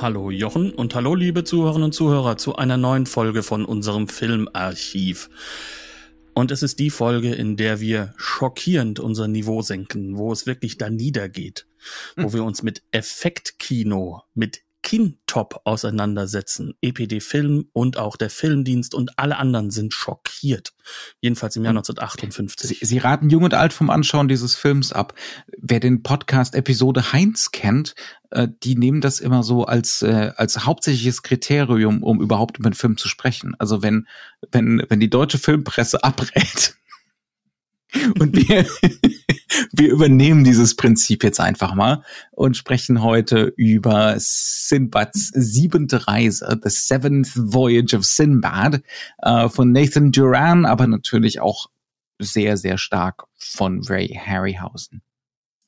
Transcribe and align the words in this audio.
Hallo 0.00 0.30
Jochen 0.30 0.72
und 0.72 0.96
hallo 0.96 1.14
liebe 1.14 1.44
Zuhörerinnen 1.44 1.84
und 1.84 1.92
Zuhörer 1.92 2.36
zu 2.36 2.56
einer 2.56 2.76
neuen 2.76 3.06
Folge 3.06 3.44
von 3.44 3.64
unserem 3.64 4.08
Filmarchiv. 4.08 5.30
Und 6.34 6.50
es 6.50 6.64
ist 6.64 6.80
die 6.80 6.90
Folge, 6.90 7.32
in 7.32 7.56
der 7.56 7.78
wir 7.78 8.12
schockierend 8.16 8.98
unser 8.98 9.28
Niveau 9.28 9.62
senken, 9.62 10.18
wo 10.18 10.32
es 10.32 10.46
wirklich 10.46 10.78
da 10.78 10.90
niedergeht, 10.90 11.68
wo 12.16 12.32
wir 12.32 12.42
uns 12.42 12.64
mit 12.64 12.82
Effektkino, 12.90 14.22
mit 14.34 14.62
Kintop 14.84 15.62
auseinandersetzen. 15.64 16.74
EPD 16.82 17.20
Film 17.20 17.64
und 17.72 17.96
auch 17.96 18.16
der 18.16 18.28
Filmdienst 18.28 18.94
und 18.94 19.18
alle 19.18 19.38
anderen 19.38 19.70
sind 19.70 19.94
schockiert. 19.94 20.74
Jedenfalls 21.20 21.56
im 21.56 21.64
Jahr 21.64 21.70
1958. 21.70 22.78
Sie, 22.78 22.84
Sie 22.84 22.98
raten 22.98 23.30
jung 23.30 23.42
und 23.42 23.54
alt 23.54 23.72
vom 23.72 23.88
Anschauen 23.88 24.28
dieses 24.28 24.54
Films 24.54 24.92
ab. 24.92 25.14
Wer 25.58 25.80
den 25.80 26.02
Podcast 26.02 26.54
Episode 26.54 27.12
Heinz 27.12 27.50
kennt, 27.50 27.94
äh, 28.30 28.46
die 28.62 28.76
nehmen 28.76 29.00
das 29.00 29.20
immer 29.20 29.42
so 29.42 29.64
als, 29.64 30.02
äh, 30.02 30.32
als 30.36 30.66
hauptsächliches 30.66 31.22
Kriterium, 31.22 32.02
um 32.02 32.20
überhaupt 32.20 32.58
über 32.58 32.68
den 32.68 32.76
Film 32.76 32.98
zu 32.98 33.08
sprechen. 33.08 33.56
Also 33.58 33.82
wenn, 33.82 34.06
wenn, 34.52 34.84
wenn 34.88 35.00
die 35.00 35.10
deutsche 35.10 35.38
Filmpresse 35.38 36.04
abrät, 36.04 36.76
und 38.18 38.36
wir, 38.36 38.64
wir 39.72 39.90
übernehmen 39.90 40.44
dieses 40.44 40.76
Prinzip 40.76 41.24
jetzt 41.24 41.40
einfach 41.40 41.74
mal 41.74 42.02
und 42.32 42.56
sprechen 42.56 43.02
heute 43.02 43.52
über 43.56 44.14
Sinbads 44.18 45.28
siebente 45.34 46.06
Reise, 46.06 46.58
The 46.62 46.70
Seventh 46.70 47.32
Voyage 47.34 47.96
of 47.96 48.04
Sinbad, 48.04 48.82
äh, 49.22 49.48
von 49.48 49.72
Nathan 49.72 50.12
Duran, 50.12 50.64
aber 50.64 50.86
natürlich 50.86 51.40
auch 51.40 51.68
sehr, 52.20 52.56
sehr 52.56 52.78
stark 52.78 53.24
von 53.36 53.82
Ray 53.84 54.08
Harryhausen. 54.08 55.02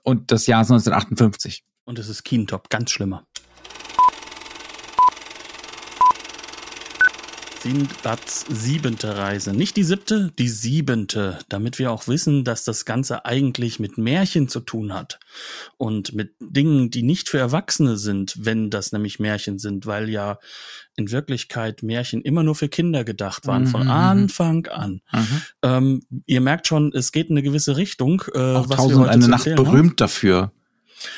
Und 0.02 0.30
das 0.30 0.46
Jahr 0.46 0.62
ist 0.62 0.70
1958. 0.70 1.64
Und 1.84 1.98
es 1.98 2.08
ist 2.08 2.24
Kintop, 2.24 2.70
ganz 2.70 2.90
schlimmer. 2.90 3.26
Sindbads 7.70 8.44
siebente 8.48 9.16
Reise. 9.16 9.52
Nicht 9.52 9.76
die 9.76 9.82
siebte, 9.82 10.30
die 10.38 10.48
siebente, 10.48 11.40
damit 11.48 11.80
wir 11.80 11.90
auch 11.90 12.06
wissen, 12.06 12.44
dass 12.44 12.62
das 12.62 12.84
Ganze 12.84 13.24
eigentlich 13.24 13.80
mit 13.80 13.98
Märchen 13.98 14.46
zu 14.48 14.60
tun 14.60 14.94
hat 14.94 15.18
und 15.76 16.14
mit 16.14 16.34
Dingen, 16.38 16.90
die 16.92 17.02
nicht 17.02 17.28
für 17.28 17.38
Erwachsene 17.38 17.96
sind, 17.96 18.36
wenn 18.38 18.70
das 18.70 18.92
nämlich 18.92 19.18
Märchen 19.18 19.58
sind, 19.58 19.84
weil 19.84 20.08
ja 20.08 20.38
in 20.94 21.10
Wirklichkeit 21.10 21.82
Märchen 21.82 22.22
immer 22.22 22.44
nur 22.44 22.54
für 22.54 22.68
Kinder 22.68 23.02
gedacht 23.02 23.48
waren, 23.48 23.66
von 23.66 23.82
Mhm. 23.82 23.90
Anfang 23.90 24.66
an. 24.68 25.00
Ähm, 25.64 26.02
ihr 26.24 26.40
merkt 26.40 26.68
schon, 26.68 26.92
es 26.94 27.10
geht 27.10 27.30
in 27.30 27.32
eine 27.36 27.42
gewisse 27.42 27.76
Richtung. 27.76 28.22
Äh, 28.32 28.38
Auch 28.38 28.68
was 28.68 28.70
wir 28.70 28.76
Tausend 28.76 28.94
und 28.94 29.00
heute 29.02 29.10
eine 29.10 29.28
Nacht 29.28 29.40
erzählen 29.40 29.58
haben. 29.58 29.64
berühmt 29.64 30.00
dafür. 30.00 30.52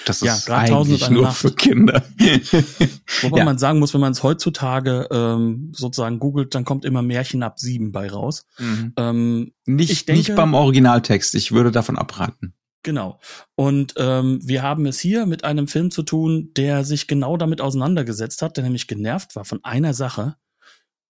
Das 0.06 0.20
Ja, 0.20 0.34
ist 0.34 0.50
eigentlich 0.50 1.08
nur 1.10 1.22
Nacht. 1.24 1.36
für 1.38 1.52
Kinder. 1.52 2.02
Wobei 3.22 3.38
Ja. 3.38 3.44
man 3.44 3.58
sagen 3.58 3.78
muss, 3.78 3.94
wenn 3.94 4.00
man 4.00 4.12
es 4.12 4.22
heutzutage 4.22 5.08
ähm, 5.10 5.72
sozusagen 5.74 6.18
googelt, 6.18 6.54
dann 6.54 6.64
kommt 6.64 6.84
immer 6.84 7.02
Märchen 7.02 7.42
ab 7.42 7.58
sieben 7.58 7.92
bei 7.92 8.08
raus. 8.10 8.46
Mhm. 8.58 8.92
Ähm, 8.96 9.52
Nicht, 9.66 9.90
Ich 9.90 10.06
denke- 10.06 10.18
nicht 10.18 10.36
beim 10.36 10.54
Originaltext. 10.54 11.34
Ich 11.34 11.52
würde 11.52 11.70
davon 11.70 11.96
abraten. 11.98 12.54
genau. 12.82 13.20
Und 13.54 13.94
ähm, 13.98 14.40
wir 14.42 14.62
haben 14.62 14.86
es 14.86 14.98
hier 15.00 15.26
mit 15.26 15.44
einem 15.44 15.68
Film 15.68 15.90
zu 15.90 16.02
tun, 16.02 16.52
der 16.56 16.84
sich 16.84 17.06
genau 17.06 17.36
damit 17.36 17.60
auseinandergesetzt 17.60 18.40
hat, 18.42 18.56
der 18.56 18.64
nämlich 18.64 18.86
genervt 18.86 19.36
war 19.36 19.44
von 19.44 19.62
einer 19.64 19.92
Sache. 19.94 20.36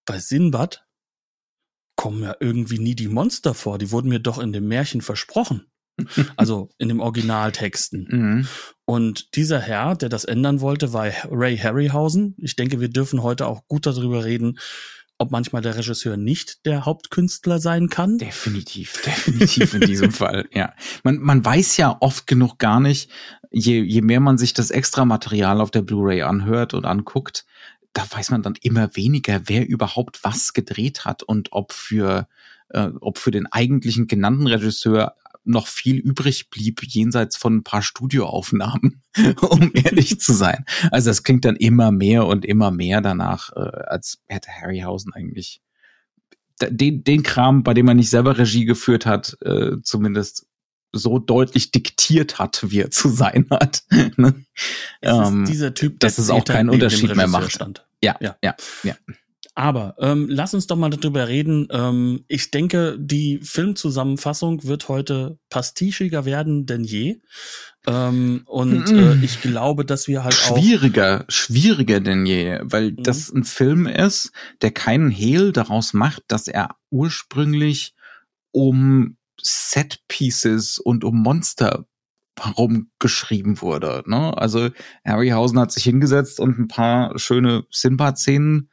Bei 0.05 0.19
Sinbad 0.19 0.85
kommen 1.95 2.23
ja 2.23 2.35
irgendwie 2.39 2.79
nie 2.79 2.95
die 2.95 3.07
Monster 3.07 3.53
vor. 3.53 3.77
Die 3.77 3.91
wurden 3.91 4.09
mir 4.09 4.19
doch 4.19 4.39
in 4.39 4.51
dem 4.53 4.67
Märchen 4.67 5.01
versprochen. 5.01 5.67
Also 6.35 6.69
in 6.77 6.89
dem 6.89 6.99
Originaltexten. 6.99 8.07
Mhm. 8.09 8.47
Und 8.85 9.35
dieser 9.35 9.59
Herr, 9.59 9.95
der 9.95 10.09
das 10.09 10.25
ändern 10.25 10.61
wollte, 10.61 10.93
war 10.93 11.11
Ray 11.29 11.57
Harryhausen. 11.57 12.35
Ich 12.37 12.55
denke, 12.55 12.79
wir 12.79 12.89
dürfen 12.89 13.21
heute 13.21 13.47
auch 13.47 13.67
gut 13.67 13.85
darüber 13.85 14.25
reden, 14.25 14.57
ob 15.19 15.31
manchmal 15.31 15.61
der 15.61 15.75
Regisseur 15.75 16.17
nicht 16.17 16.65
der 16.65 16.85
Hauptkünstler 16.85 17.59
sein 17.59 17.89
kann. 17.89 18.17
Definitiv, 18.17 19.01
definitiv 19.05 19.73
in 19.73 19.81
diesem 19.81 20.11
Fall, 20.13 20.47
ja. 20.53 20.73
Man, 21.03 21.17
man 21.17 21.43
weiß 21.43 21.77
ja 21.77 21.97
oft 21.99 22.25
genug 22.25 22.57
gar 22.57 22.79
nicht, 22.79 23.11
je, 23.51 23.81
je 23.81 24.01
mehr 24.01 24.21
man 24.21 24.37
sich 24.37 24.53
das 24.53 24.71
extra 24.71 25.05
Material 25.05 25.59
auf 25.59 25.71
der 25.71 25.81
Blu-ray 25.81 26.21
anhört 26.21 26.73
und 26.73 26.85
anguckt, 26.85 27.45
da 27.93 28.05
weiß 28.09 28.31
man 28.31 28.43
dann 28.43 28.55
immer 28.61 28.95
weniger, 28.95 29.41
wer 29.45 29.67
überhaupt 29.67 30.23
was 30.23 30.53
gedreht 30.53 31.05
hat 31.05 31.21
und 31.21 31.49
ob 31.51 31.73
für, 31.73 32.27
äh, 32.69 32.89
ob 33.01 33.17
für 33.17 33.31
den 33.31 33.45
eigentlichen 33.47 34.07
genannten 34.07 34.47
Regisseur 34.47 35.15
noch 35.49 35.67
viel 35.67 35.97
übrig 35.97 36.49
blieb 36.49 36.83
jenseits 36.83 37.35
von 37.35 37.57
ein 37.57 37.63
paar 37.63 37.81
Studioaufnahmen, 37.81 39.03
um 39.41 39.71
ehrlich 39.73 40.19
zu 40.19 40.33
sein. 40.33 40.65
Also 40.91 41.09
es 41.09 41.23
klingt 41.23 41.45
dann 41.45 41.55
immer 41.55 41.91
mehr 41.91 42.25
und 42.25 42.45
immer 42.45 42.71
mehr 42.71 43.01
danach, 43.01 43.51
äh, 43.55 43.59
als 43.59 44.19
hätte 44.27 44.51
Harryhausen 44.51 45.13
eigentlich 45.13 45.61
den, 46.61 47.03
den 47.03 47.23
Kram, 47.23 47.63
bei 47.63 47.73
dem 47.73 47.87
er 47.87 47.93
nicht 47.93 48.09
selber 48.09 48.37
Regie 48.37 48.65
geführt 48.65 49.05
hat, 49.05 49.37
äh, 49.41 49.77
zumindest 49.81 50.45
so 50.91 51.19
deutlich 51.19 51.71
diktiert 51.71 52.39
hat, 52.39 52.65
wie 52.69 52.81
er 52.81 52.91
zu 52.91 53.09
sein 53.09 53.45
hat. 53.49 53.83
ne? 54.17 54.45
Es 55.01 55.13
ist 55.13 55.27
ähm, 55.27 55.45
dieser 55.45 55.73
Typ, 55.73 55.99
dass 55.99 56.17
es 56.17 56.29
auch 56.29 56.43
keinen 56.43 56.69
Unterschied 56.69 57.15
mehr 57.15 57.27
macht. 57.27 57.51
Stand. 57.51 57.85
ja. 58.03 58.15
ja, 58.19 58.35
ja, 58.43 58.55
ja. 58.83 58.95
Aber 59.59 59.95
ähm, 59.99 60.27
lass 60.29 60.53
uns 60.53 60.67
doch 60.67 60.77
mal 60.77 60.89
darüber 60.89 61.27
reden. 61.27 61.67
Ähm, 61.69 62.23
ich 62.29 62.49
denke, 62.49 62.95
die 62.97 63.41
Filmzusammenfassung 63.43 64.63
wird 64.63 64.87
heute 64.87 65.37
pastischiger 65.49 66.23
werden 66.23 66.65
denn 66.65 66.85
je. 66.85 67.19
Ähm, 67.85 68.43
und 68.45 68.89
äh, 68.89 69.15
ich 69.21 69.41
glaube, 69.41 69.83
dass 69.83 70.07
wir 70.07 70.23
halt 70.23 70.33
auch 70.47 70.57
Schwieriger, 70.57 71.25
schwieriger 71.27 71.99
denn 71.99 72.25
je, 72.25 72.59
weil 72.63 72.91
Mhm. 72.91 73.03
das 73.03 73.29
ein 73.33 73.43
Film 73.43 73.85
ist, 73.85 74.31
der 74.61 74.71
keinen 74.71 75.09
Hehl 75.09 75.51
daraus 75.51 75.93
macht, 75.93 76.23
dass 76.29 76.47
er 76.47 76.77
ursprünglich 76.89 77.95
um 78.51 79.17
Set 79.41 79.99
Pieces 80.07 80.79
und 80.79 81.03
um 81.03 81.21
Monster 81.21 81.85
herum 82.39 82.91
geschrieben 82.99 83.61
wurde. 83.61 84.03
Ne? 84.05 84.37
Also 84.37 84.69
Harryhausen 85.03 85.59
hat 85.59 85.73
sich 85.73 85.83
hingesetzt 85.83 86.39
und 86.39 86.57
ein 86.57 86.69
paar 86.69 87.19
schöne 87.19 87.65
Sinbad-Szenen 87.71 88.69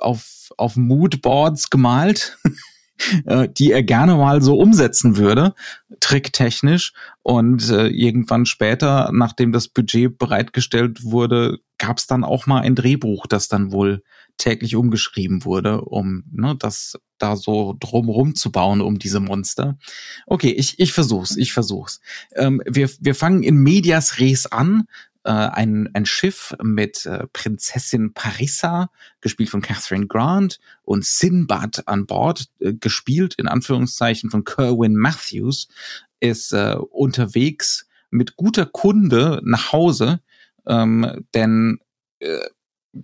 auf, 0.00 0.52
auf 0.56 0.76
Moodboards 0.76 1.70
gemalt, 1.70 2.38
äh, 3.26 3.48
die 3.48 3.72
er 3.72 3.82
gerne 3.82 4.16
mal 4.16 4.42
so 4.42 4.56
umsetzen 4.56 5.16
würde, 5.16 5.54
tricktechnisch. 6.00 6.92
Und 7.22 7.70
äh, 7.70 7.88
irgendwann 7.88 8.46
später, 8.46 9.10
nachdem 9.12 9.52
das 9.52 9.68
Budget 9.68 10.18
bereitgestellt 10.18 11.04
wurde, 11.04 11.58
gab 11.78 11.98
es 11.98 12.06
dann 12.06 12.24
auch 12.24 12.46
mal 12.46 12.60
ein 12.60 12.74
Drehbuch, 12.74 13.26
das 13.26 13.48
dann 13.48 13.72
wohl 13.72 14.02
täglich 14.38 14.76
umgeschrieben 14.76 15.44
wurde, 15.44 15.82
um 15.82 16.24
ne, 16.32 16.56
das 16.58 16.98
da 17.18 17.36
so 17.36 17.76
drumrum 17.78 18.34
zu 18.34 18.50
bauen 18.50 18.80
um 18.80 18.98
diese 18.98 19.20
Monster. 19.20 19.78
Okay, 20.26 20.50
ich, 20.50 20.78
ich 20.78 20.92
versuch's, 20.92 21.36
ich 21.36 21.52
versuch's. 21.52 22.00
Ähm, 22.34 22.60
wir, 22.66 22.90
wir 23.00 23.14
fangen 23.14 23.42
in 23.42 23.56
Medias 23.56 24.18
Res 24.18 24.46
an. 24.46 24.84
Äh, 25.24 25.30
ein, 25.30 25.88
ein 25.94 26.04
Schiff 26.04 26.54
mit 26.62 27.06
äh, 27.06 27.26
Prinzessin 27.32 28.12
Parissa, 28.12 28.90
gespielt 29.20 29.50
von 29.50 29.62
Catherine 29.62 30.08
Grant, 30.08 30.58
und 30.82 31.04
Sinbad 31.04 31.86
an 31.86 32.06
Bord, 32.06 32.46
äh, 32.58 32.72
gespielt 32.74 33.34
in 33.34 33.46
Anführungszeichen 33.46 34.30
von 34.30 34.44
Kerwin 34.44 34.96
Matthews, 34.96 35.68
ist 36.18 36.52
äh, 36.52 36.76
unterwegs 36.90 37.86
mit 38.10 38.36
guter 38.36 38.66
Kunde 38.66 39.40
nach 39.44 39.72
Hause, 39.72 40.20
ähm, 40.66 41.24
denn 41.34 41.78
äh, 42.18 42.40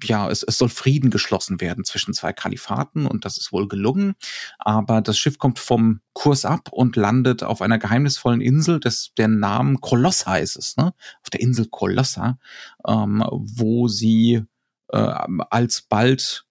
ja, 0.03 0.31
es, 0.31 0.43
es 0.43 0.59
soll 0.59 0.69
Frieden 0.69 1.11
geschlossen 1.11 1.61
werden 1.61 1.85
zwischen 1.85 2.13
zwei 2.15 2.33
Kalifaten 2.33 3.07
und 3.07 3.25
das 3.25 3.39
ist 3.39 3.53
wohl 3.53 3.69
gelungen. 3.69 4.15
Aber 4.59 5.01
das 5.01 5.19
Schiff 5.19 5.39
kommt 5.39 5.59
vom 5.59 6.01
Kurs 6.13 6.45
ab 6.45 6.69
und 6.71 6.97
landet 6.97 7.43
auf 7.43 7.63
einer 7.63 7.79
geheimnisvollen 7.79 8.41
Insel, 8.41 8.81
des, 8.81 9.13
der 9.17 9.29
Namen 9.29 9.81
Kolossa 9.81 10.37
ist 10.37 10.57
es, 10.57 10.77
ne? 10.77 10.93
Auf 11.23 11.31
der 11.31 11.41
Insel 11.41 11.67
Kolossa, 11.67 12.39
ähm, 12.87 13.25
wo 13.31 13.89
sie 13.89 14.43
äh, 14.89 15.15
alsbald, 15.51 16.45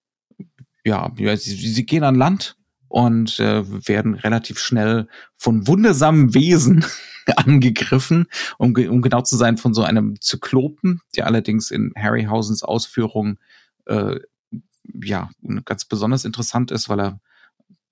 ja, 0.84 1.12
ja 1.16 1.36
sie, 1.36 1.54
sie 1.54 1.86
gehen 1.86 2.04
an 2.04 2.16
Land 2.16 2.57
und 2.88 3.38
äh, 3.38 3.64
werden 3.86 4.14
relativ 4.14 4.58
schnell 4.58 5.08
von 5.36 5.66
wundersamen 5.66 6.34
Wesen 6.34 6.84
angegriffen, 7.36 8.26
um, 8.56 8.74
um 8.74 9.02
genau 9.02 9.22
zu 9.22 9.36
sein, 9.36 9.58
von 9.58 9.74
so 9.74 9.82
einem 9.82 10.20
Zyklopen, 10.20 11.00
der 11.16 11.26
allerdings 11.26 11.70
in 11.70 11.92
Harryhausens 11.96 12.62
Ausführung 12.62 13.38
äh, 13.86 14.16
ja 15.02 15.30
ganz 15.64 15.84
besonders 15.84 16.24
interessant 16.24 16.70
ist, 16.70 16.88
weil 16.88 17.00
er 17.00 17.20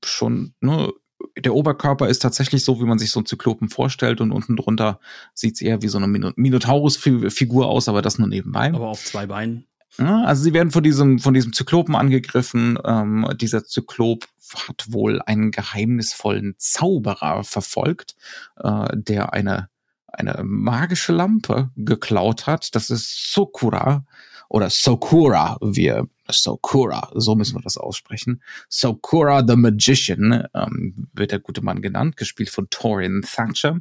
schon 0.04 0.54
ne, 0.60 0.93
der 1.38 1.54
Oberkörper 1.54 2.08
ist 2.08 2.20
tatsächlich 2.20 2.64
so, 2.64 2.81
wie 2.81 2.84
man 2.84 2.98
sich 2.98 3.10
so 3.10 3.20
einen 3.20 3.26
Zyklopen 3.26 3.69
vorstellt 3.69 4.20
und 4.20 4.32
unten 4.32 4.56
drunter 4.56 5.00
sieht 5.34 5.54
es 5.54 5.60
eher 5.60 5.82
wie 5.82 5.88
so 5.88 5.98
eine 5.98 6.06
Minotaurus-Figur 6.37 7.66
aus, 7.66 7.88
aber 7.88 8.02
das 8.02 8.19
nur 8.19 8.28
nebenbei. 8.28 8.72
Aber 8.72 8.88
auf 8.88 9.04
zwei 9.04 9.26
Beinen. 9.26 9.66
Ja, 9.99 10.25
also 10.25 10.43
sie 10.43 10.53
werden 10.53 10.71
von 10.71 10.83
diesem, 10.83 11.19
von 11.19 11.35
diesem 11.35 11.53
Zyklopen 11.53 11.94
angegriffen. 11.94 12.79
Ähm, 12.85 13.27
dieser 13.41 13.65
Zyklop 13.65 14.27
hat 14.69 14.87
wohl 14.88 15.23
einen 15.23 15.50
geheimnisvollen 15.50 16.55
Zauberer 16.59 17.44
verfolgt, 17.44 18.15
äh, 18.62 18.88
der 18.93 19.33
eine, 19.33 19.69
eine 20.09 20.43
magische 20.44 21.12
Lampe 21.12 21.71
geklaut 21.77 22.47
hat. 22.47 22.75
Das 22.75 22.91
ist 22.91 23.33
Sokura 23.33 24.05
oder 24.49 24.71
Sokura, 24.71 25.56
wir 25.61 26.06
Sokura, 26.31 27.11
so 27.15 27.35
müssen 27.35 27.56
wir 27.56 27.62
das 27.62 27.77
aussprechen. 27.77 28.43
Sokura 28.69 29.44
the 29.47 29.56
Magician 29.56 30.47
ähm, 30.55 31.09
wird 31.12 31.32
der 31.32 31.39
gute 31.39 31.62
Mann 31.62 31.82
genannt, 31.82 32.17
gespielt 32.17 32.50
von 32.50 32.69
Torin 32.71 33.23
Thatcher. 33.23 33.81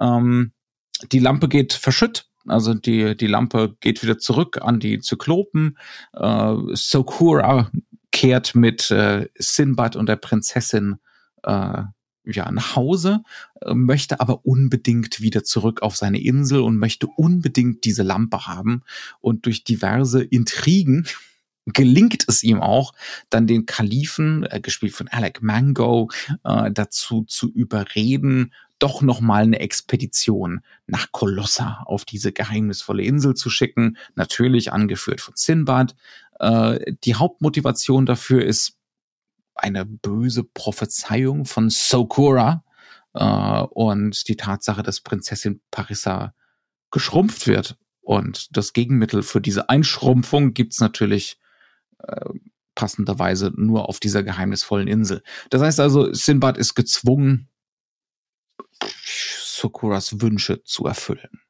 Ähm, 0.00 0.52
die 1.12 1.18
Lampe 1.18 1.48
geht 1.48 1.74
verschütt, 1.74 2.27
also 2.50 2.74
die, 2.74 3.16
die 3.16 3.26
Lampe 3.26 3.76
geht 3.80 4.02
wieder 4.02 4.18
zurück 4.18 4.58
an 4.60 4.80
die 4.80 5.00
Zyklopen. 5.00 5.78
Äh, 6.14 6.54
Sokura 6.72 7.70
kehrt 8.12 8.54
mit 8.54 8.90
äh, 8.90 9.28
Sinbad 9.36 9.96
und 9.96 10.08
der 10.08 10.16
Prinzessin 10.16 10.96
äh, 11.42 11.82
ja, 12.24 12.50
nach 12.50 12.76
Hause, 12.76 13.22
äh, 13.62 13.74
möchte 13.74 14.20
aber 14.20 14.44
unbedingt 14.44 15.20
wieder 15.20 15.44
zurück 15.44 15.82
auf 15.82 15.96
seine 15.96 16.20
Insel 16.20 16.60
und 16.60 16.76
möchte 16.78 17.06
unbedingt 17.06 17.84
diese 17.84 18.02
Lampe 18.02 18.46
haben. 18.46 18.82
Und 19.20 19.46
durch 19.46 19.64
diverse 19.64 20.22
Intrigen 20.22 21.06
gelingt 21.66 22.24
es 22.28 22.42
ihm 22.42 22.60
auch, 22.60 22.92
dann 23.30 23.46
den 23.46 23.66
Kalifen, 23.66 24.44
äh, 24.44 24.60
gespielt 24.60 24.94
von 24.94 25.08
Alec 25.08 25.42
Mango, 25.42 26.10
äh, 26.44 26.70
dazu 26.70 27.24
zu 27.24 27.50
überreden, 27.50 28.52
doch 28.78 29.02
nochmal 29.02 29.42
eine 29.42 29.60
Expedition 29.60 30.60
nach 30.86 31.12
Kolossa 31.12 31.82
auf 31.86 32.04
diese 32.04 32.32
geheimnisvolle 32.32 33.02
Insel 33.02 33.34
zu 33.34 33.50
schicken, 33.50 33.96
natürlich 34.14 34.72
angeführt 34.72 35.20
von 35.20 35.34
Sinbad. 35.36 35.94
Äh, 36.38 36.94
die 37.04 37.14
Hauptmotivation 37.14 38.06
dafür 38.06 38.44
ist 38.44 38.76
eine 39.54 39.84
böse 39.84 40.44
Prophezeiung 40.44 41.44
von 41.44 41.70
Sokura 41.70 42.64
äh, 43.14 43.24
und 43.24 44.28
die 44.28 44.36
Tatsache, 44.36 44.82
dass 44.82 45.00
Prinzessin 45.00 45.60
Parissa 45.70 46.34
geschrumpft 46.90 47.46
wird. 47.46 47.76
Und 48.00 48.56
das 48.56 48.72
Gegenmittel 48.72 49.22
für 49.22 49.40
diese 49.40 49.68
Einschrumpfung 49.68 50.54
gibt's 50.54 50.80
natürlich 50.80 51.38
äh, 51.98 52.30
passenderweise 52.74 53.52
nur 53.56 53.88
auf 53.88 53.98
dieser 53.98 54.22
geheimnisvollen 54.22 54.88
Insel. 54.88 55.22
Das 55.50 55.60
heißt 55.60 55.80
also, 55.80 56.12
Sinbad 56.12 56.56
ist 56.56 56.74
gezwungen, 56.74 57.48
Sokuras 59.04 60.20
Wünsche 60.20 60.62
zu 60.62 60.86
erfüllen 60.86 61.40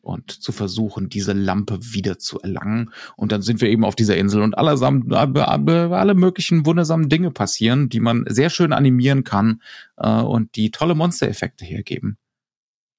und 0.00 0.30
zu 0.30 0.52
versuchen, 0.52 1.08
diese 1.08 1.32
Lampe 1.32 1.78
wieder 1.92 2.18
zu 2.18 2.40
erlangen. 2.40 2.90
Und 3.16 3.32
dann 3.32 3.42
sind 3.42 3.60
wir 3.60 3.68
eben 3.68 3.84
auf 3.84 3.94
dieser 3.94 4.16
Insel 4.16 4.42
und 4.42 4.56
allesamt, 4.56 5.12
alle 5.12 6.14
möglichen 6.14 6.66
wundersamen 6.66 7.08
Dinge 7.08 7.30
passieren, 7.30 7.88
die 7.88 8.00
man 8.00 8.24
sehr 8.28 8.50
schön 8.50 8.72
animieren 8.72 9.24
kann 9.24 9.62
äh, 9.96 10.08
und 10.08 10.56
die 10.56 10.70
tolle 10.70 10.94
Monstereffekte 10.94 11.64
hergeben. 11.64 12.16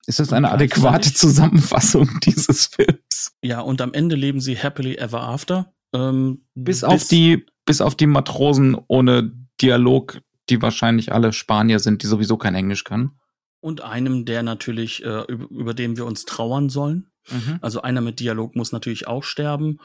Ist 0.05 0.19
das 0.19 0.33
eine 0.33 0.51
adäquate 0.51 1.13
Zusammenfassung 1.13 2.19
dieses 2.23 2.67
Films? 2.67 3.35
Ja, 3.43 3.61
und 3.61 3.81
am 3.81 3.93
Ende 3.93 4.15
leben 4.15 4.39
sie 4.39 4.57
happily 4.57 4.95
ever 4.95 5.21
after. 5.21 5.73
Ähm, 5.93 6.45
bis, 6.55 6.81
bis 6.81 6.83
auf 6.83 7.07
die, 7.07 7.45
bis 7.65 7.81
auf 7.81 7.95
die 7.95 8.07
Matrosen 8.07 8.77
ohne 8.87 9.31
Dialog, 9.61 10.21
die 10.49 10.61
wahrscheinlich 10.61 11.11
alle 11.11 11.33
Spanier 11.33 11.79
sind, 11.79 12.03
die 12.03 12.07
sowieso 12.07 12.37
kein 12.37 12.55
Englisch 12.55 12.83
können. 12.83 13.19
Und 13.61 13.81
einem, 13.81 14.25
der 14.25 14.43
natürlich, 14.43 15.03
äh, 15.03 15.23
über, 15.27 15.49
über 15.49 15.73
den 15.73 15.97
wir 15.97 16.05
uns 16.05 16.25
trauern 16.25 16.69
sollen. 16.69 17.07
Mhm. 17.29 17.59
Also 17.61 17.81
einer 17.81 18.01
mit 18.01 18.19
Dialog 18.19 18.55
muss 18.55 18.71
natürlich 18.71 19.07
auch 19.07 19.23
sterben. 19.23 19.79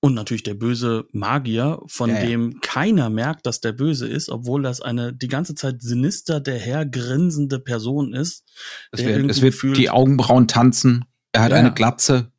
Und 0.00 0.14
natürlich 0.14 0.44
der 0.44 0.54
böse 0.54 1.06
Magier, 1.10 1.80
von 1.86 2.10
ja, 2.10 2.20
dem 2.20 2.52
ja. 2.52 2.58
keiner 2.62 3.10
merkt, 3.10 3.46
dass 3.46 3.60
der 3.60 3.72
böse 3.72 4.06
ist, 4.06 4.28
obwohl 4.28 4.62
das 4.62 4.80
eine 4.80 5.12
die 5.12 5.26
ganze 5.26 5.56
Zeit 5.56 5.82
sinister 5.82 6.38
der 6.38 6.58
Herr 6.58 6.86
grinsende 6.86 7.58
Person 7.58 8.12
ist. 8.12 8.44
Es 8.92 9.04
wird, 9.04 9.28
es 9.28 9.42
wird 9.42 9.54
fühlt, 9.54 9.76
die 9.76 9.90
Augenbrauen 9.90 10.46
tanzen. 10.46 11.04
Er 11.32 11.42
hat 11.42 11.50
ja. 11.50 11.56
eine 11.56 11.74
Glatze. 11.74 12.30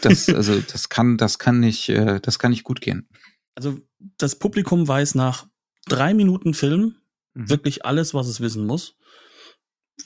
Das, 0.00 0.28
also, 0.28 0.58
das 0.72 0.88
kann, 0.88 1.16
das 1.16 1.38
kann 1.38 1.60
nicht, 1.60 1.90
äh, 1.90 2.20
das 2.20 2.40
kann 2.40 2.50
nicht 2.50 2.64
gut 2.64 2.80
gehen. 2.80 3.08
Also, 3.54 3.78
das 4.18 4.34
Publikum 4.36 4.88
weiß 4.88 5.14
nach 5.14 5.46
drei 5.86 6.12
Minuten 6.12 6.54
Film 6.54 6.96
mhm. 7.34 7.50
wirklich 7.50 7.84
alles, 7.84 8.14
was 8.14 8.26
es 8.26 8.40
wissen 8.40 8.66
muss 8.66 8.96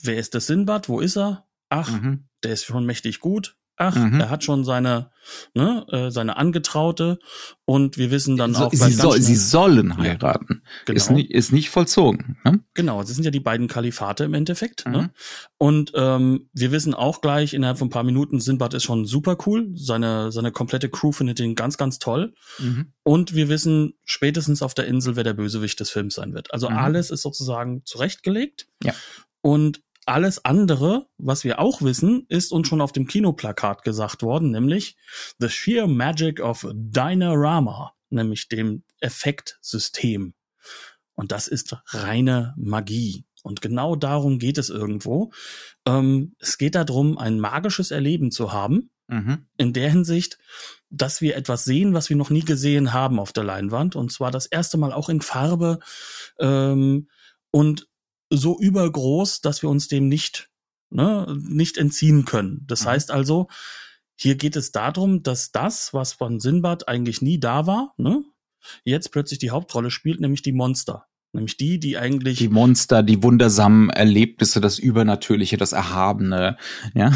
wer 0.03 0.17
ist 0.17 0.33
der 0.33 0.41
Sinbad? 0.41 0.89
Wo 0.89 0.99
ist 0.99 1.17
er? 1.17 1.45
Ach, 1.69 1.91
mhm. 1.91 2.27
der 2.43 2.53
ist 2.53 2.65
schon 2.65 2.85
mächtig 2.85 3.19
gut. 3.19 3.57
Ach, 3.77 3.95
mhm. 3.95 4.21
er 4.21 4.29
hat 4.29 4.43
schon 4.43 4.63
seine, 4.63 5.11
ne, 5.53 5.85
äh, 5.91 6.09
seine 6.09 6.37
Angetraute 6.37 7.19
und 7.65 7.97
wir 7.97 8.09
wissen 8.09 8.37
dann 8.37 8.53
so, 8.53 8.65
auch. 8.65 8.71
Sie, 8.71 8.93
soll, 8.93 9.21
sie 9.21 9.35
sollen 9.35 9.97
heiraten. 9.97 10.61
Ja, 10.63 10.69
genau. 10.85 10.97
Ist 10.97 11.11
nicht, 11.11 11.31
ist 11.31 11.51
nicht 11.51 11.69
vollzogen. 11.69 12.37
Ne? 12.45 12.61
Genau, 12.73 13.01
das 13.01 13.09
sind 13.09 13.25
ja 13.25 13.31
die 13.31 13.41
beiden 13.41 13.67
Kalifate 13.67 14.23
im 14.23 14.33
Endeffekt. 14.33 14.85
Ne? 14.85 14.91
Mhm. 14.91 14.97
Ne? 14.97 15.11
Und 15.57 15.91
ähm, 15.95 16.49
wir 16.53 16.71
wissen 16.71 16.93
auch 16.93 17.19
gleich 17.19 17.53
innerhalb 17.53 17.77
von 17.77 17.87
ein 17.87 17.91
paar 17.91 18.03
Minuten, 18.03 18.39
Sinbad 18.39 18.73
ist 18.75 18.83
schon 18.83 19.05
super 19.05 19.37
cool. 19.45 19.69
Seine, 19.75 20.31
seine 20.31 20.53
komplette 20.53 20.89
Crew 20.89 21.11
findet 21.11 21.41
ihn 21.41 21.55
ganz, 21.55 21.75
ganz 21.77 21.99
toll. 21.99 22.33
Mhm. 22.59 22.93
Und 23.03 23.35
wir 23.35 23.49
wissen 23.49 23.95
spätestens 24.05 24.61
auf 24.61 24.73
der 24.73 24.87
Insel, 24.87 25.17
wer 25.17 25.25
der 25.25 25.33
Bösewicht 25.33 25.81
des 25.81 25.89
Films 25.89 26.15
sein 26.15 26.33
wird. 26.33 26.53
Also 26.53 26.69
mhm. 26.69 26.77
alles 26.77 27.11
ist 27.11 27.23
sozusagen 27.23 27.81
zurechtgelegt. 27.83 28.67
Ja. 28.83 28.93
Und 29.45 29.83
alles 30.07 30.43
andere, 30.43 31.05
was 31.19 31.43
wir 31.43 31.59
auch 31.59 31.83
wissen, 31.83 32.25
ist 32.29 32.51
uns 32.51 32.67
schon 32.67 32.81
auf 32.81 32.93
dem 32.93 33.05
Kinoplakat 33.05 33.83
gesagt 33.83 34.23
worden, 34.23 34.49
nämlich 34.49 34.97
The 35.37 35.49
Sheer 35.49 35.85
Magic 35.85 36.39
of 36.39 36.65
Dynarama, 36.73 37.93
nämlich 38.09 38.47
dem 38.47 38.83
Effektsystem. 39.01 40.33
Und 41.13 41.31
das 41.31 41.47
ist 41.47 41.77
reine 41.89 42.55
Magie. 42.57 43.27
Und 43.43 43.61
genau 43.61 43.95
darum 43.95 44.39
geht 44.39 44.57
es 44.57 44.71
irgendwo. 44.71 45.31
Ähm, 45.85 46.33
es 46.39 46.57
geht 46.57 46.73
darum, 46.73 47.19
ein 47.19 47.39
magisches 47.39 47.91
Erleben 47.91 48.31
zu 48.31 48.51
haben. 48.51 48.89
Mhm. 49.07 49.45
In 49.57 49.73
der 49.73 49.91
Hinsicht, 49.91 50.39
dass 50.89 51.21
wir 51.21 51.35
etwas 51.35 51.65
sehen, 51.65 51.93
was 51.93 52.09
wir 52.09 52.17
noch 52.17 52.31
nie 52.31 52.43
gesehen 52.43 52.93
haben 52.93 53.19
auf 53.19 53.31
der 53.31 53.43
Leinwand. 53.43 53.95
Und 53.95 54.11
zwar 54.11 54.31
das 54.31 54.47
erste 54.47 54.79
Mal 54.79 54.91
auch 54.91 55.07
in 55.07 55.21
Farbe. 55.21 55.81
Ähm, 56.39 57.09
und 57.51 57.87
so 58.29 58.59
übergroß, 58.59 59.41
dass 59.41 59.61
wir 59.61 59.69
uns 59.69 59.87
dem 59.87 60.07
nicht, 60.07 60.49
ne, 60.89 61.37
nicht 61.41 61.77
entziehen 61.77 62.25
können. 62.25 62.63
Das 62.67 62.83
mhm. 62.83 62.89
heißt 62.89 63.11
also, 63.11 63.47
hier 64.15 64.35
geht 64.35 64.55
es 64.55 64.71
darum, 64.71 65.23
dass 65.23 65.51
das, 65.51 65.93
was 65.93 66.13
von 66.13 66.39
Sinbad 66.39 66.87
eigentlich 66.87 67.21
nie 67.21 67.39
da 67.39 67.67
war, 67.67 67.93
ne, 67.97 68.23
jetzt 68.83 69.11
plötzlich 69.11 69.39
die 69.39 69.51
Hauptrolle 69.51 69.91
spielt, 69.91 70.19
nämlich 70.19 70.41
die 70.41 70.53
Monster. 70.53 71.07
Nämlich 71.35 71.57
die, 71.57 71.79
die 71.79 71.97
eigentlich. 71.97 72.37
Die 72.37 72.49
Monster, 72.49 73.03
die 73.03 73.21
wundersamen 73.21 73.89
Erlebnisse, 73.89 74.61
das 74.61 74.79
Übernatürliche, 74.79 75.57
das 75.57 75.73
Erhabene, 75.73 76.57
ja. 76.93 77.11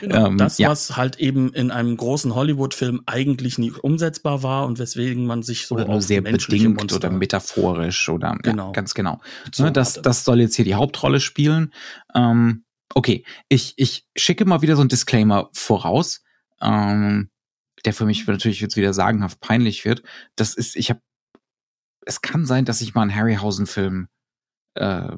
Genau, 0.00 0.26
ähm, 0.28 0.38
das, 0.38 0.58
ja. 0.58 0.68
was 0.68 0.96
halt 0.96 1.18
eben 1.18 1.52
in 1.52 1.70
einem 1.70 1.96
großen 1.96 2.34
Hollywood-Film 2.34 3.02
eigentlich 3.06 3.58
nie 3.58 3.70
umsetzbar 3.70 4.42
war 4.42 4.66
und 4.66 4.78
weswegen 4.78 5.26
man 5.26 5.42
sich 5.42 5.66
so 5.66 5.74
oder 5.74 5.86
nur 5.86 6.02
sehr 6.02 6.22
bedingt 6.22 6.76
Monster 6.76 6.96
oder 6.96 7.10
metaphorisch 7.10 8.08
oder 8.08 8.36
genau. 8.42 8.66
Ja, 8.66 8.72
ganz 8.72 8.94
genau. 8.94 9.20
So 9.52 9.64
ne, 9.64 9.72
das, 9.72 9.94
das 9.94 10.24
soll 10.24 10.40
jetzt 10.40 10.56
hier 10.56 10.64
die 10.64 10.74
Hauptrolle 10.74 11.20
spielen. 11.20 11.72
Ähm, 12.14 12.64
okay, 12.94 13.24
ich, 13.48 13.74
ich 13.76 14.06
schicke 14.16 14.44
mal 14.44 14.62
wieder 14.62 14.76
so 14.76 14.82
ein 14.82 14.88
Disclaimer 14.88 15.50
voraus. 15.52 16.22
Ähm, 16.60 17.28
der 17.84 17.92
für 17.92 18.04
mich 18.04 18.26
natürlich 18.26 18.60
jetzt 18.60 18.76
wieder 18.76 18.94
sagenhaft 18.94 19.40
peinlich 19.40 19.84
wird. 19.84 20.02
Das 20.36 20.54
ist, 20.54 20.76
ich 20.76 20.90
habe 20.90 21.00
es 22.06 22.20
kann 22.20 22.46
sein, 22.46 22.64
dass 22.64 22.80
ich 22.80 22.94
mal 22.94 23.02
einen 23.02 23.14
Harryhausen-Film 23.14 24.08
äh, 24.74 25.08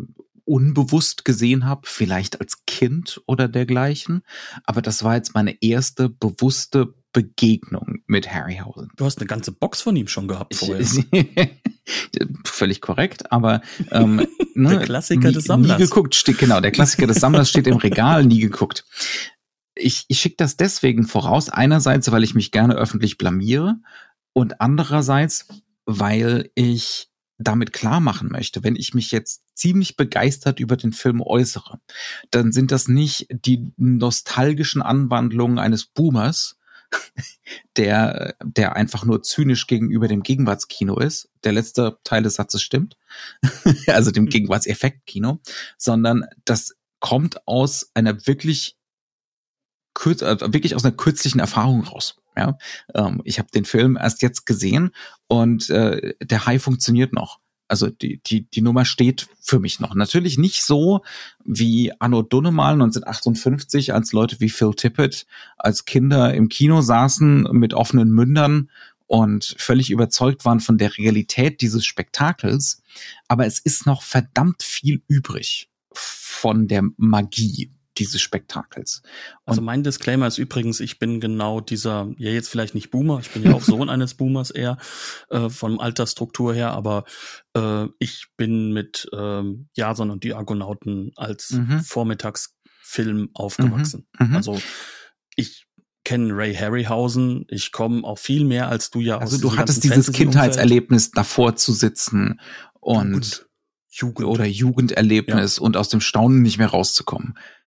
unbewusst 0.45 1.25
gesehen 1.25 1.65
habe, 1.67 1.83
vielleicht 1.85 2.41
als 2.41 2.65
Kind 2.67 3.23
oder 3.27 3.49
dergleichen. 3.49 4.23
Aber 4.65 4.83
das 4.83 5.03
war 5.03 5.15
jetzt 5.17 5.35
meine 5.35 5.63
erste 5.63 6.09
bewusste 6.09 6.95
Begegnung 7.13 8.03
mit 8.07 8.33
Harryhausen. 8.33 8.91
Du 8.97 9.05
hast 9.05 9.19
eine 9.19 9.27
ganze 9.27 9.53
Box 9.53 9.81
von 9.81 9.97
ihm 9.97 10.09
schon 10.09 10.29
gehabt 10.29 10.55
vorher. 10.55 10.85
Völlig 12.45 12.81
korrekt, 12.81 13.31
aber 13.33 13.63
ähm, 13.91 14.27
ne, 14.55 14.71
der 14.71 14.81
Klassiker 14.81 15.29
nie, 15.29 15.35
des 15.35 15.45
Sammlers. 15.45 15.79
Nie 15.79 15.85
geguckt, 15.85 16.15
steht, 16.15 16.39
genau, 16.39 16.61
der 16.61 16.73
Klassiker 16.73 17.07
des 17.07 17.19
Sammlers 17.19 17.49
steht 17.49 17.67
im 17.67 17.77
Regal, 17.77 18.25
nie 18.25 18.41
geguckt. 18.41 18.85
Ich, 19.77 20.05
ich 20.09 20.19
schicke 20.19 20.37
das 20.39 20.57
deswegen 20.57 21.07
voraus, 21.07 21.49
einerseits, 21.49 22.11
weil 22.11 22.25
ich 22.25 22.35
mich 22.35 22.51
gerne 22.51 22.75
öffentlich 22.75 23.17
blamiere 23.17 23.77
und 24.33 24.61
andererseits, 24.61 25.47
weil 25.87 26.51
ich 26.55 27.09
damit 27.39 27.73
klar 27.73 28.01
machen 28.01 28.29
möchte, 28.31 28.63
wenn 28.63 28.77
ich 28.77 28.95
mich 28.95 29.11
jetzt 29.11 29.43
ziemlich 29.55 29.97
begeistert 29.97 30.61
über 30.61 30.77
den 30.77 30.93
Film 30.93 31.21
äußere, 31.21 31.81
dann 32.31 32.53
sind 32.53 32.71
das 32.71 32.89
nicht 32.89 33.27
die 33.31 33.73
nostalgischen 33.77 34.83
Anwandlungen 34.83 35.59
eines 35.59 35.87
Boomers, 35.87 36.57
der, 37.77 38.37
der 38.43 38.77
einfach 38.77 39.05
nur 39.05 39.23
zynisch 39.23 39.67
gegenüber 39.67 40.09
dem 40.09 40.23
Gegenwartskino 40.23 40.99
ist. 40.99 41.29
Der 41.43 41.53
letzte 41.53 41.99
Teil 42.05 42.23
des 42.23 42.35
Satzes 42.35 42.63
stimmt. 42.63 42.97
also 43.89 44.11
dem 44.11 44.27
Gegenwartseffektkino. 44.27 45.41
Sondern 45.77 46.25
das 46.45 46.77
kommt 47.01 47.47
aus 47.47 47.91
einer 47.95 48.27
wirklich, 48.27 48.77
äh, 50.05 50.53
wirklich 50.53 50.75
aus 50.75 50.85
einer 50.85 50.97
kürzlichen 50.97 51.41
Erfahrung 51.41 51.83
raus. 51.83 52.17
Ja, 52.37 52.59
ähm, 52.95 53.23
ich 53.25 53.39
habe 53.39 53.49
den 53.55 53.65
Film 53.65 53.97
erst 53.97 54.23
jetzt 54.23 54.47
gesehen 54.47 54.91
und 55.29 55.71
äh, 55.71 56.15
der 56.23 56.47
High 56.47 56.63
funktioniert 56.63 57.13
noch. 57.13 57.41
Also 57.67 57.89
die, 57.89 58.21
die, 58.25 58.49
die 58.51 58.61
Nummer 58.61 58.85
steht 58.85 59.27
für 59.41 59.59
mich 59.59 59.81
noch. 59.81 59.95
Natürlich 59.95 60.37
nicht 60.37 60.63
so 60.63 61.01
wie 61.45 61.93
Anno 61.99 62.23
Dunnemal 62.23 62.75
1958, 62.75 63.95
als 63.95 64.13
Leute 64.13 64.39
wie 64.41 64.51
Phil 64.51 64.75
Tippett 64.75 65.27
als 65.57 65.85
Kinder 65.85 66.35
im 66.35 66.49
Kino 66.49 66.83
saßen 66.83 67.49
mit 67.53 67.73
offenen 67.73 68.11
Mündern 68.11 68.71
und 69.07 69.55
völlig 69.59 69.91
überzeugt 69.91 70.45
waren 70.45 70.61
von 70.61 70.77
der 70.77 70.97
Realität 70.99 71.63
dieses 71.63 71.87
Spektakels. 71.87 72.83
Aber 73.29 73.47
es 73.47 73.59
ist 73.59 73.87
noch 73.87 74.03
verdammt 74.03 74.63
viel 74.63 75.03
übrig 75.09 75.71
von 75.93 76.69
der 76.69 76.83
Magie 76.97 77.71
dieses 77.99 78.21
Spektakels. 78.21 79.03
Und 79.05 79.11
also 79.45 79.63
mein 79.63 79.83
Disclaimer 79.83 80.27
ist 80.27 80.39
übrigens, 80.39 80.81
ich 80.81 80.99
bin 80.99 81.21
genau 81.21 81.61
dieser, 81.61 82.11
ja 82.17 82.31
jetzt 82.31 82.49
vielleicht 82.49 82.75
nicht 82.75 82.91
Boomer, 82.91 83.21
ich 83.21 83.31
bin 83.31 83.43
ja 83.43 83.53
auch 83.53 83.63
Sohn 83.63 83.89
eines 83.91 84.15
Boomers 84.15 84.51
eher 84.51 84.79
äh, 85.31 85.49
von 85.49 85.81
Altersstruktur 85.81 86.55
her, 86.55 86.73
aber 86.73 87.05
äh, 87.57 87.87
ich 87.99 88.27
bin 88.37 88.73
mit 88.73 89.09
ähm, 89.13 89.69
Jason 89.75 90.11
und 90.11 90.25
die 90.25 90.35
Argonauten 90.35 91.13
als 91.17 91.51
mhm. 91.51 91.81
Vormittagsfilm 91.81 93.31
aufgewachsen. 93.35 94.07
Mhm. 94.19 94.29
Mhm. 94.29 94.37
Also 94.37 94.61
ich 95.37 95.67
kenne 96.05 96.37
Ray 96.37 96.55
Harryhausen, 96.55 97.47
ich 97.49 97.73
komme 97.73 98.05
auch 98.05 98.19
viel 98.19 98.45
mehr 98.45 98.69
als 98.69 98.91
du 98.91 99.01
ja 99.01 99.19
also 99.19 99.37
aus 99.37 99.43
Also 99.43 99.49
du 99.51 99.57
hattest 99.57 99.85
dieses 99.85 100.13
Kindheitserlebnis 100.13 101.13
davor 101.13 101.57
zu 101.57 101.73
sitzen 101.73 102.41
und, 102.81 103.15
und 103.15 103.47
Jugend. 103.91 104.27
oder 104.29 104.45
Jugenderlebnis 104.45 105.57
ja. 105.57 105.63
und 105.63 105.77
aus 105.77 105.89
dem 105.89 106.01
Staunen 106.01 106.43
nicht 106.43 106.59
mehr 106.59 106.69
rauszukommen 106.69 107.35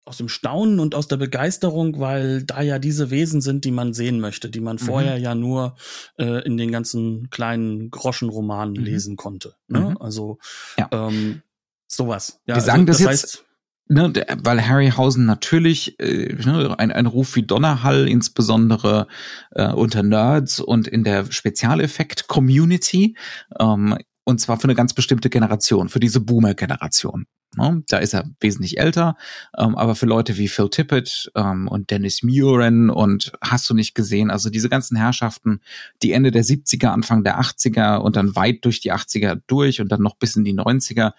aus 0.09 0.17
dem 0.17 0.29
Staunen 0.29 0.81
und 0.81 0.95
aus 0.95 1.07
der 1.07 1.19
Begeisterung, 1.19 2.01
weil 2.01 2.43
da 2.43 2.63
ja 2.63 2.79
diese 2.79 3.11
Wesen 3.11 3.41
sind, 3.41 3.65
die 3.65 3.71
man 3.71 3.93
sehen 3.93 4.21
möchte, 4.21 4.51
die 4.51 4.61
man 4.61 4.77
mhm. 4.77 4.81
vorher 4.81 5.19
ja 5.19 5.35
nur 5.35 5.77
äh, 6.19 6.45
in 6.45 6.57
den 6.57 6.73
ganzen 6.73 7.31
kleinen 7.31 7.91
Groschenromanen 7.91 8.75
mhm. 8.75 8.85
lesen 8.85 9.17
konnte. 9.17 9.55
Ne? 9.69 9.81
Mhm. 9.81 9.97
Also 9.99 10.39
ja. 10.79 10.89
ähm, 10.91 11.43
sowas. 11.87 12.41
Ja, 12.47 12.57
Wir 12.57 12.63
sagen 12.63 12.89
also, 12.89 12.93
das, 12.93 12.99
das, 12.99 13.23
jetzt. 13.23 13.23
Heißt, 13.23 13.45
Ne, 13.91 14.13
weil 14.43 14.69
Harryhausen 14.69 15.25
natürlich 15.25 15.99
äh, 15.99 16.35
ne, 16.35 16.79
ein, 16.79 16.93
ein 16.93 17.07
Ruf 17.07 17.35
wie 17.37 17.43
Donnerhall, 17.43 18.07
insbesondere 18.07 19.07
äh, 19.53 19.73
unter 19.73 20.03
Nerds 20.03 20.61
und 20.61 20.87
in 20.87 21.05
der 21.05 21.33
Spezialeffekt-Community, 21.33 23.17
ähm, 23.59 23.97
und 24.29 24.41
zwar 24.41 24.59
für 24.61 24.65
eine 24.65 24.75
ganz 24.75 24.93
bestimmte 24.93 25.31
Generation, 25.31 25.89
für 25.89 26.01
diese 26.01 26.21
Boomer-Generation. 26.21 27.25
Ne? 27.57 27.83
Da 27.89 27.97
ist 27.97 28.13
er 28.13 28.29
wesentlich 28.41 28.79
älter, 28.79 29.17
ähm, 29.57 29.75
aber 29.75 29.95
für 29.95 30.05
Leute 30.05 30.37
wie 30.37 30.49
Phil 30.49 30.69
Tippett 30.69 31.33
ähm, 31.35 31.67
und 31.67 31.91
Dennis 31.91 32.23
Muren 32.23 32.91
und 32.91 33.33
hast 33.41 33.71
du 33.71 33.75
nicht 33.75 33.95
gesehen, 33.95 34.31
also 34.31 34.51
diese 34.51 34.69
ganzen 34.69 34.99
Herrschaften, 34.99 35.63
die 36.03 36.13
Ende 36.13 36.31
der 36.31 36.45
70er, 36.45 36.89
Anfang 36.89 37.25
der 37.25 37.41
80er 37.41 37.97
und 37.97 38.17
dann 38.17 38.37
weit 38.37 38.67
durch 38.67 38.81
die 38.81 38.93
80er 38.93 39.41
durch 39.47 39.81
und 39.81 39.91
dann 39.91 40.03
noch 40.03 40.17
bis 40.17 40.37
in 40.37 40.45
die 40.45 40.55
90er 40.55 41.15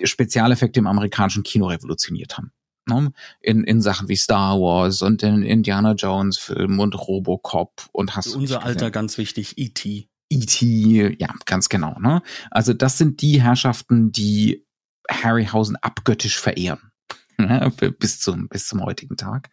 Spezialeffekte 0.00 0.78
im 0.78 0.86
amerikanischen 0.86 1.42
Kino 1.42 1.66
revolutioniert 1.66 2.38
haben. 2.38 2.52
Ne? 2.86 3.10
In, 3.40 3.64
in 3.64 3.82
Sachen 3.82 4.08
wie 4.08 4.16
Star 4.16 4.60
Wars 4.60 5.02
und 5.02 5.24
in 5.24 5.42
Indiana 5.42 5.94
Jones 5.94 6.38
Film 6.38 6.78
und 6.78 6.94
Robocop 6.94 7.88
und 7.90 8.14
hast 8.14 8.30
Für 8.30 8.38
unser 8.38 8.62
Alter 8.62 8.92
ganz 8.92 9.18
wichtig, 9.18 9.58
E.T. 9.58 10.08
E.T., 10.30 11.16
ja, 11.18 11.34
ganz 11.46 11.68
genau. 11.68 11.98
Ne? 12.00 12.22
Also 12.50 12.74
das 12.74 12.98
sind 12.98 13.22
die 13.22 13.42
Herrschaften, 13.42 14.12
die 14.12 14.66
Harryhausen 15.10 15.76
abgöttisch 15.76 16.38
verehren. 16.38 16.92
bis 17.98 18.20
zum, 18.20 18.48
bis 18.48 18.66
zum 18.66 18.82
heutigen 18.82 19.16
Tag. 19.16 19.50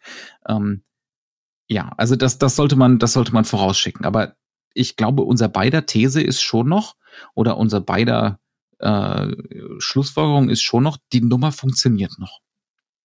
Ähm, 0.48 0.82
ja, 1.68 1.92
also 1.96 2.16
das, 2.16 2.38
das 2.38 2.56
sollte 2.56 2.76
man, 2.76 2.98
das 2.98 3.12
sollte 3.12 3.32
man 3.32 3.44
vorausschicken. 3.44 4.04
Aber 4.04 4.36
ich 4.74 4.96
glaube, 4.96 5.22
unser 5.22 5.48
beider 5.48 5.86
These 5.86 6.20
ist 6.20 6.42
schon 6.42 6.68
noch, 6.68 6.96
oder 7.34 7.56
unser 7.56 7.80
beider 7.80 8.38
äh, 8.78 9.28
Schlussfolgerung 9.78 10.50
ist 10.50 10.62
schon 10.62 10.82
noch, 10.82 10.98
die 11.12 11.22
Nummer 11.22 11.52
funktioniert 11.52 12.18
noch. 12.18 12.40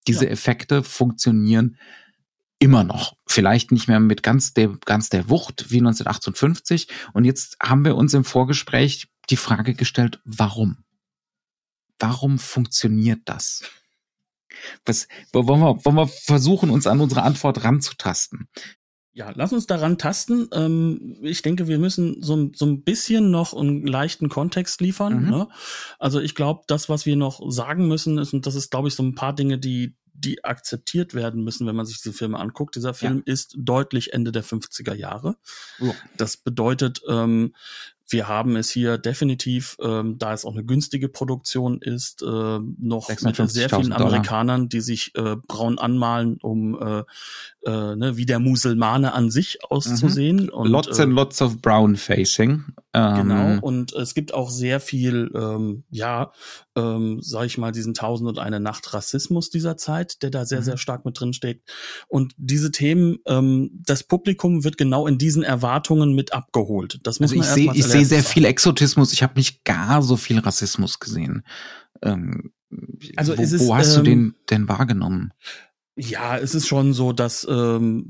Diese 0.06 0.26
ja. 0.26 0.32
Effekte 0.32 0.82
funktionieren 0.82 1.76
immer 2.62 2.84
noch. 2.84 3.16
Vielleicht 3.26 3.72
nicht 3.72 3.88
mehr 3.88 3.98
mit 3.98 4.22
ganz 4.22 4.54
der, 4.54 4.68
ganz 4.84 5.08
der 5.08 5.28
Wucht 5.28 5.70
wie 5.70 5.78
1958. 5.78 6.86
Und 7.12 7.24
jetzt 7.24 7.56
haben 7.60 7.84
wir 7.84 7.96
uns 7.96 8.14
im 8.14 8.24
Vorgespräch 8.24 9.08
die 9.30 9.36
Frage 9.36 9.74
gestellt, 9.74 10.20
warum? 10.24 10.78
Warum 11.98 12.38
funktioniert 12.38 13.20
das? 13.24 13.62
Was, 14.84 15.08
wollen 15.32 15.60
wir, 15.60 15.84
wollen 15.84 15.96
wir 15.96 16.06
versuchen, 16.06 16.70
uns 16.70 16.86
an 16.86 17.00
unsere 17.00 17.22
Antwort 17.22 17.64
ranzutasten? 17.64 18.48
Ja, 19.14 19.30
lass 19.34 19.52
uns 19.52 19.66
daran 19.66 19.98
tasten. 19.98 20.48
Ähm, 20.52 21.18
ich 21.20 21.42
denke, 21.42 21.68
wir 21.68 21.78
müssen 21.78 22.22
so, 22.22 22.50
so 22.54 22.64
ein 22.64 22.82
bisschen 22.82 23.30
noch 23.30 23.54
einen 23.54 23.86
leichten 23.86 24.28
Kontext 24.28 24.80
liefern. 24.80 25.24
Mhm. 25.24 25.30
Ne? 25.30 25.48
Also 25.98 26.20
ich 26.20 26.34
glaube, 26.34 26.62
das, 26.68 26.88
was 26.88 27.06
wir 27.06 27.16
noch 27.16 27.40
sagen 27.50 27.88
müssen, 27.88 28.18
ist, 28.18 28.32
und 28.32 28.46
das 28.46 28.54
ist, 28.54 28.70
glaube 28.70 28.88
ich, 28.88 28.94
so 28.94 29.02
ein 29.02 29.14
paar 29.14 29.34
Dinge, 29.34 29.58
die, 29.58 29.96
die 30.14 30.44
akzeptiert 30.44 31.14
werden 31.14 31.42
müssen, 31.44 31.66
wenn 31.66 31.76
man 31.76 31.86
sich 31.86 32.02
diese 32.02 32.12
Filme 32.12 32.38
anguckt. 32.38 32.76
Dieser 32.76 32.94
Film 32.94 33.22
ja. 33.26 33.32
ist 33.32 33.54
deutlich 33.58 34.12
Ende 34.12 34.32
der 34.32 34.44
50er 34.44 34.94
Jahre. 34.94 35.36
Ja. 35.78 35.94
Das 36.16 36.36
bedeutet, 36.36 37.02
ähm, 37.08 37.54
wir 38.08 38.28
haben 38.28 38.56
es 38.56 38.70
hier 38.70 38.98
definitiv, 38.98 39.76
ähm, 39.80 40.18
da 40.18 40.34
es 40.34 40.44
auch 40.44 40.52
eine 40.52 40.64
günstige 40.64 41.08
Produktion 41.08 41.80
ist, 41.80 42.22
äh, 42.22 42.26
noch 42.78 43.08
mit 43.08 43.50
sehr 43.50 43.70
vielen 43.70 43.92
Amerikanern, 43.92 44.68
die 44.68 44.80
sich 44.80 45.14
äh, 45.14 45.36
braun 45.48 45.78
anmalen, 45.78 46.38
um 46.42 46.78
äh, 46.80 47.04
äh, 47.64 47.96
ne, 47.96 48.16
wie 48.16 48.26
der 48.26 48.38
Muselmane 48.38 49.14
an 49.14 49.30
sich 49.30 49.64
auszusehen. 49.64 50.44
Mhm. 50.44 50.48
Und, 50.50 50.68
lots 50.68 51.00
and 51.00 51.12
äh, 51.12 51.14
lots 51.14 51.40
of 51.40 51.60
brown 51.62 51.96
facing. 51.96 52.64
Ähm, 52.94 53.16
genau. 53.16 53.58
Und 53.60 53.94
es 53.94 54.14
gibt 54.14 54.34
auch 54.34 54.50
sehr 54.50 54.78
viel, 54.78 55.30
ähm, 55.34 55.84
ja, 55.90 56.32
ähm, 56.76 57.20
sag 57.22 57.46
ich 57.46 57.56
mal, 57.56 57.72
diesen 57.72 57.94
Tausend 57.94 58.28
und 58.28 58.38
eine 58.38 58.60
Nacht 58.60 58.92
Rassismus 58.92 59.48
dieser 59.48 59.76
Zeit, 59.76 60.22
der 60.22 60.30
da 60.30 60.44
sehr, 60.44 60.60
mhm. 60.60 60.64
sehr 60.64 60.76
stark 60.76 61.04
mit 61.04 61.18
drin 61.18 61.32
steht. 61.32 61.62
Und 62.08 62.34
diese 62.36 62.70
Themen, 62.70 63.18
ähm, 63.26 63.70
das 63.86 64.02
Publikum 64.04 64.64
wird 64.64 64.76
genau 64.76 65.06
in 65.06 65.16
diesen 65.16 65.42
Erwartungen 65.42 66.14
mit 66.14 66.34
abgeholt. 66.34 67.00
Das 67.02 67.18
muss 67.18 67.32
also 67.32 67.36
man 67.36 67.46
ich 67.46 67.54
sehe, 67.54 67.72
ich 67.74 67.86
sehe 67.86 68.04
sehr 68.04 68.22
viel 68.22 68.44
Exotismus. 68.44 69.12
Ich 69.12 69.22
habe 69.22 69.34
nicht 69.36 69.64
gar 69.64 70.02
so 70.02 70.16
viel 70.16 70.38
Rassismus 70.38 70.98
gesehen. 70.98 71.44
Ähm, 72.02 72.52
also 73.16 73.36
wo, 73.36 73.42
ist 73.42 73.58
wo 73.60 73.74
hast 73.74 73.96
du 73.96 74.02
den 74.02 74.18
ähm, 74.18 74.34
denn 74.50 74.68
wahrgenommen? 74.68 75.32
Ja, 75.96 76.38
es 76.38 76.54
ist 76.54 76.66
schon 76.66 76.94
so, 76.94 77.12
dass 77.12 77.46
ähm, 77.50 78.04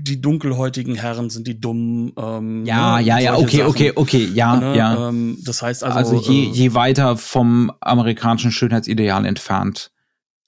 die 0.00 0.20
dunkelhäutigen 0.20 0.96
Herren 0.96 1.30
sind 1.30 1.46
die 1.46 1.60
dummen. 1.60 2.12
Ähm, 2.16 2.64
ja, 2.66 2.98
ne, 2.98 3.04
ja, 3.04 3.18
ja, 3.18 3.36
okay, 3.36 3.58
Sachen, 3.58 3.70
okay, 3.70 3.92
okay, 3.94 4.24
ja, 4.34 4.56
ne? 4.56 4.76
ja. 4.76 5.08
Ähm, 5.08 5.38
das 5.44 5.62
heißt 5.62 5.84
also. 5.84 5.96
Also 5.96 6.16
je, 6.16 6.46
äh, 6.46 6.50
je 6.50 6.74
weiter 6.74 7.16
vom 7.16 7.70
amerikanischen 7.80 8.50
Schönheitsideal 8.50 9.24
entfernt, 9.26 9.92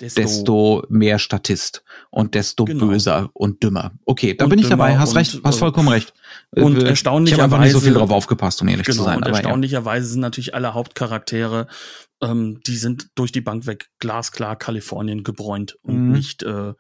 desto, 0.01 0.21
desto 0.21 0.87
mehr 0.89 1.19
Statist 1.19 1.85
und 2.11 2.35
desto 2.35 2.65
genau. 2.65 2.87
böser 2.87 3.31
und 3.33 3.63
dümmer. 3.63 3.93
Okay, 4.05 4.35
da 4.35 4.45
und 4.45 4.51
bin 4.51 4.59
ich 4.59 4.69
dabei, 4.69 4.99
hast 4.99 5.15
recht, 5.15 5.41
hast 5.45 5.57
äh, 5.57 5.59
vollkommen 5.59 5.89
recht. 5.89 6.13
Und 6.51 6.83
erstaunlicherweise. 6.83 7.25
Ich 7.25 7.43
habe 7.43 7.55
einfach 7.55 7.65
nicht 7.65 7.73
so 7.73 7.81
viel 7.81 7.95
drauf 7.95 8.11
aufgepasst, 8.11 8.61
um 8.63 8.69
ehrlich 8.69 8.87
genau, 8.87 8.99
zu 8.99 9.05
sein. 9.05 9.19
Und 9.19 9.27
erstaunlicherweise 9.27 10.07
ja. 10.07 10.13
sind 10.13 10.21
natürlich 10.21 10.55
alle 10.55 10.75
Hauptcharaktere 10.75 11.67
ähm, 12.23 12.61
die 12.67 12.77
sind 12.77 13.09
durch 13.17 13.33
die 13.33 13.41
Bank 13.41 13.67
weg 13.67 13.91
glasklar 13.99 14.57
Kalifornien 14.57 15.25
gebräunt 15.25 15.77
und 15.83 16.07
mhm. 16.07 16.13
nicht, 16.13 16.43
äh, 16.43 16.73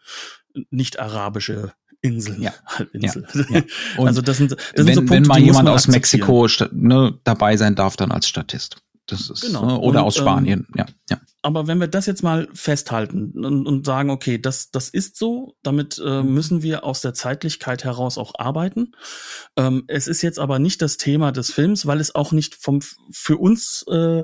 nicht 0.70 0.98
arabische 0.98 1.72
Inseln. 2.00 2.42
Ja. 2.42 2.52
Halbinsel. 2.66 3.26
Ja. 3.34 3.58
ja. 3.58 3.62
also 3.98 4.22
das 4.22 4.38
sind, 4.38 4.52
das 4.52 4.58
wenn, 4.74 4.86
sind 4.86 4.94
so 4.94 5.00
Punkte, 5.00 5.14
wenn 5.14 5.22
mal 5.24 5.40
jemand 5.40 5.68
aus 5.68 5.88
Mexiko 5.88 6.46
ne, 6.70 7.18
dabei 7.24 7.56
sein 7.56 7.74
darf, 7.74 7.96
dann 7.96 8.12
als 8.12 8.28
Statist. 8.28 8.76
Das 9.06 9.28
ist, 9.28 9.42
genau. 9.42 9.66
Ne, 9.66 9.78
oder 9.78 10.00
und, 10.00 10.06
aus 10.06 10.16
Spanien, 10.16 10.66
ähm, 10.70 10.74
ja, 10.78 10.86
ja. 11.10 11.20
Aber 11.42 11.66
wenn 11.66 11.80
wir 11.80 11.88
das 11.88 12.06
jetzt 12.06 12.22
mal 12.22 12.48
festhalten 12.54 13.32
und, 13.44 13.66
und 13.66 13.84
sagen, 13.84 14.10
okay, 14.10 14.38
das, 14.38 14.70
das 14.70 14.88
ist 14.88 15.16
so, 15.16 15.56
damit 15.62 16.00
äh, 16.04 16.22
mhm. 16.22 16.34
müssen 16.34 16.62
wir 16.62 16.84
aus 16.84 17.00
der 17.00 17.14
Zeitlichkeit 17.14 17.84
heraus 17.84 18.16
auch 18.16 18.32
arbeiten. 18.38 18.92
Ähm, 19.56 19.84
es 19.88 20.06
ist 20.06 20.22
jetzt 20.22 20.38
aber 20.38 20.60
nicht 20.60 20.80
das 20.80 20.96
Thema 20.96 21.32
des 21.32 21.52
Films, 21.52 21.86
weil 21.86 22.00
es 22.00 22.14
auch 22.14 22.32
nicht 22.32 22.54
vom 22.54 22.80
für 23.10 23.38
uns 23.38 23.84
äh, 23.88 24.22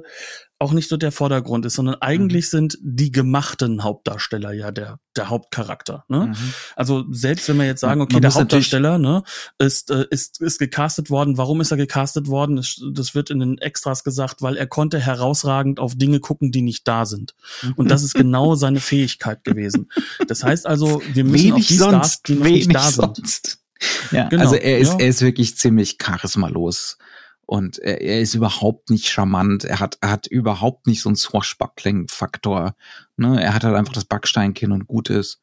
auch 0.60 0.72
nicht 0.72 0.88
so 0.88 0.96
der 0.96 1.12
Vordergrund 1.12 1.64
ist, 1.66 1.74
sondern 1.74 1.96
eigentlich 2.00 2.46
mhm. 2.46 2.50
sind 2.50 2.78
die 2.80 3.12
gemachten 3.12 3.84
Hauptdarsteller 3.84 4.52
ja 4.52 4.72
der, 4.72 4.98
der 5.16 5.28
Hauptcharakter. 5.28 6.04
Ne? 6.08 6.26
Mhm. 6.26 6.54
Also 6.74 7.04
selbst 7.10 7.48
wenn 7.48 7.58
wir 7.58 7.66
jetzt 7.66 7.80
sagen, 7.80 8.00
okay, 8.00 8.14
Man 8.14 8.22
der 8.22 8.34
Hauptdarsteller 8.34 8.98
ne, 8.98 9.22
ist, 9.58 9.90
äh, 9.90 10.06
ist, 10.10 10.40
ist 10.40 10.58
gecastet 10.58 11.10
worden, 11.10 11.38
warum 11.38 11.60
ist 11.60 11.70
er 11.70 11.76
gecastet 11.76 12.26
worden? 12.26 12.56
Das, 12.56 12.80
das 12.92 13.14
wird 13.14 13.30
in 13.30 13.38
den 13.38 13.58
Extras 13.58 14.02
gesagt, 14.02 14.42
weil 14.42 14.56
er 14.56 14.66
konnte 14.66 14.98
herausragend 14.98 15.78
auf 15.78 15.94
Dinge 15.94 16.18
gucken, 16.18 16.50
die 16.50 16.62
nicht 16.62 16.88
da 16.88 17.06
sind. 17.08 17.34
Und 17.74 17.90
das 17.90 18.04
ist 18.04 18.14
genau 18.14 18.54
seine 18.54 18.78
Fähigkeit 18.80 19.42
gewesen. 19.42 19.90
Das 20.28 20.44
heißt 20.44 20.66
also, 20.66 21.02
wir 21.12 21.24
müssen 21.24 21.46
wenig 21.48 21.52
auf 21.54 21.66
die 21.66 21.74
sonst, 21.74 21.94
Stars, 21.94 22.22
die 22.22 22.34
noch 22.34 22.44
nicht 22.44 22.74
da 22.74 22.90
sonst. 22.90 23.58
sind. 23.80 24.12
ja, 24.12 24.28
Genau, 24.28 24.42
also 24.42 24.54
er 24.54 24.78
ist, 24.78 24.92
ja. 24.92 24.98
er 25.00 25.08
ist 25.08 25.22
wirklich 25.22 25.56
ziemlich 25.56 25.98
charismalos. 25.98 26.98
Und 27.46 27.78
er, 27.78 28.02
er 28.02 28.20
ist 28.20 28.34
überhaupt 28.34 28.90
nicht 28.90 29.08
charmant. 29.08 29.64
Er 29.64 29.80
hat, 29.80 29.96
er 30.02 30.10
hat 30.10 30.26
überhaupt 30.26 30.86
nicht 30.86 31.00
so 31.00 31.08
einen 31.08 31.16
Swashbuckling-Faktor. 31.16 32.76
Ne? 33.16 33.42
Er 33.42 33.54
hat 33.54 33.64
halt 33.64 33.74
einfach 33.74 33.94
das 33.94 34.04
Backsteinkinn 34.04 34.70
und 34.70 34.86
gut 34.86 35.08
ist. 35.08 35.40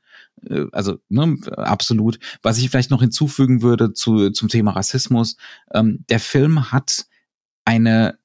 Äh, 0.47 0.65
Also, 0.71 0.99
ne, 1.09 1.37
absolut. 1.57 2.19
Was 2.43 2.59
ich 2.59 2.69
vielleicht 2.69 2.91
noch 2.91 3.01
hinzufügen 3.01 3.63
würde 3.63 3.93
zu, 3.93 4.29
zum 4.29 4.49
Thema 4.49 4.71
Rassismus, 4.71 5.35
ähm, 5.73 6.05
der 6.09 6.19
Film 6.19 6.71
hat 6.71 7.07
eine 7.65 8.19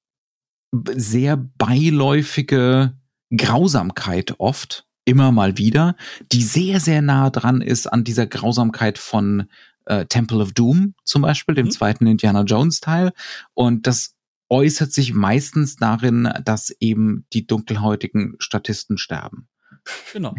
sehr 0.94 1.36
beiläufige 1.36 2.96
Grausamkeit 3.36 4.34
oft, 4.38 4.86
immer 5.04 5.32
mal 5.32 5.58
wieder, 5.58 5.96
die 6.32 6.42
sehr, 6.42 6.80
sehr 6.80 7.02
nah 7.02 7.30
dran 7.30 7.62
ist 7.62 7.86
an 7.86 8.04
dieser 8.04 8.26
Grausamkeit 8.26 8.98
von 8.98 9.48
äh, 9.86 10.06
Temple 10.06 10.38
of 10.38 10.52
Doom 10.52 10.94
zum 11.04 11.22
Beispiel, 11.22 11.54
dem 11.54 11.66
Mhm. 11.66 11.70
zweiten 11.70 12.06
Indiana 12.06 12.42
Jones 12.42 12.80
Teil. 12.80 13.12
Und 13.54 13.86
das 13.86 14.14
äußert 14.48 14.92
sich 14.92 15.14
meistens 15.14 15.76
darin, 15.76 16.28
dass 16.44 16.70
eben 16.80 17.24
die 17.32 17.46
dunkelhäutigen 17.46 18.34
Statisten 18.38 18.98
sterben. 18.98 19.48
Genau. 20.12 20.34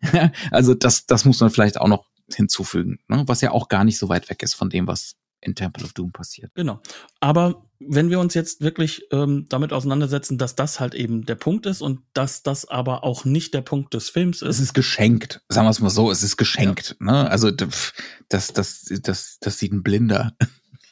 also 0.50 0.74
das, 0.74 1.06
das 1.06 1.24
muss 1.24 1.40
man 1.40 1.50
vielleicht 1.50 1.80
auch 1.80 1.88
noch 1.88 2.06
hinzufügen, 2.32 2.98
ne? 3.08 3.24
was 3.26 3.40
ja 3.40 3.50
auch 3.50 3.68
gar 3.68 3.84
nicht 3.84 3.98
so 3.98 4.08
weit 4.08 4.30
weg 4.30 4.42
ist 4.42 4.54
von 4.54 4.70
dem, 4.70 4.86
was 4.86 5.16
in 5.40 5.54
Temple 5.54 5.84
of 5.84 5.92
Doom 5.92 6.12
passiert. 6.12 6.52
Genau. 6.54 6.80
Aber 7.20 7.64
wenn 7.88 8.10
wir 8.10 8.20
uns 8.20 8.34
jetzt 8.34 8.60
wirklich 8.60 9.02
ähm, 9.12 9.46
damit 9.48 9.72
auseinandersetzen, 9.72 10.38
dass 10.38 10.54
das 10.54 10.80
halt 10.80 10.94
eben 10.94 11.24
der 11.26 11.34
Punkt 11.34 11.66
ist 11.66 11.80
und 11.82 12.00
dass 12.14 12.42
das 12.42 12.66
aber 12.68 13.04
auch 13.04 13.24
nicht 13.24 13.54
der 13.54 13.62
Punkt 13.62 13.94
des 13.94 14.10
Films 14.10 14.42
Es 14.42 14.56
ist, 14.56 14.60
ist 14.66 14.74
geschenkt, 14.74 15.42
sagen 15.48 15.66
wir 15.66 15.70
es 15.70 15.80
mal 15.80 15.90
so, 15.90 16.10
es 16.10 16.22
ist 16.22 16.36
geschenkt. 16.36 16.96
Ne? 17.00 17.30
Also 17.30 17.50
d- 17.50 17.66
pf, 17.66 17.92
das, 18.28 18.52
das, 18.52 18.84
das, 19.02 19.38
das 19.40 19.58
sieht 19.58 19.72
ein 19.72 19.82
Blinder, 19.82 20.32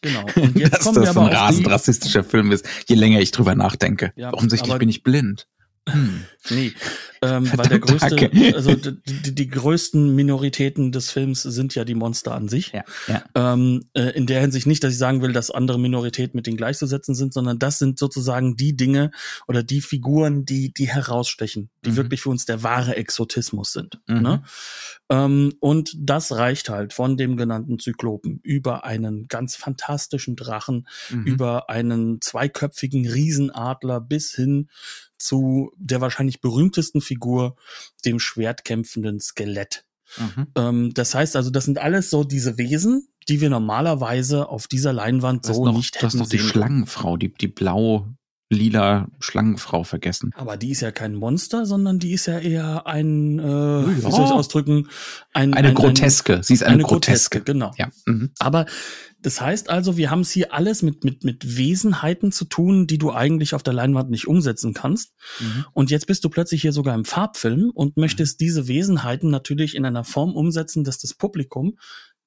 genau. 0.03 0.25
Und 0.37 0.57
jetzt 0.59 0.73
dass 0.75 0.85
kommen 0.85 0.97
das 1.03 1.15
wir 1.15 1.23
ein 1.23 1.27
aber 1.29 1.37
auf 1.37 1.43
rasend 1.49 1.69
rassistischer 1.69 2.25
Film 2.25 2.53
ist, 2.53 2.67
je 2.87 2.95
länger 2.97 3.21
ich 3.21 3.31
drüber 3.31 3.55
nachdenke. 3.55 4.13
Ja, 4.17 4.33
Offensichtlich 4.33 4.77
bin 4.79 4.89
ich 4.89 5.03
blind. 5.03 5.47
Hm. 5.93 6.25
Nee, 6.51 6.73
ähm, 7.23 7.51
weil 7.55 7.69
der 7.69 7.81
größte, 7.81 8.31
also 8.55 8.75
die, 8.75 8.97
die, 9.23 9.35
die 9.35 9.49
größten 9.49 10.15
Minoritäten 10.15 10.91
des 10.91 11.11
Films 11.11 11.43
sind 11.43 11.75
ja 11.75 11.85
die 11.85 11.95
Monster 11.95 12.35
an 12.35 12.49
sich. 12.49 12.73
Ja, 12.73 12.83
ja. 13.09 13.25
Ähm, 13.35 13.85
äh, 13.93 14.11
in 14.17 14.27
der 14.27 14.41
Hinsicht 14.41 14.67
nicht, 14.67 14.83
dass 14.83 14.93
ich 14.93 14.99
sagen 14.99 15.21
will, 15.21 15.33
dass 15.35 15.51
andere 15.51 15.79
Minoritäten 15.79 16.37
mit 16.37 16.47
denen 16.47 16.57
gleichzusetzen 16.57 17.15
sind, 17.15 17.35
sondern 17.35 17.59
das 17.59 17.79
sind 17.79 17.99
sozusagen 17.99 18.57
die 18.57 18.75
Dinge 18.75 19.11
oder 19.49 19.63
die 19.63 19.83
Figuren, 19.83 20.47
die, 20.47 20.73
die 20.73 20.89
herausstechen, 20.89 21.69
die 21.85 21.91
Mhm. 21.91 21.97
wirklich 21.97 22.23
für 22.23 22.31
uns 22.31 22.47
der 22.47 22.63
wahre 22.63 22.97
Exotismus 22.97 23.73
sind. 23.73 24.01
Mhm. 24.09 24.23
Ne? 24.23 24.43
Ähm, 25.11 25.53
und 25.61 25.95
das 25.99 26.33
reicht 26.33 26.71
halt 26.71 26.95
von 26.95 27.19
dem 27.19 27.37
genannten 27.37 27.79
Zyklopen 27.79 28.41
über 28.43 28.85
einen 28.85 29.29
ganz 29.29 29.57
fantastischen 29.57 30.37
Drachen, 30.37 30.87
Mhm. 31.11 31.25
über 31.25 31.69
einen 31.69 32.21
zweiköpfigen 32.23 33.07
Riesenadler 33.07 34.01
bis 34.01 34.35
hin 34.35 34.69
zu 35.21 35.73
der 35.77 36.01
wahrscheinlich 36.01 36.41
berühmtesten 36.41 37.01
Figur, 37.01 37.57
dem 38.05 38.19
schwertkämpfenden 38.19 39.21
Skelett. 39.21 39.85
Mhm. 40.19 40.47
Ähm, 40.57 40.95
das 40.95 41.15
heißt 41.15 41.37
also, 41.37 41.51
das 41.51 41.65
sind 41.65 41.79
alles 41.79 42.11
so 42.11 42.25
diese 42.25 42.59
Wesen, 42.59 43.09
die 43.29 43.41
wir 43.41 43.51
normalerweise 43.51 44.49
auf 44.49 44.67
dieser 44.67 44.93
Leinwand 44.93 45.45
Du 45.45 45.51
hast 45.51 45.57
so 45.57 45.65
noch, 45.65 45.77
nicht 45.77 45.95
du 45.95 46.03
hast 46.03 46.15
hätten 46.15 46.19
noch 46.19 46.29
die 46.29 46.39
sehen. 46.39 46.49
Schlangenfrau, 46.49 47.17
die, 47.17 47.33
die 47.33 47.49
blau-lila 48.51 49.09
Schlangenfrau 49.21 49.85
vergessen. 49.85 50.33
Aber 50.35 50.57
die 50.57 50.71
ist 50.71 50.81
ja 50.81 50.91
kein 50.91 51.15
Monster, 51.15 51.65
sondern 51.67 51.99
die 51.99 52.13
ist 52.13 52.27
ja 52.27 52.39
eher 52.39 52.87
ein, 52.87 53.39
äh, 53.39 53.43
wie 53.43 54.03
Ja. 54.03 54.11
soll 54.11 54.25
ich 54.27 54.33
ausdrücken, 54.33 54.89
ein, 55.33 55.55
Eine 55.55 55.69
ein, 55.69 55.75
Groteske. 55.75 56.41
Sie 56.43 56.55
ist 56.55 56.63
eine, 56.63 56.75
eine 56.75 56.83
Groteske. 56.83 57.39
Groteske, 57.39 57.53
genau. 57.53 57.73
Ja. 57.79 57.89
Mhm. 58.07 58.31
Aber 58.39 58.67
das 59.23 59.41
heißt 59.41 59.71
also, 59.71 59.97
wir 59.97 60.11
haben 60.11 60.21
es 60.21 60.31
hier 60.31 60.53
alles 60.53 60.83
mit, 60.83 61.05
mit, 61.05 61.25
mit 61.25 61.57
Wesenheiten 61.57 62.33
zu 62.33 62.45
tun, 62.45 62.87
die 62.87 62.99
du 62.99 63.13
eigentlich 63.13 63.55
auf 63.55 63.63
der 63.63 63.75
Leinwand 63.75 64.11
nicht 64.11 64.27
umsetzen 64.27 64.75
kannst. 64.75 65.13
Mhm. 65.41 65.65
Und 65.73 65.91
jetzt 65.91 66.07
bist 66.07 66.25
du 66.25 66.29
plötzlich 66.29 66.63
hier 66.63 66.73
sogar 66.73 66.95
im 66.95 67.05
Farbfilm 67.05 67.71
und 67.75 67.97
möchtest 67.97 68.41
diese 68.41 68.67
Wesenheiten 68.67 69.31
natürlich 69.31 69.75
in 69.77 69.85
einer 69.85 70.05
Form 70.05 70.35
umsetzen, 70.35 70.85
dass 70.85 70.99
das 70.99 71.15
Publikum 71.15 71.79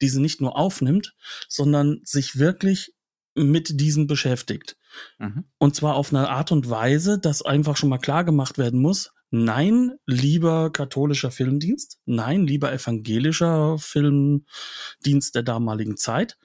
diese 0.01 0.21
nicht 0.21 0.41
nur 0.41 0.57
aufnimmt, 0.57 1.13
sondern 1.47 1.99
sich 2.03 2.37
wirklich 2.37 2.93
mit 3.35 3.79
diesen 3.79 4.07
beschäftigt. 4.07 4.77
Mhm. 5.17 5.45
Und 5.57 5.75
zwar 5.75 5.95
auf 5.95 6.13
eine 6.13 6.29
Art 6.29 6.51
und 6.51 6.69
Weise, 6.69 7.19
dass 7.19 7.41
einfach 7.41 7.77
schon 7.77 7.89
mal 7.89 7.97
klar 7.97 8.23
gemacht 8.23 8.57
werden 8.57 8.79
muss, 8.81 9.11
nein, 9.31 9.93
lieber 10.05 10.71
katholischer 10.71 11.31
Filmdienst, 11.31 11.99
nein, 12.05 12.45
lieber 12.45 12.71
evangelischer 12.71 13.77
Filmdienst 13.79 15.33
der 15.33 15.43
damaligen 15.43 15.97
Zeit. 15.97 16.37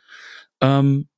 Ähm, 0.60 1.08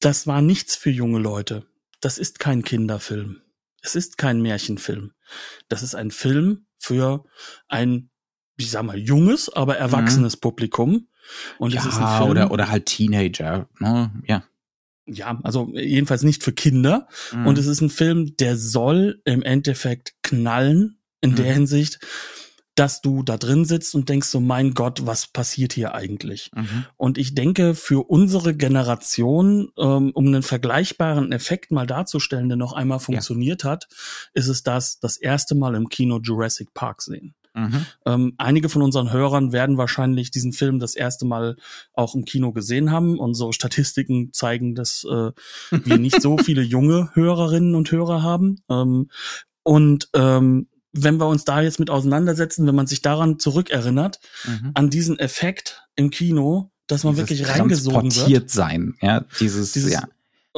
das 0.00 0.26
war 0.26 0.40
nichts 0.40 0.76
für 0.76 0.90
junge 0.90 1.18
Leute. 1.18 1.66
Das 2.00 2.18
ist 2.18 2.38
kein 2.38 2.62
Kinderfilm. 2.62 3.42
Es 3.82 3.94
ist 3.94 4.16
kein 4.18 4.40
Märchenfilm. 4.40 5.12
Das 5.68 5.82
ist 5.82 5.94
ein 5.94 6.10
Film 6.10 6.66
für 6.78 7.24
ein, 7.68 8.10
ich 8.56 8.70
sag 8.70 8.84
mal, 8.84 8.98
junges, 8.98 9.48
aber 9.50 9.76
erwachsenes 9.76 10.36
Publikum. 10.36 11.08
Und 11.58 11.74
es 11.74 11.84
ist 11.84 11.96
ein 11.96 12.00
Mhm. 12.00 12.06
Ja, 12.06 12.18
Film, 12.18 12.30
oder, 12.30 12.50
oder 12.50 12.70
halt 12.70 12.86
Teenager. 12.86 13.68
Ne? 13.78 14.12
Ja. 14.26 14.44
Ja, 15.08 15.38
also 15.42 15.70
jedenfalls 15.74 16.22
nicht 16.22 16.42
für 16.42 16.52
Kinder. 16.52 17.08
Mhm. 17.32 17.46
Und 17.46 17.58
es 17.58 17.66
ist 17.66 17.80
ein 17.80 17.90
Film, 17.90 18.36
der 18.36 18.56
soll 18.56 19.20
im 19.24 19.42
Endeffekt 19.42 20.14
knallen 20.22 20.98
in 21.20 21.34
der 21.34 21.46
Mhm. 21.46 21.54
Hinsicht, 21.54 21.98
dass 22.74 23.00
du 23.00 23.24
da 23.24 23.36
drin 23.36 23.64
sitzt 23.64 23.96
und 23.96 24.08
denkst 24.08 24.28
so, 24.28 24.38
mein 24.38 24.72
Gott, 24.72 25.04
was 25.04 25.26
passiert 25.26 25.72
hier 25.72 25.94
eigentlich? 25.96 26.50
Mhm. 26.54 26.84
Und 26.96 27.18
ich 27.18 27.34
denke, 27.34 27.74
für 27.74 28.08
unsere 28.08 28.54
Generation, 28.54 29.72
ähm, 29.76 30.12
um 30.14 30.26
einen 30.26 30.44
vergleichbaren 30.44 31.32
Effekt 31.32 31.72
mal 31.72 31.88
darzustellen, 31.88 32.48
der 32.48 32.56
noch 32.56 32.74
einmal 32.74 33.00
funktioniert 33.00 33.64
hat, 33.64 33.88
ist 34.32 34.46
es 34.46 34.62
das, 34.62 35.00
das 35.00 35.16
erste 35.16 35.56
Mal 35.56 35.74
im 35.74 35.88
Kino 35.88 36.20
Jurassic 36.22 36.72
Park 36.72 37.02
sehen. 37.02 37.34
Mhm. 37.58 37.86
Ähm, 38.06 38.32
einige 38.38 38.68
von 38.68 38.82
unseren 38.82 39.12
Hörern 39.12 39.52
werden 39.52 39.76
wahrscheinlich 39.78 40.30
diesen 40.30 40.52
Film 40.52 40.78
das 40.78 40.94
erste 40.94 41.24
Mal 41.26 41.56
auch 41.92 42.14
im 42.14 42.24
Kino 42.24 42.52
gesehen 42.52 42.90
haben. 42.90 43.18
Unsere 43.18 43.52
Statistiken 43.52 44.32
zeigen, 44.32 44.74
dass 44.74 45.04
äh, 45.04 45.32
wir 45.70 45.98
nicht 45.98 46.22
so 46.22 46.38
viele 46.38 46.62
junge 46.62 47.10
Hörerinnen 47.14 47.74
und 47.74 47.90
Hörer 47.90 48.22
haben. 48.22 48.60
Ähm, 48.70 49.10
und 49.62 50.08
ähm, 50.14 50.68
wenn 50.92 51.18
wir 51.18 51.26
uns 51.26 51.44
da 51.44 51.60
jetzt 51.60 51.78
mit 51.78 51.90
auseinandersetzen, 51.90 52.66
wenn 52.66 52.74
man 52.74 52.86
sich 52.86 53.02
daran 53.02 53.38
zurückerinnert, 53.38 54.20
Mhm. 54.46 54.70
an 54.74 54.90
diesen 54.90 55.18
Effekt 55.18 55.82
im 55.96 56.10
Kino, 56.10 56.70
dass 56.86 57.04
man 57.04 57.14
Dieses 57.14 57.28
wirklich 57.30 57.48
reingesogen 57.48 58.14
wird 58.28 58.50
sein. 58.50 58.94
Ja, 59.02 59.24
dieses, 59.40 59.72
Dieses- 59.72 59.92
ja. 59.92 60.04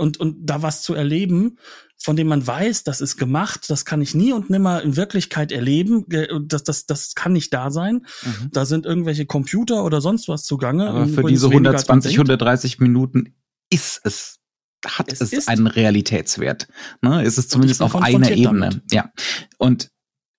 Und, 0.01 0.19
und 0.19 0.37
da 0.41 0.63
was 0.63 0.83
zu 0.83 0.95
erleben, 0.95 1.59
von 2.03 2.17
dem 2.17 2.29
man 2.29 2.47
weiß, 2.47 2.83
das 2.85 3.03
ist 3.03 3.19
gemacht, 3.19 3.69
das 3.69 3.85
kann 3.85 4.01
ich 4.01 4.15
nie 4.15 4.33
und 4.33 4.49
nimmer 4.49 4.83
in 4.83 4.97
Wirklichkeit 4.97 5.53
erleben, 5.53 6.07
das, 6.47 6.65
das, 6.65 6.87
das 6.87 7.15
kann 7.15 7.35
nicht 7.35 7.53
da 7.53 7.71
sein. 7.71 8.07
Mhm. 8.23 8.51
Da 8.53 8.65
sind 8.65 8.87
irgendwelche 8.87 9.27
Computer 9.27 9.85
oder 9.85 10.01
sonst 10.01 10.27
was 10.27 10.45
zugange. 10.45 10.89
Aber 10.89 11.07
für 11.07 11.25
diese 11.25 11.51
weniger, 11.51 11.73
als 11.73 11.87
man 11.89 11.99
120, 11.99 12.17
denkt. 12.17 12.31
130 12.31 12.79
Minuten 12.81 13.35
ist 13.69 14.01
es, 14.05 14.39
hat 14.87 15.13
Es 15.13 15.21
es, 15.21 15.47
einen 15.47 15.67
Realitätswert. 15.67 16.69
Ne? 17.03 17.23
Ist 17.23 17.37
es 17.37 17.49
zumindest 17.49 17.83
auf 17.83 17.95
einer 17.95 18.31
Ebene. 18.31 18.71
damit. 18.71 18.83
Ja. 18.93 19.13
Und 19.59 19.91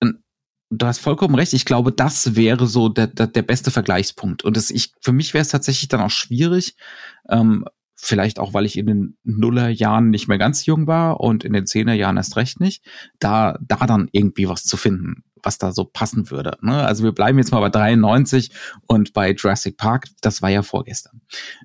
ähm, 0.02 0.24
du 0.72 0.86
hast 0.88 0.98
vollkommen 0.98 1.36
recht. 1.36 1.54
Ich 1.54 1.66
glaube, 1.66 1.92
das 1.92 2.36
wäre 2.36 2.66
so 2.66 2.90
der, 2.90 3.06
der, 3.06 3.28
der 3.28 3.44
beste 3.44 3.70
Vergleichspunkt. 3.70 4.44
Und 4.44 4.58
es, 4.58 4.72
ich, 4.72 4.94
für 5.00 5.12
mich 5.12 5.36
wäre 5.36 5.44
es 5.44 5.50
tatsächlich 5.50 5.90
dann 5.90 6.02
auch 6.02 6.10
schwierig, 6.10 6.76
ähm, 7.30 7.66
vielleicht 8.02 8.40
auch, 8.40 8.54
weil 8.54 8.66
ich 8.66 8.78
in 8.78 8.88
den 8.88 9.18
Nullerjahren 9.24 10.10
nicht 10.10 10.28
mehr 10.28 10.38
ganz 10.38 10.66
jung 10.66 10.88
war 10.88 11.20
und 11.20 11.44
in 11.44 11.54
den 11.54 11.68
Zehnerjahren 11.68 12.18
erst 12.18 12.36
recht 12.36 12.60
nicht, 12.60 12.84
da, 13.20 13.58
da 13.62 13.86
dann 13.86 14.10
irgendwie 14.12 14.50
was 14.50 14.64
zu 14.64 14.76
finden, 14.76 15.24
was 15.44 15.60
da 15.60 15.72
so 15.72 15.86
passen 15.86 16.32
würde. 16.32 16.58
Ne? 16.62 16.84
Also 16.84 17.04
wir 17.04 17.12
bleiben 17.12 17.38
jetzt 17.38 17.52
mal 17.52 17.60
bei 17.60 17.70
93 17.70 18.52
und 18.88 19.14
bei 19.14 19.32
Jurassic 19.34 19.78
Park, 19.78 20.08
das 20.22 20.42
war 20.42 20.50
ja 20.50 20.64
vorgestern. 20.64 21.22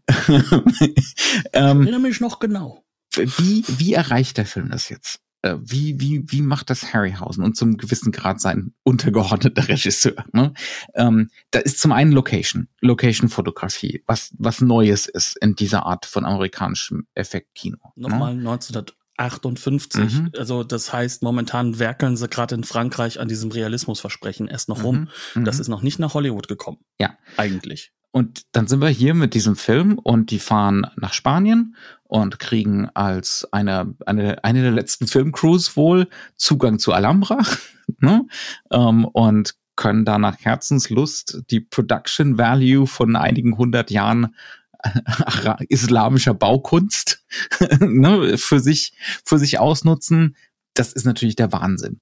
Ich 0.06 1.14
ähm, 1.54 1.82
erinnere 1.82 2.00
mich 2.00 2.20
noch 2.20 2.38
genau. 2.38 2.84
wie, 3.14 3.64
wie 3.66 3.94
erreicht 3.94 4.36
der 4.36 4.46
Film 4.46 4.68
das 4.70 4.88
jetzt? 4.90 5.20
Äh, 5.46 5.58
Wie, 5.62 6.00
wie, 6.00 6.24
wie 6.26 6.42
macht 6.42 6.70
das 6.70 6.92
Harryhausen 6.92 7.44
und 7.44 7.56
zum 7.56 7.76
gewissen 7.76 8.12
Grad 8.12 8.40
sein 8.40 8.74
untergeordneter 8.82 9.68
Regisseur? 9.68 10.24
Ne? 10.32 10.52
Ähm, 10.94 11.30
da 11.50 11.60
ist 11.60 11.78
zum 11.80 11.92
einen 11.92 12.12
Location, 12.12 12.68
Location-Fotografie, 12.80 14.02
was, 14.06 14.34
was 14.38 14.60
Neues 14.60 15.06
ist 15.06 15.36
in 15.36 15.54
dieser 15.54 15.86
Art 15.86 16.06
von 16.06 16.24
amerikanischem 16.24 17.06
Effektkino. 17.14 17.78
Nochmal 17.94 18.34
Ne? 18.34 18.40
1958. 18.40 20.00
Mhm. 20.00 20.32
Also 20.36 20.64
das 20.64 20.92
heißt, 20.92 21.22
momentan 21.22 21.78
werkeln 21.78 22.16
sie 22.16 22.28
gerade 22.28 22.54
in 22.54 22.64
Frankreich 22.64 23.20
an 23.20 23.28
diesem 23.28 23.50
Realismusversprechen 23.50 24.48
erst 24.48 24.68
noch 24.68 24.82
rum. 24.82 25.08
Mhm. 25.34 25.44
Das 25.44 25.60
ist 25.60 25.68
noch 25.68 25.82
nicht 25.82 25.98
nach 25.98 26.14
Hollywood 26.14 26.48
gekommen. 26.48 26.78
Ja. 26.98 27.16
Eigentlich. 27.36 27.92
Und 28.16 28.46
dann 28.52 28.66
sind 28.66 28.80
wir 28.80 28.88
hier 28.88 29.12
mit 29.12 29.34
diesem 29.34 29.56
Film 29.56 29.98
und 29.98 30.30
die 30.30 30.38
fahren 30.38 30.86
nach 30.96 31.12
Spanien 31.12 31.76
und 32.04 32.38
kriegen 32.38 32.88
als 32.94 33.46
eine, 33.52 33.94
eine, 34.06 34.42
eine 34.42 34.62
der 34.62 34.70
letzten 34.70 35.06
Filmcrews 35.06 35.76
wohl 35.76 36.08
Zugang 36.34 36.78
zu 36.78 36.94
Alhambra 36.94 37.42
ne? 38.00 38.26
ähm, 38.70 39.04
und 39.04 39.54
können 39.76 40.06
da 40.06 40.16
nach 40.16 40.38
Herzenslust 40.38 41.42
die 41.50 41.60
Production 41.60 42.38
Value 42.38 42.86
von 42.86 43.16
einigen 43.16 43.58
hundert 43.58 43.90
Jahren 43.90 44.34
islamischer 45.68 46.32
Baukunst 46.32 47.22
ne, 47.80 48.38
für 48.38 48.60
sich 48.60 48.94
für 49.26 49.38
sich 49.38 49.58
ausnutzen. 49.58 50.36
Das 50.72 50.94
ist 50.94 51.04
natürlich 51.04 51.36
der 51.36 51.52
Wahnsinn. 51.52 52.00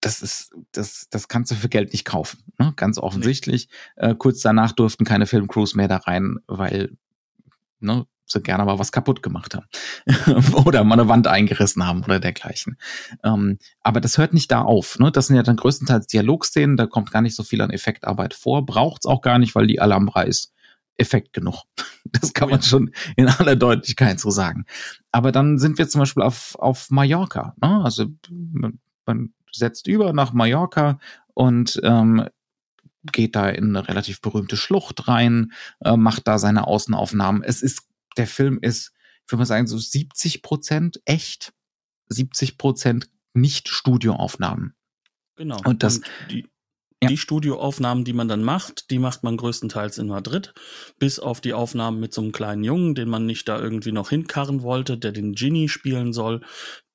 Das 0.00 0.22
ist 0.22 0.54
das 0.72 1.08
das 1.10 1.28
kannst 1.28 1.50
du 1.50 1.54
für 1.54 1.68
Geld 1.68 1.92
nicht 1.92 2.04
kaufen. 2.04 2.42
Ne? 2.58 2.72
Ganz 2.76 2.98
offensichtlich. 2.98 3.68
Nee. 3.96 4.08
Äh, 4.08 4.14
kurz 4.16 4.40
danach 4.40 4.72
durften 4.72 5.04
keine 5.04 5.26
Filmcrews 5.26 5.74
mehr 5.74 5.88
da 5.88 5.96
rein, 5.96 6.38
weil 6.46 6.96
ne, 7.80 8.06
sie 8.26 8.40
gerne 8.40 8.64
mal 8.64 8.78
was 8.78 8.92
kaputt 8.92 9.22
gemacht 9.22 9.54
haben 9.54 9.66
oder 10.66 10.84
mal 10.84 10.98
eine 10.98 11.08
Wand 11.08 11.26
eingerissen 11.26 11.86
haben 11.86 12.04
oder 12.04 12.20
dergleichen. 12.20 12.76
Ähm, 13.22 13.58
aber 13.82 14.00
das 14.00 14.18
hört 14.18 14.34
nicht 14.34 14.50
da 14.50 14.62
auf. 14.62 14.98
Ne? 14.98 15.12
Das 15.12 15.28
sind 15.28 15.36
ja 15.36 15.42
dann 15.42 15.56
größtenteils 15.56 16.06
Dialogszenen, 16.08 16.76
da 16.76 16.86
kommt 16.86 17.10
gar 17.10 17.22
nicht 17.22 17.36
so 17.36 17.42
viel 17.42 17.60
an 17.60 17.70
Effektarbeit 17.70 18.34
vor, 18.34 18.66
braucht's 18.66 19.06
auch 19.06 19.20
gar 19.20 19.38
nicht, 19.38 19.54
weil 19.54 19.66
die 19.66 19.80
Alhambra 19.80 20.22
ist 20.22 20.52
Effekt 20.96 21.32
genug. 21.32 21.62
Das 22.12 22.32
kann 22.32 22.48
oh 22.48 22.52
man 22.52 22.62
schon 22.62 22.92
in 23.16 23.26
aller 23.26 23.56
Deutlichkeit 23.56 24.20
so 24.20 24.30
sagen. 24.30 24.64
Aber 25.10 25.32
dann 25.32 25.58
sind 25.58 25.76
wir 25.76 25.88
zum 25.88 25.98
Beispiel 25.98 26.22
auf, 26.22 26.54
auf 26.54 26.88
Mallorca. 26.88 27.56
Ne? 27.60 27.82
Also 27.82 28.06
man, 28.30 28.78
man 29.04 29.34
setzt 29.56 29.86
über 29.86 30.12
nach 30.12 30.32
Mallorca 30.32 30.98
und 31.34 31.80
ähm, 31.82 32.28
geht 33.12 33.36
da 33.36 33.48
in 33.48 33.76
eine 33.76 33.88
relativ 33.88 34.20
berühmte 34.20 34.56
Schlucht 34.56 35.08
rein, 35.08 35.52
äh, 35.84 35.96
macht 35.96 36.26
da 36.26 36.38
seine 36.38 36.66
Außenaufnahmen. 36.66 37.42
Es 37.42 37.62
ist 37.62 37.82
der 38.16 38.26
Film 38.26 38.58
ist, 38.60 38.92
ich 39.24 39.32
würde 39.32 39.40
mal 39.40 39.46
sagen, 39.46 39.66
so 39.66 39.78
70 39.78 40.42
Prozent 40.42 41.00
echt, 41.04 41.52
70 42.08 42.58
Prozent 42.58 43.10
nicht 43.34 43.68
Studioaufnahmen. 43.68 44.74
Genau. 45.36 45.60
Und 45.64 45.82
das, 45.82 45.98
und 45.98 46.06
die, 46.30 46.46
ja. 47.02 47.08
die 47.08 47.16
Studioaufnahmen, 47.16 48.04
die 48.04 48.12
man 48.12 48.28
dann 48.28 48.42
macht, 48.42 48.90
die 48.90 48.98
macht 48.98 49.22
man 49.22 49.36
größtenteils 49.36 49.98
in 49.98 50.08
Madrid, 50.08 50.54
bis 50.98 51.18
auf 51.18 51.40
die 51.40 51.52
Aufnahmen 51.52 52.00
mit 52.00 52.14
so 52.14 52.22
einem 52.22 52.32
kleinen 52.32 52.64
Jungen, 52.64 52.94
den 52.94 53.08
man 53.08 53.26
nicht 53.26 53.48
da 53.48 53.60
irgendwie 53.60 53.92
noch 53.92 54.10
hinkarren 54.10 54.62
wollte, 54.62 54.96
der 54.96 55.12
den 55.12 55.34
Genie 55.34 55.68
spielen 55.68 56.12
soll. 56.12 56.40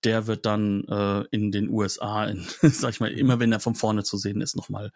Der 0.03 0.25
wird 0.25 0.47
dann 0.47 0.85
äh, 0.85 1.25
in 1.29 1.51
den 1.51 1.69
USA, 1.69 2.25
in, 2.25 2.47
sag 2.61 2.91
ich 2.91 2.99
mal, 2.99 3.11
immer 3.11 3.39
wenn 3.39 3.51
er 3.51 3.59
von 3.59 3.75
vorne 3.75 4.03
zu 4.03 4.17
sehen 4.17 4.41
ist, 4.41 4.55
nochmal 4.55 4.91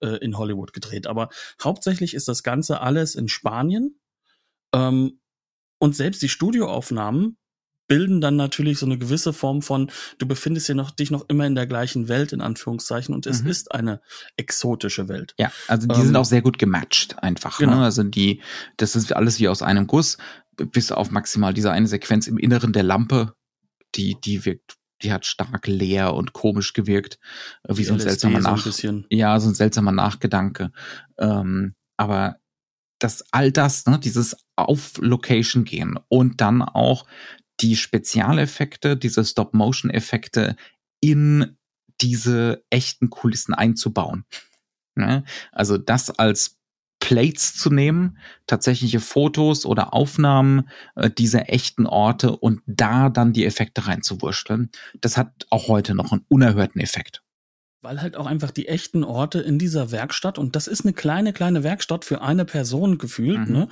äh, 0.00 0.16
in 0.16 0.36
Hollywood 0.36 0.72
gedreht. 0.72 1.06
Aber 1.06 1.28
hauptsächlich 1.62 2.14
ist 2.14 2.26
das 2.26 2.42
Ganze 2.42 2.80
alles 2.80 3.14
in 3.14 3.28
Spanien. 3.28 4.00
Ähm, 4.74 5.20
und 5.80 5.94
selbst 5.94 6.20
die 6.22 6.28
Studioaufnahmen 6.28 7.38
bilden 7.88 8.20
dann 8.20 8.36
natürlich 8.36 8.78
so 8.78 8.86
eine 8.86 8.98
gewisse 8.98 9.32
Form 9.32 9.62
von, 9.62 9.90
du 10.18 10.26
befindest 10.26 10.68
ja 10.68 10.74
noch, 10.74 10.90
dich 10.90 11.10
noch 11.10 11.28
immer 11.28 11.46
in 11.46 11.54
der 11.54 11.66
gleichen 11.66 12.08
Welt, 12.08 12.32
in 12.32 12.40
Anführungszeichen, 12.40 13.14
und 13.14 13.26
es 13.26 13.42
mhm. 13.42 13.50
ist 13.50 13.72
eine 13.72 14.00
exotische 14.36 15.08
Welt. 15.08 15.34
Ja, 15.38 15.50
also 15.66 15.88
die 15.88 15.94
ähm, 15.96 16.06
sind 16.06 16.16
auch 16.16 16.24
sehr 16.24 16.42
gut 16.42 16.58
gematcht, 16.58 17.18
einfach. 17.22 17.58
Ne? 17.58 17.66
Genau. 17.66 17.78
Ne? 17.78 17.84
Also 17.84 18.02
die, 18.04 18.42
das 18.76 18.94
ist 18.94 19.12
alles 19.12 19.40
wie 19.40 19.48
aus 19.48 19.62
einem 19.62 19.86
Guss, 19.86 20.18
bis 20.56 20.92
auf 20.92 21.10
maximal 21.10 21.54
diese 21.54 21.72
eine 21.72 21.88
Sequenz 21.88 22.26
im 22.26 22.38
Inneren 22.38 22.72
der 22.72 22.82
Lampe, 22.82 23.34
die, 23.94 24.16
die 24.22 24.44
wirkt 24.44 24.78
die 25.02 25.12
hat 25.12 25.26
stark 25.26 25.68
leer 25.68 26.14
und 26.14 26.32
komisch 26.32 26.72
gewirkt, 26.72 27.20
wie 27.68 27.84
so 27.84 27.94
ein 27.94 28.00
seltsamer 28.00 28.40
Nach 28.40 28.58
so 28.58 28.88
ein 28.88 29.06
ja 29.10 29.38
so 29.38 29.48
ein 29.48 29.54
seltsamer 29.54 29.92
Nachgedanke. 29.92 30.72
Ähm, 31.18 31.74
aber 31.96 32.38
das 32.98 33.24
all 33.30 33.52
das, 33.52 33.86
ne, 33.86 33.98
dieses 33.98 34.36
auf 34.56 34.98
Location 34.98 35.64
gehen 35.64 35.98
und 36.08 36.40
dann 36.40 36.62
auch 36.62 37.06
die 37.60 37.76
Spezialeffekte, 37.76 38.96
diese 38.96 39.24
Stop-Motion-Effekte 39.24 40.56
in 41.00 41.56
diese 42.00 42.64
echten 42.70 43.10
Kulissen 43.10 43.54
einzubauen. 43.54 44.24
Ne? 44.94 45.24
Also 45.52 45.78
das 45.78 46.10
als 46.10 46.58
Plates 47.00 47.54
zu 47.54 47.70
nehmen, 47.70 48.18
tatsächliche 48.46 49.00
Fotos 49.00 49.64
oder 49.64 49.94
Aufnahmen 49.94 50.68
äh, 50.96 51.10
dieser 51.10 51.48
echten 51.48 51.86
Orte 51.86 52.36
und 52.36 52.60
da 52.66 53.08
dann 53.08 53.32
die 53.32 53.44
Effekte 53.44 53.86
reinzuwurschteln, 53.86 54.70
das 55.00 55.16
hat 55.16 55.46
auch 55.50 55.68
heute 55.68 55.94
noch 55.94 56.12
einen 56.12 56.24
unerhörten 56.28 56.80
Effekt. 56.80 57.22
Weil 57.88 58.02
halt 58.02 58.18
auch 58.18 58.26
einfach 58.26 58.50
die 58.50 58.68
echten 58.68 59.02
Orte 59.02 59.40
in 59.40 59.58
dieser 59.58 59.90
Werkstatt, 59.90 60.36
und 60.36 60.56
das 60.56 60.66
ist 60.66 60.84
eine 60.84 60.92
kleine, 60.92 61.32
kleine 61.32 61.62
Werkstatt 61.64 62.04
für 62.04 62.20
eine 62.20 62.44
Person 62.44 62.98
gefühlt, 62.98 63.48
mhm. 63.48 63.54
ne? 63.54 63.68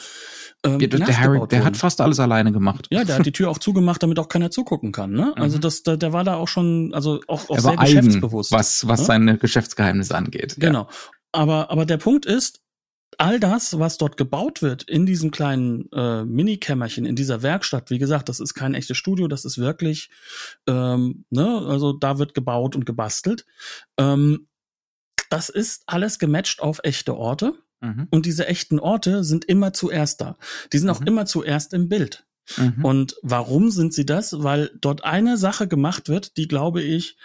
Ähm, 0.64 0.78
der, 0.78 0.88
der 0.88 1.20
Harry, 1.20 1.46
der 1.48 1.66
hat 1.66 1.76
fast 1.76 2.00
alles 2.00 2.18
alleine 2.18 2.50
gemacht. 2.50 2.86
Ja, 2.90 3.04
der 3.04 3.18
hat 3.18 3.26
die 3.26 3.32
Tür 3.32 3.50
auch 3.50 3.58
zugemacht, 3.58 4.02
damit 4.02 4.18
auch 4.18 4.30
keiner 4.30 4.50
zugucken 4.50 4.90
kann, 4.90 5.12
ne? 5.12 5.34
Mhm. 5.36 5.42
Also 5.42 5.58
das, 5.58 5.82
der, 5.82 5.98
der 5.98 6.14
war 6.14 6.24
da 6.24 6.36
auch 6.36 6.48
schon, 6.48 6.94
also 6.94 7.20
auch, 7.26 7.50
auch 7.50 7.58
sehr 7.58 7.76
geschäftsbewusst. 7.76 8.52
Was, 8.52 8.88
was 8.88 9.00
ne? 9.00 9.06
seine 9.06 9.36
Geschäftsgeheimnisse 9.36 10.14
angeht. 10.14 10.56
Genau. 10.58 10.84
Ja. 10.84 10.88
Aber, 11.32 11.70
aber 11.70 11.84
der 11.84 11.98
Punkt 11.98 12.24
ist, 12.24 12.62
all 13.18 13.40
das, 13.40 13.78
was 13.78 13.98
dort 13.98 14.16
gebaut 14.16 14.62
wird 14.62 14.82
in 14.84 15.06
diesem 15.06 15.30
kleinen 15.30 15.90
äh, 15.92 16.24
Minikämmerchen, 16.24 17.06
in 17.06 17.16
dieser 17.16 17.42
Werkstatt, 17.42 17.90
wie 17.90 17.98
gesagt, 17.98 18.28
das 18.28 18.40
ist 18.40 18.54
kein 18.54 18.74
echtes 18.74 18.96
Studio, 18.96 19.28
das 19.28 19.44
ist 19.44 19.58
wirklich, 19.58 20.10
ähm, 20.66 21.24
ne, 21.30 21.62
also 21.66 21.92
da 21.92 22.18
wird 22.18 22.34
gebaut 22.34 22.76
und 22.76 22.86
gebastelt. 22.86 23.46
Ähm, 23.98 24.48
das 25.30 25.48
ist 25.48 25.82
alles 25.86 26.18
gematcht 26.18 26.60
auf 26.60 26.80
echte 26.82 27.16
Orte. 27.16 27.54
Mhm. 27.80 28.08
Und 28.10 28.26
diese 28.26 28.46
echten 28.46 28.78
Orte 28.78 29.24
sind 29.24 29.44
immer 29.44 29.72
zuerst 29.72 30.20
da. 30.20 30.38
Die 30.72 30.78
sind 30.78 30.88
mhm. 30.88 30.94
auch 30.94 31.00
immer 31.02 31.26
zuerst 31.26 31.72
im 31.74 31.88
Bild. 31.88 32.26
Mhm. 32.56 32.84
Und 32.84 33.16
warum 33.22 33.70
sind 33.70 33.92
sie 33.92 34.06
das? 34.06 34.42
Weil 34.42 34.70
dort 34.80 35.04
eine 35.04 35.36
Sache 35.36 35.68
gemacht 35.68 36.08
wird, 36.08 36.36
die, 36.36 36.48
glaube 36.48 36.82
ich, 36.82 37.16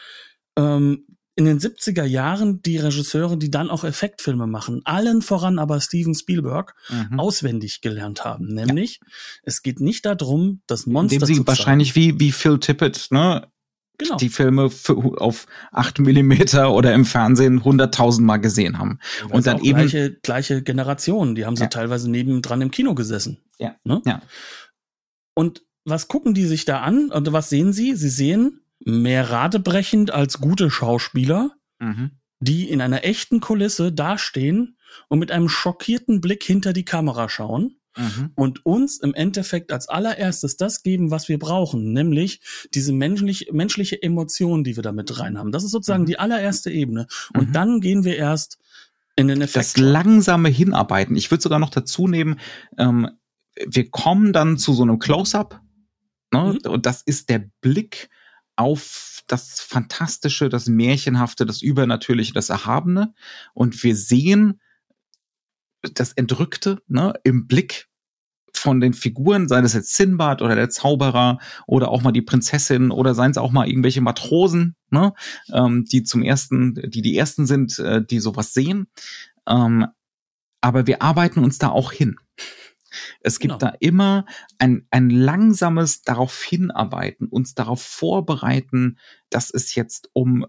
ähm, 0.58 1.06
in 1.36 1.46
den 1.46 1.60
70er 1.60 2.04
Jahren 2.04 2.62
die 2.62 2.78
Regisseure, 2.78 3.38
die 3.38 3.50
dann 3.50 3.70
auch 3.70 3.84
Effektfilme 3.84 4.48
machen, 4.48 4.82
allen 4.84 5.22
voran 5.22 5.60
aber 5.60 5.80
Steven 5.80 6.14
Spielberg, 6.14 6.76
mhm. 6.90 7.20
auswendig 7.20 7.82
gelernt 7.82 8.26
haben. 8.26 8.48
Nämlich, 8.48 9.00
ja. 9.02 9.08
es 9.44 9.64
geht 9.64 9.80
nicht 9.80 10.06
darum, 10.06 10.62
das 10.68 10.86
Monster 10.86 11.16
Indem 11.16 11.28
sie 11.28 11.36
zu 11.36 11.48
wahrscheinlich 11.48 11.96
wie, 11.96 12.20
wie 12.20 12.32
Phil 12.32 12.60
Tippett, 12.60 13.08
ne? 13.12 13.48
Genau. 13.98 14.18
die 14.18 14.30
Filme 14.30 14.72
für, 14.72 14.96
auf 15.22 15.46
acht 15.72 16.00
Millimeter 16.00 16.74
oder 16.74 16.92
im 16.92 17.06
Fernsehen 17.06 17.64
hunderttausendmal 17.64 18.40
gesehen 18.40 18.80
haben. 18.80 18.98
Und, 19.26 19.32
und 19.32 19.46
dann 19.46 19.60
eben 19.60 19.78
gleiche, 19.78 20.12
gleiche 20.24 20.64
Generationen, 20.64 21.36
die 21.36 21.46
haben 21.46 21.56
so 21.56 21.66
ja. 21.66 21.70
teilweise 21.70 22.10
nebendran 22.10 22.62
im 22.62 22.72
Kino 22.72 22.96
gesessen. 22.96 23.38
Ja. 23.60 23.76
Ne? 23.84 24.02
ja. 24.06 24.24
Und 25.36 25.62
was 25.86 26.08
gucken 26.08 26.34
die 26.34 26.46
sich 26.46 26.66
da 26.66 26.82
an? 26.82 27.12
Und 27.12 27.32
was 27.32 27.50
sehen 27.50 27.74
sie? 27.74 27.96
Sie 27.96 28.10
sehen 28.10 28.62
mehr 28.86 29.30
radebrechend 29.30 30.12
als 30.12 30.40
gute 30.40 30.70
Schauspieler, 30.70 31.52
mhm. 31.80 32.12
die 32.40 32.70
in 32.70 32.82
einer 32.82 33.04
echten 33.04 33.40
Kulisse 33.40 33.92
dastehen 33.92 34.78
und 35.08 35.20
mit 35.20 35.32
einem 35.32 35.50
schockierten 35.50 36.22
Blick 36.22 36.44
hinter 36.44 36.74
die 36.74 36.86
Kamera 36.86 37.30
schauen 37.30 37.78
mhm. 37.98 38.32
und 38.36 38.66
uns 38.66 38.98
im 39.00 39.14
Endeffekt 39.14 39.72
als 39.72 39.88
allererstes 39.88 40.58
das 40.58 40.84
geben, 40.84 41.12
was 41.12 41.30
wir 41.30 41.40
brauchen, 41.40 41.94
nämlich 41.94 42.42
diese 42.74 42.94
menschlich, 42.94 43.50
menschliche 43.52 44.02
Emotion, 44.02 44.64
die 44.64 44.76
wir 44.76 44.84
da 44.84 44.92
mit 44.92 45.20
rein 45.20 45.38
haben. 45.38 45.52
Das 45.52 45.64
ist 45.64 45.72
sozusagen 45.72 46.04
mhm. 46.04 46.08
die 46.08 46.20
allererste 46.20 46.72
Ebene. 46.72 47.08
Und 47.34 47.50
mhm. 47.50 47.54
dann 47.54 47.82
gehen 47.82 48.04
wir 48.04 48.16
erst 48.16 48.58
in 49.16 49.28
den 49.28 49.42
Effekt. 49.42 49.66
Das 49.66 49.78
langsame 49.78 50.50
Hinarbeiten. 50.50 51.16
Ich 51.16 51.30
würde 51.32 51.44
sogar 51.44 51.60
noch 51.60 51.70
dazu 51.70 52.08
nehmen, 52.08 52.40
ähm, 52.78 53.10
wir 53.68 53.90
kommen 53.90 54.34
dann 54.34 54.58
zu 54.58 54.74
so 54.74 54.84
einem 54.84 55.00
Close-up. 55.00 55.62
Ne? 56.34 56.58
Mhm. 56.64 56.72
Und 56.72 56.86
das 56.86 57.02
ist 57.02 57.30
der 57.30 57.50
Blick 57.62 58.10
auf 58.56 59.22
das 59.28 59.62
Fantastische, 59.62 60.50
das 60.50 60.68
Märchenhafte, 60.68 61.46
das 61.46 61.62
Übernatürliche, 61.62 62.34
das 62.34 62.50
Erhabene. 62.50 63.14
Und 63.54 63.82
wir 63.84 63.96
sehen 63.96 64.60
das 65.82 66.14
Entrückte 66.14 66.82
ne, 66.88 67.14
im 67.24 67.48
Blick 67.48 67.88
von 68.54 68.80
den 68.80 68.94
Figuren, 68.94 69.48
sei 69.48 69.62
das 69.62 69.74
jetzt 69.74 69.96
Sinbad 69.96 70.42
oder 70.42 70.56
der 70.56 70.70
Zauberer 70.70 71.40
oder 71.66 71.90
auch 71.90 72.02
mal 72.02 72.12
die 72.12 72.22
Prinzessin 72.22 72.92
oder 72.92 73.16
seien 73.16 73.32
es 73.32 73.38
auch 73.38 73.52
mal 73.52 73.68
irgendwelche 73.68 74.02
Matrosen, 74.02 74.76
ne, 74.90 75.14
ähm, 75.52 75.86
die 75.86 76.04
zum 76.04 76.22
ersten, 76.22 76.76
die 76.76 77.02
die 77.02 77.18
ersten 77.18 77.48
sind, 77.48 77.80
äh, 77.80 78.04
die 78.06 78.20
sowas 78.20 78.54
sehen. 78.54 78.88
Ähm, 79.48 79.88
aber 80.62 80.86
wir 80.86 81.02
arbeiten 81.02 81.44
uns 81.44 81.58
da 81.58 81.70
auch 81.70 81.92
hin. 81.92 82.18
Es 83.22 83.40
gibt 83.40 83.60
genau. 83.60 83.72
da 83.72 83.78
immer 83.80 84.26
ein, 84.58 84.88
ein 84.92 85.10
langsames 85.10 86.02
darauf 86.02 86.42
hinarbeiten, 86.42 87.28
uns 87.28 87.56
darauf 87.56 87.82
vorbereiten, 87.82 88.98
dass 89.30 89.50
es 89.52 89.76
jetzt 89.76 90.10
um, 90.14 90.46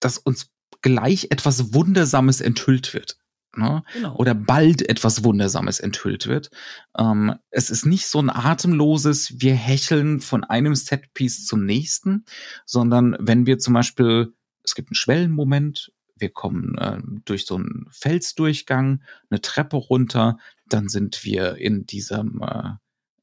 dass 0.00 0.18
uns 0.18 0.50
gleich 0.80 1.28
etwas 1.30 1.72
Wundersames 1.74 2.40
enthüllt 2.40 2.94
wird. 2.94 3.18
Ne? 3.56 3.82
Genau. 3.92 4.16
Oder 4.16 4.34
bald 4.34 4.88
etwas 4.88 5.24
Wundersames 5.24 5.78
enthüllt 5.78 6.26
wird. 6.26 6.50
Ähm, 6.96 7.34
es 7.50 7.70
ist 7.70 7.84
nicht 7.84 8.06
so 8.06 8.18
ein 8.18 8.30
atemloses, 8.30 9.40
wir 9.40 9.54
hecheln 9.54 10.20
von 10.20 10.42
einem 10.44 10.74
Setpiece 10.74 11.44
zum 11.44 11.64
nächsten, 11.64 12.24
sondern 12.64 13.16
wenn 13.20 13.46
wir 13.46 13.58
zum 13.58 13.74
Beispiel, 13.74 14.32
es 14.64 14.74
gibt 14.74 14.88
einen 14.88 14.94
Schwellenmoment, 14.94 15.91
wir 16.22 16.30
kommen 16.30 16.78
äh, 16.78 17.00
durch 17.26 17.44
so 17.44 17.56
einen 17.56 17.86
Felsdurchgang, 17.90 19.02
eine 19.28 19.42
Treppe 19.42 19.76
runter, 19.76 20.38
dann 20.66 20.88
sind 20.88 21.24
wir 21.24 21.56
in 21.56 21.84
diesem 21.84 22.40
äh, 22.40 22.70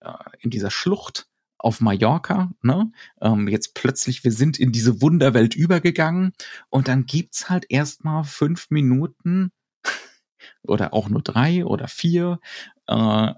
äh, 0.02 0.14
in 0.40 0.50
dieser 0.50 0.72
Schlucht 0.72 1.28
auf 1.58 1.82
Mallorca, 1.82 2.52
ne? 2.62 2.92
Ähm, 3.22 3.50
jetzt 3.50 3.74
plötzlich, 3.74 4.24
wir 4.24 4.32
sind 4.32 4.58
in 4.58 4.72
diese 4.72 5.02
Wunderwelt 5.02 5.56
übergegangen 5.56 6.32
und 6.70 6.88
dann 6.88 7.06
gibt's 7.06 7.50
halt 7.50 7.66
erstmal 7.70 8.24
fünf 8.24 8.70
Minuten 8.70 9.52
oder 10.64 10.94
auch 10.94 11.10
nur 11.10 11.22
drei 11.22 11.66
oder 11.66 11.90
vier 11.90 12.40
äh, 12.88 13.34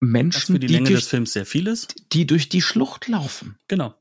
Menschen, 0.00 0.60
die, 0.60 0.66
die, 0.66 0.78
durch, 0.84 1.08
die 2.12 2.26
durch 2.26 2.48
die 2.50 2.60
Schlucht 2.60 3.08
laufen. 3.08 3.56
Genau. 3.66 3.94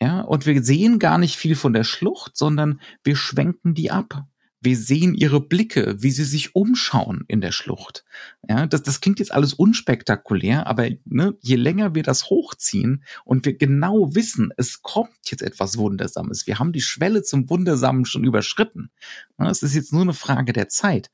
Ja, 0.00 0.20
und 0.20 0.46
wir 0.46 0.62
sehen 0.62 0.98
gar 0.98 1.18
nicht 1.18 1.36
viel 1.36 1.56
von 1.56 1.72
der 1.72 1.84
Schlucht, 1.84 2.36
sondern 2.36 2.80
wir 3.02 3.16
schwenken 3.16 3.74
die 3.74 3.90
ab. 3.90 4.26
Wir 4.62 4.76
sehen 4.76 5.14
ihre 5.14 5.40
Blicke, 5.40 5.96
wie 5.98 6.12
sie 6.12 6.24
sich 6.24 6.54
umschauen 6.54 7.24
in 7.26 7.40
der 7.40 7.52
Schlucht. 7.52 8.04
Ja, 8.48 8.66
das, 8.66 8.82
das 8.82 9.00
klingt 9.00 9.18
jetzt 9.18 9.32
alles 9.32 9.54
unspektakulär, 9.54 10.66
aber 10.66 10.88
ne, 11.04 11.36
je 11.40 11.56
länger 11.56 11.94
wir 11.94 12.04
das 12.04 12.30
hochziehen 12.30 13.04
und 13.24 13.44
wir 13.44 13.58
genau 13.58 14.14
wissen, 14.14 14.52
es 14.56 14.82
kommt 14.82 15.10
jetzt 15.24 15.42
etwas 15.42 15.76
Wundersames, 15.78 16.46
wir 16.46 16.58
haben 16.58 16.72
die 16.72 16.80
Schwelle 16.80 17.22
zum 17.22 17.50
Wundersamen 17.50 18.04
schon 18.04 18.24
überschritten. 18.24 18.90
Ja, 19.38 19.50
es 19.50 19.62
ist 19.62 19.74
jetzt 19.74 19.92
nur 19.92 20.02
eine 20.02 20.14
Frage 20.14 20.52
der 20.52 20.68
Zeit. 20.68 21.10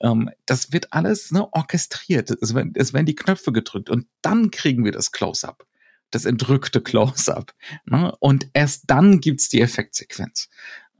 Ähm, 0.00 0.30
das 0.46 0.72
wird 0.72 0.92
alles 0.92 1.32
ne, 1.32 1.52
orchestriert. 1.52 2.30
Es 2.30 2.54
werden, 2.54 2.72
es 2.76 2.92
werden 2.92 3.06
die 3.06 3.16
Knöpfe 3.16 3.52
gedrückt 3.52 3.90
und 3.90 4.06
dann 4.22 4.50
kriegen 4.52 4.84
wir 4.84 4.92
das 4.92 5.12
Close-up 5.12 5.66
das 6.12 6.26
entrückte 6.26 6.80
Close-up. 6.80 7.54
Ne? 7.86 8.14
Und 8.20 8.48
erst 8.52 8.84
dann 8.86 9.20
gibt's 9.20 9.48
die 9.48 9.60
Effektsequenz. 9.60 10.48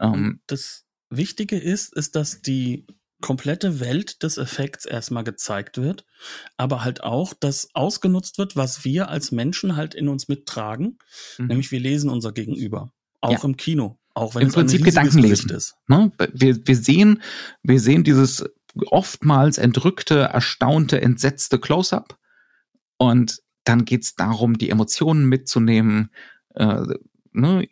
Ähm, 0.01 0.41
Das 0.47 0.85
Wichtige 1.17 1.59
ist, 1.59 1.95
ist, 1.95 2.17
dass 2.17 2.43
die 2.43 2.87
komplette 3.21 3.81
Welt 3.81 4.23
des 4.23 4.37
Effekts 4.37 4.85
erstmal 4.85 5.25
gezeigt 5.25 5.79
wird, 5.79 6.05
aber 6.57 6.85
halt 6.85 7.03
auch, 7.03 7.33
dass 7.35 7.69
ausgenutzt 7.73 8.37
wird, 8.37 8.57
was 8.57 8.85
wir 8.85 9.09
als 9.09 9.31
Menschen 9.31 9.77
halt 9.77 9.95
in 9.95 10.09
uns 10.09 10.29
mittragen, 10.29 10.99
mhm. 11.39 11.47
nämlich 11.47 11.71
wir 11.71 11.81
lesen 11.81 12.11
unser 12.11 12.33
Gegenüber. 12.33 12.93
Auch 13.21 13.31
Ja. 13.31 13.45
im 13.45 13.57
Kino. 13.57 13.99
Auch 14.15 14.35
wenn 14.35 14.43
Im 14.43 14.49
es 14.49 14.55
ein 14.55 14.61
Prinzip 14.61 14.85
Gedankenlesen. 14.85 15.49
Gesicht 15.49 15.51
ist. 15.51 15.75
ne? 15.87 16.13
wir, 16.35 16.67
wir 16.67 16.77
sehen, 16.77 17.23
wir 17.63 17.81
sehen 17.81 18.05
dieses 18.05 18.45
oftmals 18.87 19.59
entrückte, 19.59 20.21
erstaunte, 20.21 21.01
entsetzte 21.01 21.59
Close-up. 21.59 22.19
Und 22.99 23.41
dann 23.65 23.85
geht's 23.85 24.15
darum, 24.15 24.59
die 24.59 24.71
Emotionen 24.71 25.27
mitzunehmen, 25.27 26.11
äh, 26.55 26.83
ne? 27.33 27.67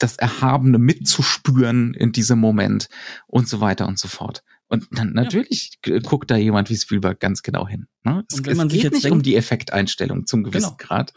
Das 0.00 0.16
Erhabene 0.16 0.78
mitzuspüren 0.78 1.94
in 1.94 2.12
diesem 2.12 2.38
Moment 2.38 2.88
und 3.26 3.48
so 3.48 3.60
weiter 3.60 3.86
und 3.86 3.98
so 3.98 4.08
fort. 4.08 4.42
Und 4.68 4.86
dann 4.92 5.12
natürlich 5.12 5.78
g- 5.82 5.98
guckt 6.00 6.30
da 6.30 6.36
jemand 6.36 6.70
wie 6.70 6.76
Spielberg 6.76 7.18
ganz 7.20 7.42
genau 7.42 7.66
hin. 7.66 7.86
Ne? 8.04 8.24
Es, 8.30 8.36
es 8.38 8.42
geht 8.68 8.82
jetzt 8.84 8.92
nicht 8.94 9.04
denkt- 9.04 9.12
um 9.16 9.22
die 9.22 9.36
Effekteinstellung 9.36 10.26
zum 10.26 10.44
gewissen 10.44 10.76
Genau. 10.76 10.76
Grad. 10.78 11.12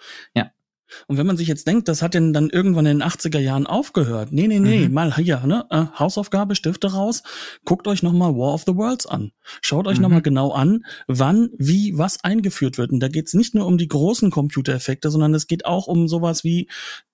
Und 1.07 1.17
wenn 1.17 1.25
man 1.27 1.37
sich 1.37 1.47
jetzt 1.47 1.67
denkt, 1.67 1.87
das 1.87 2.01
hat 2.01 2.13
denn 2.13 2.33
dann 2.33 2.49
irgendwann 2.49 2.85
in 2.85 2.99
den 2.99 3.07
80er 3.07 3.39
Jahren 3.39 3.67
aufgehört. 3.67 4.31
Nee, 4.31 4.47
nee, 4.47 4.59
nee, 4.59 4.87
Mhm. 4.87 4.93
mal 4.93 5.15
hier, 5.15 5.41
ne? 5.45 5.65
Äh, 5.69 5.85
Hausaufgabe, 5.97 6.55
Stifte 6.55 6.93
raus. 6.93 7.23
Guckt 7.65 7.87
euch 7.87 8.03
nochmal 8.03 8.33
War 8.35 8.53
of 8.53 8.63
the 8.65 8.75
Worlds 8.75 9.05
an. 9.05 9.31
Schaut 9.61 9.87
euch 9.87 9.97
Mhm. 9.97 10.03
noch 10.03 10.09
nochmal 10.09 10.21
genau 10.21 10.51
an, 10.51 10.85
wann, 11.07 11.49
wie, 11.57 11.97
was 11.97 12.23
eingeführt 12.23 12.77
wird. 12.77 12.91
Und 12.91 12.99
da 12.99 13.07
geht's 13.07 13.33
nicht 13.33 13.55
nur 13.55 13.65
um 13.65 13.77
die 13.77 13.87
großen 13.87 14.29
Computereffekte, 14.31 15.09
sondern 15.09 15.33
es 15.33 15.47
geht 15.47 15.65
auch 15.65 15.87
um 15.87 16.07
sowas 16.07 16.43
wie 16.43 16.67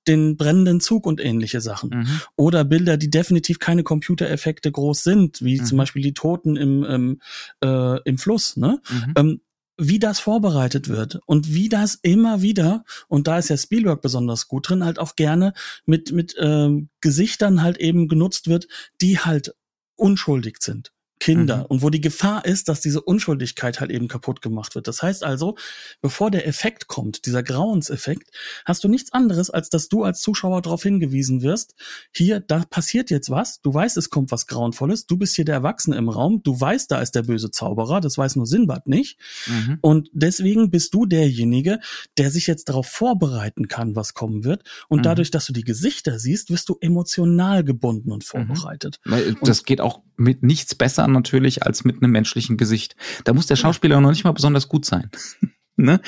den 0.08 0.38
brennenden 0.38 0.80
Zug 0.82 1.06
und 1.06 1.24
ähnliche 1.24 1.62
Sachen. 1.62 1.89
Mhm. 1.92 2.22
Oder 2.36 2.63
Bilder, 2.65 2.98
die 2.98 3.10
definitiv 3.10 3.60
keine 3.60 3.84
Computereffekte 3.84 4.72
groß 4.72 5.04
sind, 5.04 5.42
wie 5.44 5.60
Mhm. 5.60 5.65
zum 5.65 5.78
Beispiel 5.78 6.02
die 6.02 6.13
Toten 6.13 6.56
im, 6.56 6.84
im, 6.84 7.22
äh, 7.63 8.02
im 8.04 8.18
Fluss, 8.18 8.58
ne? 8.58 8.80
Mhm. 8.89 9.13
ähm, 9.15 9.42
wie 9.80 9.98
das 9.98 10.20
vorbereitet 10.20 10.89
wird 10.89 11.20
und 11.26 11.54
wie 11.54 11.70
das 11.70 11.96
immer 11.96 12.42
wieder, 12.42 12.84
und 13.08 13.28
da 13.28 13.39
ist 13.39 13.50
ja 13.50 13.58
Spielberg 13.58 14.02
besonders 14.02 14.48
gut 14.48 14.70
drin, 14.70 14.84
halt 14.84 15.00
auch 15.00 15.15
gerne 15.15 15.54
mit, 15.86 16.12
mit 16.12 16.36
ähm, 16.38 16.89
Gesichtern 17.02 17.63
halt 17.63 17.78
eben 17.78 18.08
genutzt 18.08 18.48
wird, 18.48 18.68
die 19.02 19.20
halt 19.20 19.56
unschuldig 19.96 20.58
sind. 20.60 20.92
Kinder. 21.20 21.58
Mhm. 21.58 21.66
Und 21.66 21.82
wo 21.82 21.90
die 21.90 22.02
Gefahr 22.02 22.46
ist, 22.46 22.70
dass 22.70 22.82
diese 22.82 23.02
Unschuldigkeit 23.02 23.80
halt 23.80 23.92
eben 23.92 24.08
kaputt 24.08 24.42
gemacht 24.42 24.76
wird. 24.76 24.88
Das 24.88 25.02
heißt 25.04 25.24
also, 25.24 25.58
bevor 26.02 26.32
der 26.32 26.48
Effekt 26.48 26.88
kommt, 26.88 27.26
dieser 27.26 27.44
Grauenseffekt, 27.44 28.30
hast 28.66 28.84
du 28.84 28.88
nichts 28.88 29.12
anderes, 29.12 29.50
als 29.50 29.70
dass 29.70 29.90
du 29.90 30.04
als 30.04 30.22
Zuschauer 30.22 30.62
darauf 30.62 30.84
hingewiesen 30.84 31.42
wirst, 31.42 31.76
hier, 32.14 32.40
da 32.40 32.64
passiert 32.70 33.10
jetzt 33.10 33.30
was, 33.30 33.62
du 33.62 33.74
weißt, 33.74 33.98
es 33.98 34.10
kommt 34.10 34.32
was 34.32 34.48
Grauenvolles, 34.48 35.08
du 35.08 35.18
bist 35.18 35.36
hier 35.36 35.46
der 35.46 35.56
Erwachsene 35.56 35.98
im 35.98 36.10
Raum, 36.10 36.42
du 36.44 36.60
weißt, 36.60 36.90
da 36.90 37.02
ist 37.02 37.16
der 37.16 37.24
böse 37.24 37.52
Zauberer, 37.52 38.00
das 38.00 38.18
weiß 38.18 38.38
nur 38.38 38.46
Sinbad 38.46 38.88
nicht. 38.88 39.20
Mhm. 39.48 39.78
Und 39.82 40.10
deswegen 40.14 40.72
bist 40.72 40.94
du 40.94 41.06
derjenige, 41.06 41.80
der 42.18 42.32
sich 42.32 42.48
jetzt 42.48 42.70
darauf 42.70 42.88
vorbereiten 42.88 43.68
kann, 43.68 43.96
was 43.96 44.14
kommen 44.14 44.44
wird. 44.44 44.64
Und 44.88 45.00
Mhm. 45.00 45.04
dadurch, 45.04 45.32
dass 45.32 45.46
du 45.46 45.54
die 45.54 45.64
Gesichter 45.64 46.18
siehst, 46.20 46.50
wirst 46.50 46.70
du 46.70 46.78
emotional 46.80 47.64
gebunden 47.64 48.12
und 48.12 48.24
vorbereitet. 48.24 49.00
Weil 49.06 49.36
das 49.42 49.64
geht 49.66 49.82
auch 49.82 50.02
mit 50.20 50.44
nichts 50.44 50.76
besser 50.76 51.08
natürlich 51.08 51.64
als 51.64 51.84
mit 51.84 52.02
einem 52.04 52.12
menschlichen 52.12 52.58
Gesicht. 52.58 52.96
Da 53.24 53.34
muss 53.34 53.48
der 53.48 53.56
Schauspieler 53.56 54.00
noch 54.02 54.10
nicht 54.12 54.24
mal 54.24 54.32
besonders 54.34 54.68
gut 54.68 54.86
sein. 54.86 55.10
ne? 55.78 56.02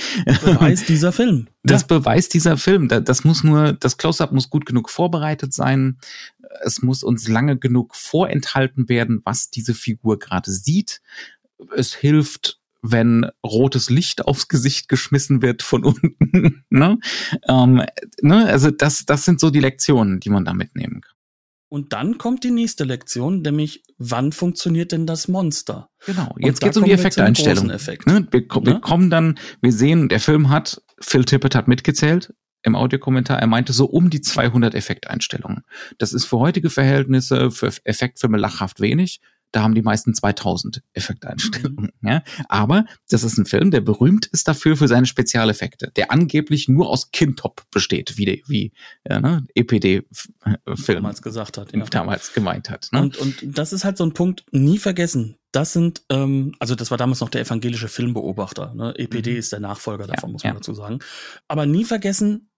Beweis 0.43 0.85
dieser 0.85 1.11
Film. 1.11 1.47
Das 1.63 1.87
beweist 1.87 2.33
dieser 2.33 2.57
Film. 2.57 2.87
Da- 2.89 2.99
Das 2.99 3.23
muss 3.23 3.43
nur, 3.43 3.73
das 3.73 3.97
Close-up 3.97 4.31
muss 4.31 4.49
gut 4.49 4.65
genug 4.65 4.89
vorbereitet 4.89 5.53
sein. 5.53 5.97
Es 6.63 6.81
muss 6.81 7.03
uns 7.03 7.27
lange 7.27 7.57
genug 7.57 7.95
vorenthalten 7.95 8.89
werden, 8.89 9.21
was 9.23 9.49
diese 9.49 9.73
Figur 9.73 10.19
gerade 10.19 10.51
sieht. 10.51 11.01
Es 11.75 11.93
hilft, 11.93 12.59
wenn 12.81 13.27
rotes 13.45 13.89
Licht 13.89 14.25
aufs 14.27 14.47
Gesicht 14.49 14.89
geschmissen 14.89 15.41
wird 15.41 15.63
von 15.63 15.85
unten. 15.85 16.65
ne? 16.69 16.97
Ähm, 17.47 17.81
ne? 18.21 18.45
Also 18.47 18.71
das, 18.71 19.05
das 19.05 19.23
sind 19.23 19.39
so 19.39 19.49
die 19.51 19.59
Lektionen, 19.61 20.19
die 20.19 20.29
man 20.29 20.43
da 20.43 20.53
mitnehmen 20.53 20.99
kann. 21.01 21.13
Und 21.71 21.93
dann 21.93 22.17
kommt 22.17 22.43
die 22.43 22.51
nächste 22.51 22.83
Lektion, 22.83 23.43
nämlich 23.43 23.85
wann 23.97 24.33
funktioniert 24.33 24.91
denn 24.91 25.07
das 25.07 25.29
Monster? 25.29 25.87
Genau. 26.05 26.35
Jetzt 26.37 26.61
da 26.61 26.67
geht's 26.67 26.75
um 26.75 26.83
die 26.83 26.91
Effekteinstellung. 26.91 27.69
Effekt. 27.69 28.05
Ne? 28.07 28.27
Wir, 28.29 28.41
wir 28.41 28.73
Ne? 28.73 28.81
kommen 28.81 29.09
dann, 29.09 29.39
wir 29.61 29.71
sehen, 29.71 30.09
der 30.09 30.19
Film 30.19 30.49
hat, 30.49 30.81
Phil 30.99 31.23
Tippett 31.23 31.55
hat 31.55 31.69
mitgezählt 31.69 32.33
im 32.63 32.75
Audiokommentar, 32.75 33.39
er 33.39 33.47
meinte 33.47 33.71
so 33.71 33.85
um 33.85 34.09
die 34.09 34.19
200 34.19 34.75
Effekteinstellungen. 34.75 35.63
Das 35.97 36.11
ist 36.11 36.25
für 36.25 36.39
heutige 36.39 36.69
Verhältnisse, 36.69 37.51
für 37.51 37.71
Effektfilme 37.85 38.37
lachhaft 38.37 38.81
wenig. 38.81 39.21
Da 39.51 39.63
haben 39.63 39.75
die 39.75 39.81
meisten 39.81 40.13
2000 40.13 40.81
Effekteinstellungen. 40.93 41.91
Mhm. 42.01 42.07
Ja? 42.09 42.23
Aber 42.47 42.85
das 43.09 43.23
ist 43.23 43.37
ein 43.37 43.45
Film, 43.45 43.69
der 43.71 43.81
berühmt 43.81 44.25
ist 44.27 44.47
dafür 44.47 44.77
für 44.77 44.87
seine 44.87 45.05
Spezialeffekte, 45.05 45.91
der 45.95 46.11
angeblich 46.11 46.69
nur 46.69 46.89
aus 46.89 47.11
Kintop 47.11 47.63
besteht, 47.71 48.17
wie, 48.17 48.25
die- 48.25 48.43
wie 48.47 48.71
ja, 49.07 49.19
ne? 49.19 49.45
EPD-Film 49.55 50.95
damals 50.95 51.21
gesagt 51.21 51.57
hat. 51.57 51.73
Ja. 51.75 51.83
damals 51.85 52.33
gemeint 52.33 52.69
hat. 52.69 52.87
Ne? 52.91 53.01
Und, 53.01 53.17
und 53.17 53.35
das 53.43 53.73
ist 53.73 53.83
halt 53.83 53.97
so 53.97 54.05
ein 54.05 54.13
Punkt, 54.13 54.45
nie 54.51 54.77
vergessen. 54.77 55.37
Das 55.51 55.73
sind, 55.73 56.03
ähm, 56.09 56.55
also 56.59 56.75
das 56.75 56.91
war 56.91 56.97
damals 56.97 57.19
noch 57.19 57.27
der 57.29 57.41
evangelische 57.41 57.89
Filmbeobachter. 57.89 58.73
Ne? 58.73 58.93
EPD 58.97 59.31
Mhm. 59.33 59.37
ist 59.37 59.51
der 59.51 59.59
Nachfolger 59.59 60.07
davon, 60.07 60.29
Ja, 60.29 60.33
muss 60.33 60.43
man 60.45 60.53
dazu 60.55 60.73
sagen. 60.73 60.99
Aber 61.49 61.65
nie 61.65 61.83
vergessen, 61.83 62.49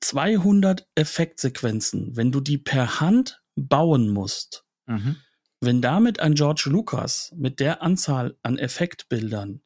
200 0.00 0.86
Effektsequenzen, 0.94 2.16
wenn 2.16 2.32
du 2.32 2.40
die 2.40 2.58
per 2.58 3.00
Hand 3.00 3.42
bauen 3.54 4.08
musst, 4.08 4.64
Mhm. 4.86 5.16
Wenn 5.64 5.80
damit 5.80 6.18
ein 6.20 6.34
George 6.34 6.64
Lucas 6.66 7.32
mit 7.36 7.60
der 7.60 7.82
Anzahl 7.82 8.36
an 8.42 8.58
Effektbildern 8.58 9.60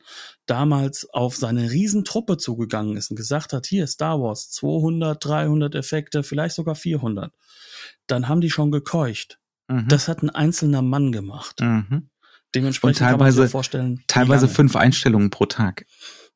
damals 0.46 1.09
auf 1.12 1.37
seine 1.37 1.70
Riesentruppe 1.70 2.37
zugegangen 2.37 2.96
ist 2.96 3.11
und 3.11 3.16
gesagt 3.16 3.52
hat, 3.52 3.66
hier 3.66 3.87
Star 3.87 4.20
Wars, 4.20 4.50
200, 4.50 5.24
300 5.24 5.74
Effekte, 5.74 6.22
vielleicht 6.22 6.54
sogar 6.54 6.74
400, 6.74 7.32
dann 8.06 8.28
haben 8.28 8.40
die 8.40 8.50
schon 8.50 8.70
gekeucht. 8.70 9.38
Mhm. 9.68 9.88
Das 9.88 10.06
hat 10.09 10.22
ein 10.22 10.30
einzelner 10.30 10.82
Mann 10.82 11.12
gemacht. 11.12 11.61
mhm. 11.61 12.11
Dementsprechend 12.54 13.00
Und 13.00 13.06
kann 13.09 13.18
man 13.18 13.30
sich 13.32 13.37
teilweise- 13.37 13.50
vorstellen. 13.50 14.04
Teilweise 14.06 14.48
fünf 14.48 14.76
Einstellungen 14.76 15.30
pro 15.30 15.46
Tag. 15.46 15.85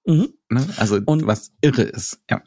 Mhm. 0.04 0.32
Ne? 0.48 0.66
Also 0.76 0.98
Und- 1.06 1.26
was 1.26 1.52
irre 1.60 1.82
ist. 1.82 2.20
Ja. 2.28 2.42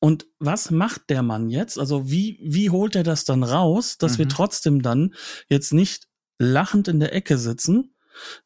Und 0.00 0.26
was 0.38 0.70
macht 0.70 1.10
der 1.10 1.22
Mann 1.22 1.48
jetzt? 1.50 1.78
Also 1.78 2.10
wie, 2.10 2.38
wie 2.42 2.70
holt 2.70 2.96
er 2.96 3.02
das 3.02 3.24
dann 3.24 3.42
raus, 3.42 3.98
dass 3.98 4.18
wir 4.18 4.24
Mhm. 4.26 4.30
trotzdem 4.30 4.82
dann 4.82 5.14
jetzt 5.48 5.72
nicht 5.72 6.08
lachend 6.38 6.88
in 6.88 7.00
der 7.00 7.14
Ecke 7.14 7.38
sitzen, 7.38 7.94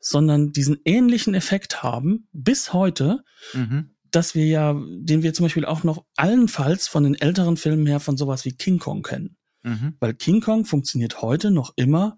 sondern 0.00 0.52
diesen 0.52 0.78
ähnlichen 0.84 1.34
Effekt 1.34 1.82
haben 1.82 2.28
bis 2.32 2.72
heute, 2.72 3.22
Mhm. 3.54 3.90
dass 4.10 4.34
wir 4.34 4.46
ja, 4.46 4.72
den 4.74 5.22
wir 5.22 5.34
zum 5.34 5.44
Beispiel 5.44 5.64
auch 5.66 5.84
noch 5.84 6.04
allenfalls 6.16 6.88
von 6.88 7.04
den 7.04 7.14
älteren 7.14 7.56
Filmen 7.56 7.86
her 7.86 8.00
von 8.00 8.16
sowas 8.16 8.44
wie 8.44 8.52
King 8.52 8.78
Kong 8.78 9.02
kennen. 9.02 9.36
Mhm. 9.62 9.94
Weil 10.00 10.14
King 10.14 10.40
Kong 10.40 10.64
funktioniert 10.64 11.20
heute 11.22 11.50
noch 11.50 11.72
immer 11.76 12.16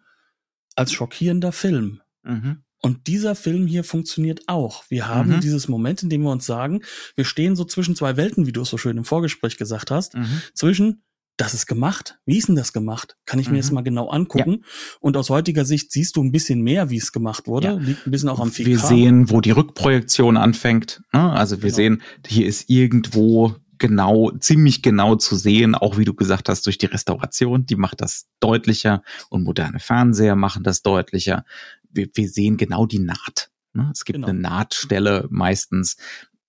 als 0.77 0.93
schockierender 0.93 1.53
Film. 1.53 2.01
Mhm. 2.23 2.63
Und 2.83 3.09
dieser 3.09 3.35
Film 3.35 3.67
hier 3.67 3.85
funktioniert 3.85 4.43
auch. 4.47 4.85
Wir 4.89 5.07
haben 5.09 5.37
Mhm. 5.37 5.41
dieses 5.41 5.69
Moment, 5.69 6.03
in 6.03 6.09
dem 6.09 6.23
wir 6.23 6.31
uns 6.31 6.47
sagen, 6.47 6.83
wir 7.17 7.25
stehen 7.25 7.55
so 7.57 7.65
zwischen 7.65 7.95
zwei 7.97 8.17
Welten, 8.17 8.47
wie 8.47 8.53
du 8.53 8.63
es 8.63 8.71
so 8.71 8.79
schön 8.79 8.97
im 8.97 9.05
Vorgespräch 9.05 9.57
gesagt 9.59 9.91
hast, 9.91 10.15
Mhm. 10.15 10.41
zwischen, 10.55 11.03
das 11.41 11.55
ist 11.55 11.67
gemacht, 11.67 12.19
wie 12.27 12.39
ist 12.39 12.49
denn 12.49 12.57
das 12.57 12.73
gemacht? 12.73 13.17
Kann 13.27 13.39
ich 13.39 13.47
mir 13.47 13.53
Mhm. 13.53 13.57
jetzt 13.57 13.73
mal 13.73 13.81
genau 13.83 14.09
angucken. 14.11 14.65
Und 15.01 15.17
aus 15.17 15.31
heutiger 15.31 15.65
Sicht 15.65 15.91
siehst 15.93 16.17
du 16.17 16.23
ein 16.23 16.33
bisschen 16.33 16.61
mehr, 16.63 16.91
wie 16.91 16.97
es 16.99 17.13
gemacht 17.13 17.47
wurde. 17.47 17.69
Ja. 17.69 17.75
Liegt 17.75 18.07
ein 18.07 18.11
bisschen 18.11 18.29
auch 18.29 18.41
am 18.41 18.51
4K. 18.51 18.67
Wir 18.67 18.79
sehen, 18.79 19.31
wo 19.31 19.41
die 19.41 19.51
Rückprojektion 19.53 20.37
anfängt. 20.37 21.03
Ne? 21.13 21.31
Also 21.33 21.57
wir 21.57 21.71
Genau. 21.71 21.77
sehen, 21.77 22.03
hier 22.27 22.47
ist 22.47 22.69
irgendwo 22.69 23.55
genau, 23.79 24.31
ziemlich 24.33 24.83
genau 24.83 25.15
zu 25.17 25.37
sehen, 25.37 25.75
auch 25.75 25.97
wie 25.97 26.05
du 26.05 26.13
gesagt 26.13 26.51
hast, 26.51 26.67
durch 26.67 26.77
die 26.77 26.87
Restauration, 26.87 27.65
die 27.65 27.77
macht 27.77 28.03
das 28.03 28.27
deutlicher 28.41 29.03
und 29.31 29.43
moderne 29.43 29.79
Fernseher 29.81 30.37
machen 30.37 30.63
das 30.65 30.83
deutlicher. 30.83 31.45
Wir, 31.91 32.09
wir 32.13 32.29
sehen 32.29 32.59
genau 32.59 32.85
die 32.85 32.99
Naht. 32.99 33.51
Ne? 33.73 33.89
Es 33.95 34.05
gibt 34.05 34.17
Genau. 34.17 34.29
eine 34.29 34.39
Nahtstelle 34.39 35.27
meistens. 35.31 35.97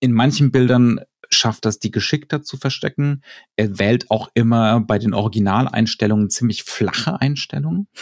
in 0.00 0.12
manchen 0.12 0.50
Bildern 0.50 0.98
schafft 1.34 1.64
das, 1.64 1.78
die 1.78 1.90
geschickter 1.90 2.42
zu 2.42 2.56
verstecken. 2.56 3.22
Er 3.56 3.78
wählt 3.78 4.10
auch 4.10 4.28
immer 4.34 4.80
bei 4.80 4.98
den 4.98 5.14
Originaleinstellungen 5.14 6.30
ziemlich 6.30 6.64
flache 6.64 7.20
Einstellungen. 7.20 7.88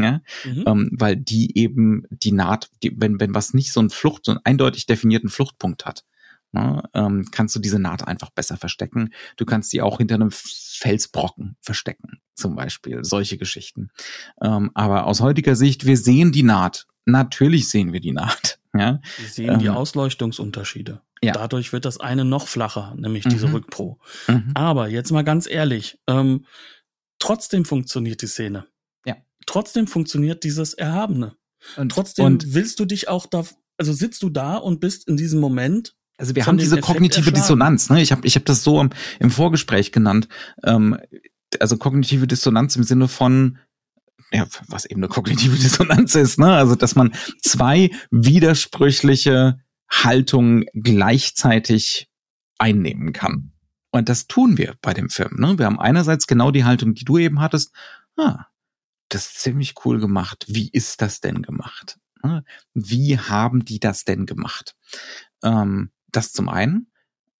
Ja, 0.00 0.22
mhm. 0.46 0.64
ähm, 0.66 0.90
weil 0.92 1.16
die 1.16 1.58
eben 1.58 2.04
die 2.08 2.32
Naht, 2.32 2.70
die, 2.82 2.94
wenn, 2.96 3.20
wenn 3.20 3.34
was 3.34 3.52
nicht 3.52 3.74
so 3.74 3.80
einen 3.80 3.90
Flucht, 3.90 4.24
so 4.24 4.32
einen 4.32 4.40
eindeutig 4.42 4.86
definierten 4.86 5.28
Fluchtpunkt 5.28 5.84
hat, 5.84 6.04
ne, 6.52 6.82
ähm, 6.94 7.26
kannst 7.30 7.54
du 7.56 7.60
diese 7.60 7.78
Naht 7.78 8.06
einfach 8.06 8.30
besser 8.30 8.56
verstecken. 8.56 9.10
Du 9.36 9.44
kannst 9.44 9.70
sie 9.70 9.82
auch 9.82 9.98
hinter 9.98 10.14
einem 10.14 10.30
Felsbrocken 10.30 11.56
verstecken, 11.60 12.20
zum 12.34 12.54
Beispiel. 12.54 13.04
Solche 13.04 13.38
Geschichten. 13.38 13.90
Ähm, 14.40 14.70
aber 14.74 15.06
aus 15.06 15.20
heutiger 15.20 15.56
Sicht, 15.56 15.84
wir 15.84 15.96
sehen 15.96 16.32
die 16.32 16.42
Naht. 16.42 16.86
Natürlich 17.04 17.68
sehen 17.68 17.92
wir 17.92 18.00
die 18.00 18.12
Naht. 18.12 18.58
Ja? 18.74 19.02
Wir 19.18 19.28
sehen 19.28 19.58
die 19.58 19.66
ähm, 19.66 19.74
Ausleuchtungsunterschiede. 19.74 21.02
Ja. 21.24 21.32
Dadurch 21.32 21.72
wird 21.72 21.84
das 21.84 22.00
eine 22.00 22.24
noch 22.24 22.48
flacher, 22.48 22.94
nämlich 22.96 23.24
mhm. 23.24 23.30
diese 23.30 23.52
Rückpro. 23.52 24.00
Mhm. 24.26 24.50
Aber 24.54 24.88
jetzt 24.88 25.12
mal 25.12 25.22
ganz 25.22 25.48
ehrlich, 25.48 25.98
ähm, 26.08 26.46
trotzdem 27.20 27.64
funktioniert 27.64 28.22
die 28.22 28.26
Szene. 28.26 28.66
Ja. 29.06 29.16
Trotzdem 29.46 29.86
funktioniert 29.86 30.42
dieses 30.42 30.74
Erhabene. 30.74 31.36
Und 31.76 31.92
trotzdem 31.92 32.24
und 32.26 32.54
willst 32.54 32.80
du 32.80 32.84
dich 32.84 33.08
auch 33.08 33.26
da, 33.26 33.44
also 33.76 33.92
sitzt 33.92 34.22
du 34.24 34.30
da 34.30 34.56
und 34.56 34.80
bist 34.80 35.08
in 35.08 35.16
diesem 35.16 35.38
Moment. 35.38 35.94
Also 36.18 36.34
wir 36.34 36.44
haben 36.44 36.58
diese 36.58 36.74
Effekt 36.74 36.86
kognitive 36.86 37.18
erschlagen. 37.20 37.36
Dissonanz. 37.36 37.90
Ne? 37.90 38.02
Ich 38.02 38.10
habe 38.10 38.26
ich 38.26 38.34
hab 38.34 38.44
das 38.44 38.64
so 38.64 38.80
im, 38.80 38.90
im 39.20 39.30
Vorgespräch 39.30 39.92
genannt. 39.92 40.28
Ähm, 40.64 40.98
also 41.60 41.76
kognitive 41.76 42.26
Dissonanz 42.26 42.74
im 42.74 42.82
Sinne 42.82 43.06
von 43.06 43.58
ja, 44.32 44.46
was 44.68 44.86
eben 44.86 45.00
eine 45.00 45.08
kognitive 45.08 45.56
Dissonanz 45.60 46.14
ist, 46.14 46.38
ne? 46.38 46.54
Also, 46.54 46.74
dass 46.74 46.94
man 46.94 47.12
zwei 47.42 47.90
widersprüchliche 48.10 49.60
Haltung 49.92 50.64
gleichzeitig 50.72 52.08
einnehmen 52.58 53.12
kann. 53.12 53.52
Und 53.90 54.08
das 54.08 54.26
tun 54.26 54.56
wir 54.56 54.74
bei 54.80 54.94
dem 54.94 55.10
Film. 55.10 55.36
Ne? 55.36 55.58
Wir 55.58 55.66
haben 55.66 55.78
einerseits 55.78 56.26
genau 56.26 56.50
die 56.50 56.64
Haltung, 56.64 56.94
die 56.94 57.04
du 57.04 57.18
eben 57.18 57.40
hattest. 57.40 57.72
Ah, 58.16 58.46
das 59.08 59.26
ist 59.26 59.40
ziemlich 59.40 59.74
cool 59.84 60.00
gemacht. 60.00 60.46
Wie 60.48 60.70
ist 60.70 61.02
das 61.02 61.20
denn 61.20 61.42
gemacht? 61.42 61.98
Ne? 62.22 62.44
Wie 62.72 63.18
haben 63.18 63.64
die 63.64 63.80
das 63.80 64.04
denn 64.04 64.24
gemacht? 64.24 64.74
Ähm, 65.42 65.90
das 66.10 66.32
zum 66.32 66.48
einen. 66.48 66.90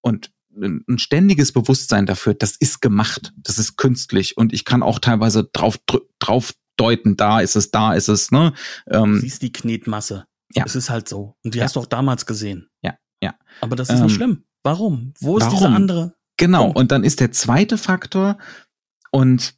Und 0.02 0.30
ein 0.54 0.98
ständiges 0.98 1.52
Bewusstsein 1.52 2.04
dafür, 2.04 2.34
das 2.34 2.56
ist 2.56 2.82
gemacht, 2.82 3.32
das 3.36 3.58
ist 3.58 3.76
künstlich 3.76 4.36
und 4.36 4.52
ich 4.52 4.66
kann 4.66 4.82
auch 4.82 4.98
teilweise 4.98 5.48
drauf, 5.50 5.78
drauf 6.18 6.52
deuten, 6.76 7.16
da 7.16 7.40
ist 7.40 7.56
es, 7.56 7.70
da 7.70 7.94
ist 7.94 8.08
es. 8.08 8.30
Ne? 8.30 8.52
Ähm, 8.86 9.18
siehst 9.20 9.40
die 9.40 9.52
Knetmasse. 9.52 10.26
Ja. 10.54 10.64
Es 10.64 10.76
ist 10.76 10.90
halt 10.90 11.08
so. 11.08 11.36
Und 11.44 11.54
die 11.54 11.58
ja. 11.58 11.64
hast 11.64 11.76
du 11.76 11.80
auch 11.80 11.86
damals 11.86 12.26
gesehen. 12.26 12.68
Ja, 12.82 12.96
ja. 13.22 13.34
Aber 13.60 13.76
das 13.76 13.88
ist 13.88 13.98
ähm, 13.98 14.06
nicht 14.06 14.14
schlimm. 14.14 14.44
Warum? 14.62 15.14
Wo 15.20 15.38
ist 15.38 15.44
warum? 15.46 15.58
dieser 15.58 15.70
andere? 15.70 16.14
Genau. 16.36 16.64
Punkt? 16.64 16.78
Und 16.78 16.92
dann 16.92 17.04
ist 17.04 17.20
der 17.20 17.32
zweite 17.32 17.78
Faktor 17.78 18.38
und 19.10 19.54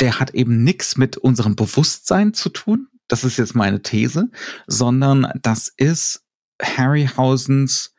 der 0.00 0.20
hat 0.20 0.30
eben 0.30 0.64
nichts 0.64 0.96
mit 0.96 1.16
unserem 1.16 1.56
Bewusstsein 1.56 2.34
zu 2.34 2.48
tun. 2.48 2.88
Das 3.08 3.24
ist 3.24 3.36
jetzt 3.36 3.54
meine 3.54 3.82
These, 3.82 4.30
sondern 4.66 5.30
das 5.42 5.68
ist 5.68 6.24
Harryhausens 6.60 7.94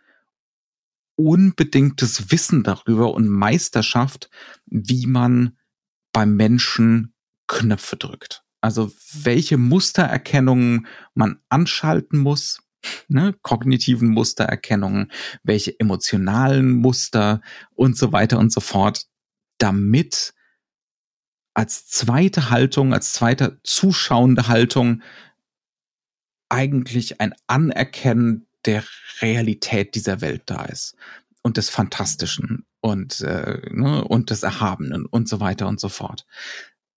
unbedingtes 1.16 2.32
Wissen 2.32 2.64
darüber 2.64 3.14
und 3.14 3.28
Meisterschaft, 3.28 4.30
wie 4.66 5.08
man 5.08 5.58
beim 6.12 6.36
Menschen 6.36 7.14
Knöpfe 7.48 7.96
drückt. 7.96 8.45
Also 8.66 8.92
welche 9.14 9.58
Mustererkennungen 9.58 10.88
man 11.14 11.40
anschalten 11.50 12.18
muss, 12.18 12.64
ne, 13.08 13.36
kognitiven 13.44 14.10
Mustererkennungen, 14.10 15.12
welche 15.44 15.80
emotionalen 15.80 16.72
Muster 16.72 17.42
und 17.76 17.96
so 17.96 18.12
weiter 18.12 18.40
und 18.40 18.52
so 18.52 18.62
fort, 18.62 19.06
damit 19.60 20.34
als 21.54 21.86
zweite 21.86 22.50
Haltung, 22.50 22.92
als 22.92 23.14
zweite 23.14 23.60
zuschauende 23.64 24.48
Haltung 24.48 25.04
eigentlich 26.50 27.22
ein 27.22 27.36
Anerkennen 27.46 28.48
der 28.66 28.84
Realität 29.22 29.94
dieser 29.94 30.22
Welt 30.22 30.42
da 30.48 30.66
ist 30.66 30.96
und 31.44 31.58
des 31.58 31.70
Fantastischen 31.70 32.66
und 32.82 33.22
äh, 33.22 33.62
ne, 33.70 34.04
und 34.04 34.32
des 34.32 34.42
Erhabenen 34.42 35.06
und 35.06 35.30
so 35.30 35.40
weiter 35.40 35.68
und 35.68 35.80
so 35.80 35.88
fort 35.90 36.26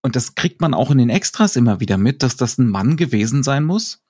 und 0.02 0.16
das 0.16 0.34
kriegt 0.34 0.60
man 0.60 0.74
auch 0.74 0.90
in 0.90 0.98
den 0.98 1.10
Extras 1.10 1.56
immer 1.56 1.80
wieder 1.80 1.98
mit, 1.98 2.22
dass 2.22 2.36
das 2.36 2.58
ein 2.58 2.68
Mann 2.68 2.96
gewesen 2.96 3.42
sein 3.42 3.64
muss, 3.64 4.02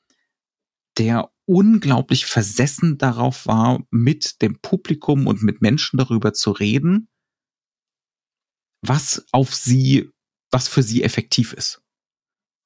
der 0.99 1.31
unglaublich 1.47 2.27
versessen 2.27 2.99
darauf 2.99 3.47
war, 3.47 3.87
mit 3.91 4.43
dem 4.43 4.61
Publikum 4.61 5.27
und 5.27 5.43
mit 5.43 5.63
Menschen 5.63 5.97
darüber 5.97 6.35
zu 6.35 6.51
reden, 6.51 7.09
was 8.83 9.27
auf 9.33 9.55
sie, 9.55 10.11
was 10.51 10.69
für 10.69 10.83
sie 10.83 11.03
effektiv 11.03 11.53
ist 11.53 11.83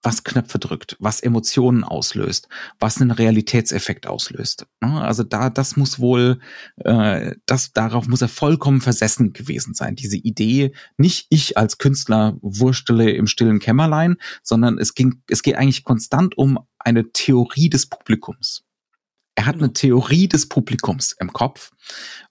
was 0.02 0.24
Knöpfe 0.24 0.58
drückt, 0.58 0.96
was 0.98 1.20
Emotionen 1.20 1.84
auslöst, 1.84 2.48
was 2.78 3.00
einen 3.00 3.12
Realitätseffekt 3.12 4.06
auslöst. 4.06 4.66
Also 4.80 5.22
da, 5.22 5.48
das 5.48 5.76
muss 5.76 6.00
wohl, 6.00 6.40
äh, 6.76 7.36
das 7.46 7.72
darauf 7.72 8.08
muss 8.08 8.22
er 8.22 8.28
vollkommen 8.28 8.80
versessen 8.80 9.32
gewesen 9.32 9.74
sein. 9.74 9.94
Diese 9.94 10.16
Idee, 10.16 10.72
nicht 10.96 11.26
ich 11.30 11.56
als 11.56 11.78
Künstler 11.78 12.36
wurstele 12.42 13.10
im 13.12 13.26
stillen 13.26 13.60
Kämmerlein, 13.60 14.16
sondern 14.42 14.78
es 14.78 14.94
ging, 14.94 15.22
es 15.28 15.42
geht 15.42 15.56
eigentlich 15.56 15.84
konstant 15.84 16.36
um 16.36 16.58
eine 16.78 17.12
Theorie 17.12 17.70
des 17.70 17.86
Publikums. 17.86 18.64
Er 19.34 19.46
hat 19.46 19.56
eine 19.56 19.72
Theorie 19.72 20.28
des 20.28 20.48
Publikums 20.48 21.14
im 21.18 21.32
Kopf 21.32 21.70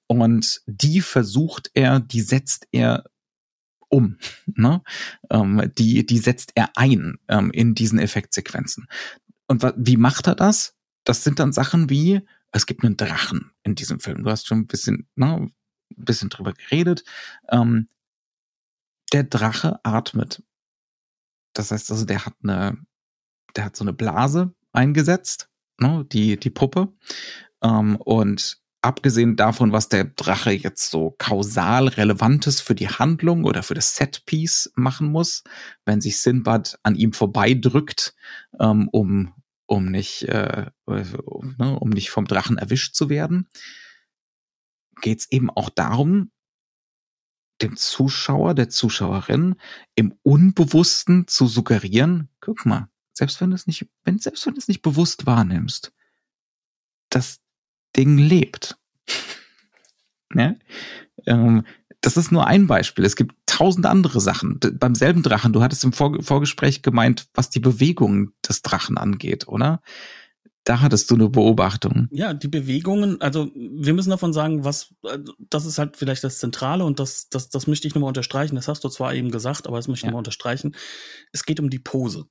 und 0.07 0.61
die 0.67 1.01
versucht 1.01 1.71
er, 1.73 1.99
die 1.99 2.21
setzt 2.21 2.67
er 2.71 3.05
um. 3.91 4.17
Ne? 4.45 4.81
Ähm, 5.29 5.71
die, 5.77 6.05
die 6.05 6.17
setzt 6.17 6.53
er 6.55 6.69
ein 6.75 7.19
ähm, 7.27 7.51
in 7.51 7.75
diesen 7.75 7.99
Effektsequenzen. 7.99 8.87
Und 9.47 9.63
wie 9.75 9.97
macht 9.97 10.27
er 10.27 10.35
das? 10.35 10.75
Das 11.03 11.23
sind 11.23 11.39
dann 11.39 11.51
Sachen 11.51 11.89
wie, 11.89 12.21
es 12.51 12.65
gibt 12.65 12.83
einen 12.83 12.97
Drachen 12.97 13.51
in 13.63 13.75
diesem 13.75 13.99
Film. 13.99 14.23
Du 14.23 14.31
hast 14.31 14.47
schon 14.47 14.59
ein 14.59 14.67
bisschen, 14.67 15.07
ne, 15.15 15.37
ein 15.37 15.53
bisschen 15.89 16.29
drüber 16.29 16.53
geredet. 16.53 17.03
Ähm, 17.49 17.89
der 19.11 19.23
Drache 19.23 19.79
atmet. 19.83 20.41
Das 21.53 21.71
heißt 21.71 21.91
also, 21.91 22.05
der 22.05 22.25
hat 22.25 22.35
eine, 22.43 22.77
der 23.55 23.65
hat 23.65 23.75
so 23.75 23.83
eine 23.83 23.93
Blase 23.93 24.53
eingesetzt, 24.71 25.49
ne, 25.77 26.05
die, 26.11 26.39
die 26.39 26.49
Puppe. 26.49 26.93
Ähm, 27.61 27.97
und 27.97 28.60
abgesehen 28.81 29.35
davon, 29.35 29.71
was 29.71 29.89
der 29.89 30.05
Drache 30.05 30.51
jetzt 30.51 30.89
so 30.89 31.15
kausal 31.17 31.87
Relevantes 31.87 32.61
für 32.61 32.75
die 32.75 32.89
Handlung 32.89 33.43
oder 33.43 33.63
für 33.63 33.75
das 33.75 33.95
Setpiece 33.95 34.71
machen 34.75 35.11
muss, 35.11 35.43
wenn 35.85 36.01
sich 36.01 36.19
Sinbad 36.19 36.79
an 36.83 36.95
ihm 36.95 37.13
vorbeidrückt, 37.13 38.15
ähm, 38.59 38.89
um, 38.91 39.33
um 39.67 39.85
nicht, 39.85 40.23
äh, 40.23 40.71
um, 40.85 41.55
ne, 41.59 41.79
um 41.79 41.89
nicht 41.89 42.09
vom 42.09 42.25
Drachen 42.25 42.57
erwischt 42.57 42.95
zu 42.95 43.09
werden, 43.09 43.47
geht's 45.01 45.27
eben 45.31 45.49
auch 45.49 45.69
darum, 45.69 46.31
dem 47.61 47.77
Zuschauer, 47.77 48.55
der 48.55 48.69
Zuschauerin 48.69 49.55
im 49.93 50.17
Unbewussten 50.23 51.27
zu 51.27 51.45
suggerieren, 51.45 52.29
guck 52.39 52.65
mal, 52.65 52.89
selbst 53.13 53.39
wenn 53.41 53.51
du 53.51 53.55
es 53.55 53.67
nicht, 53.67 53.87
wenn, 54.03 54.17
selbst 54.17 54.45
wenn 54.45 54.55
du 54.55 54.59
es 54.59 54.67
nicht 54.67 54.81
bewusst 54.81 55.27
wahrnimmst, 55.27 55.93
dass 57.09 57.40
Ding 57.95 58.17
lebt. 58.17 58.77
ja? 60.33 60.55
ähm, 61.25 61.63
das 62.01 62.17
ist 62.17 62.31
nur 62.31 62.47
ein 62.47 62.67
Beispiel. 62.67 63.05
Es 63.05 63.15
gibt 63.15 63.35
tausend 63.45 63.85
andere 63.85 64.19
Sachen. 64.19 64.59
beim 64.59 64.95
selben 64.95 65.21
Drachen, 65.21 65.53
du 65.53 65.61
hattest 65.61 65.83
im 65.83 65.93
Vor 65.93 66.21
Vorgespräch 66.21 66.81
gemeint, 66.81 67.27
was 67.33 67.49
die 67.49 67.59
Bewegung 67.59 68.31
des 68.47 68.63
Drachen 68.63 68.97
angeht, 68.97 69.47
oder? 69.47 69.81
Da 70.63 70.79
hattest 70.79 71.09
du 71.09 71.15
eine 71.15 71.29
Beobachtung. 71.29 72.07
Ja, 72.11 72.33
die 72.35 72.47
Bewegungen, 72.47 73.19
also 73.19 73.49
wir 73.55 73.93
müssen 73.93 74.11
davon 74.11 74.31
sagen, 74.31 74.63
was, 74.63 74.93
das 75.49 75.65
ist 75.65 75.79
halt 75.79 75.97
vielleicht 75.97 76.23
das 76.23 76.37
Zentrale 76.37 76.85
und 76.85 76.99
das, 76.99 77.29
das, 77.29 77.49
das 77.49 77.65
möchte 77.65 77.87
ich 77.87 77.95
nochmal 77.95 78.09
unterstreichen. 78.09 78.55
Das 78.55 78.67
hast 78.67 78.83
du 78.83 78.89
zwar 78.89 79.13
eben 79.13 79.31
gesagt, 79.31 79.67
aber 79.67 79.77
das 79.77 79.87
möchte 79.87 80.01
ich 80.01 80.03
ja. 80.03 80.09
nochmal 80.09 80.19
unterstreichen. 80.19 80.75
Es 81.31 81.45
geht 81.45 81.59
um 81.59 81.71
die 81.71 81.79
Pose. 81.79 82.25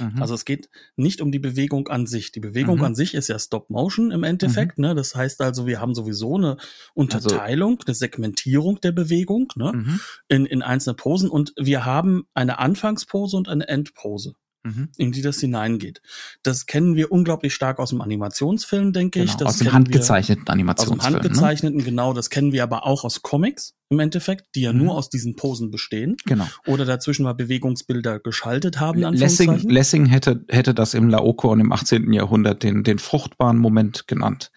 Mhm. 0.00 0.20
Also 0.20 0.34
es 0.34 0.44
geht 0.44 0.68
nicht 0.96 1.20
um 1.20 1.32
die 1.32 1.38
Bewegung 1.38 1.88
an 1.88 2.06
sich. 2.06 2.32
Die 2.32 2.40
Bewegung 2.40 2.78
mhm. 2.78 2.84
an 2.84 2.94
sich 2.94 3.14
ist 3.14 3.28
ja 3.28 3.38
Stop 3.38 3.70
Motion 3.70 4.10
im 4.10 4.24
Endeffekt. 4.24 4.78
Mhm. 4.78 4.86
Ne? 4.86 4.94
Das 4.94 5.14
heißt 5.14 5.40
also, 5.40 5.66
wir 5.66 5.80
haben 5.80 5.94
sowieso 5.94 6.36
eine 6.36 6.56
Unterteilung, 6.94 7.74
also, 7.78 7.86
eine 7.86 7.94
Segmentierung 7.94 8.80
der 8.80 8.92
Bewegung 8.92 9.52
ne? 9.56 9.72
Mhm. 9.72 10.00
in, 10.28 10.46
in 10.46 10.62
einzelne 10.62 10.94
Posen 10.94 11.30
und 11.30 11.52
wir 11.58 11.84
haben 11.84 12.26
eine 12.34 12.58
Anfangspose 12.58 13.36
und 13.36 13.48
eine 13.48 13.68
Endpose 13.68 14.34
mhm. 14.66 14.88
in 14.96 15.12
die 15.12 15.22
das 15.22 15.40
hineingeht. 15.40 16.02
Das 16.42 16.66
kennen 16.66 16.96
wir 16.96 17.12
unglaublich 17.12 17.54
stark 17.54 17.78
aus 17.78 17.90
dem 17.90 18.00
Animationsfilm, 18.00 18.92
denke 18.92 19.20
genau, 19.20 19.30
ich. 19.30 19.36
Das 19.36 19.48
aus 19.48 19.58
dem 19.58 19.72
handgezeichneten 19.72 20.48
Animationsfilm. 20.48 21.00
Aus 21.00 21.06
dem 21.06 21.14
handgezeichneten, 21.14 21.78
ne? 21.78 21.84
genau. 21.84 22.12
Das 22.12 22.30
kennen 22.30 22.52
wir 22.52 22.62
aber 22.62 22.86
auch 22.86 23.04
aus 23.04 23.22
Comics 23.22 23.74
im 23.88 24.00
Endeffekt, 24.00 24.54
die 24.54 24.62
ja 24.62 24.72
mhm. 24.72 24.78
nur 24.84 24.94
aus 24.94 25.08
diesen 25.08 25.36
Posen 25.36 25.70
bestehen. 25.70 26.16
Genau. 26.26 26.46
Oder 26.66 26.84
dazwischen 26.84 27.22
mal 27.22 27.34
Bewegungsbilder 27.34 28.18
geschaltet 28.18 28.80
haben. 28.80 29.00
Lessing, 29.14 29.68
Lessing 29.68 30.06
hätte, 30.06 30.44
hätte 30.48 30.74
das 30.74 30.94
im 30.94 31.08
Laocoon 31.08 31.60
im 31.60 31.72
18. 31.72 32.12
Jahrhundert 32.12 32.62
den, 32.62 32.82
den 32.82 32.98
fruchtbaren 32.98 33.58
Moment 33.58 34.08
genannt. 34.08 34.50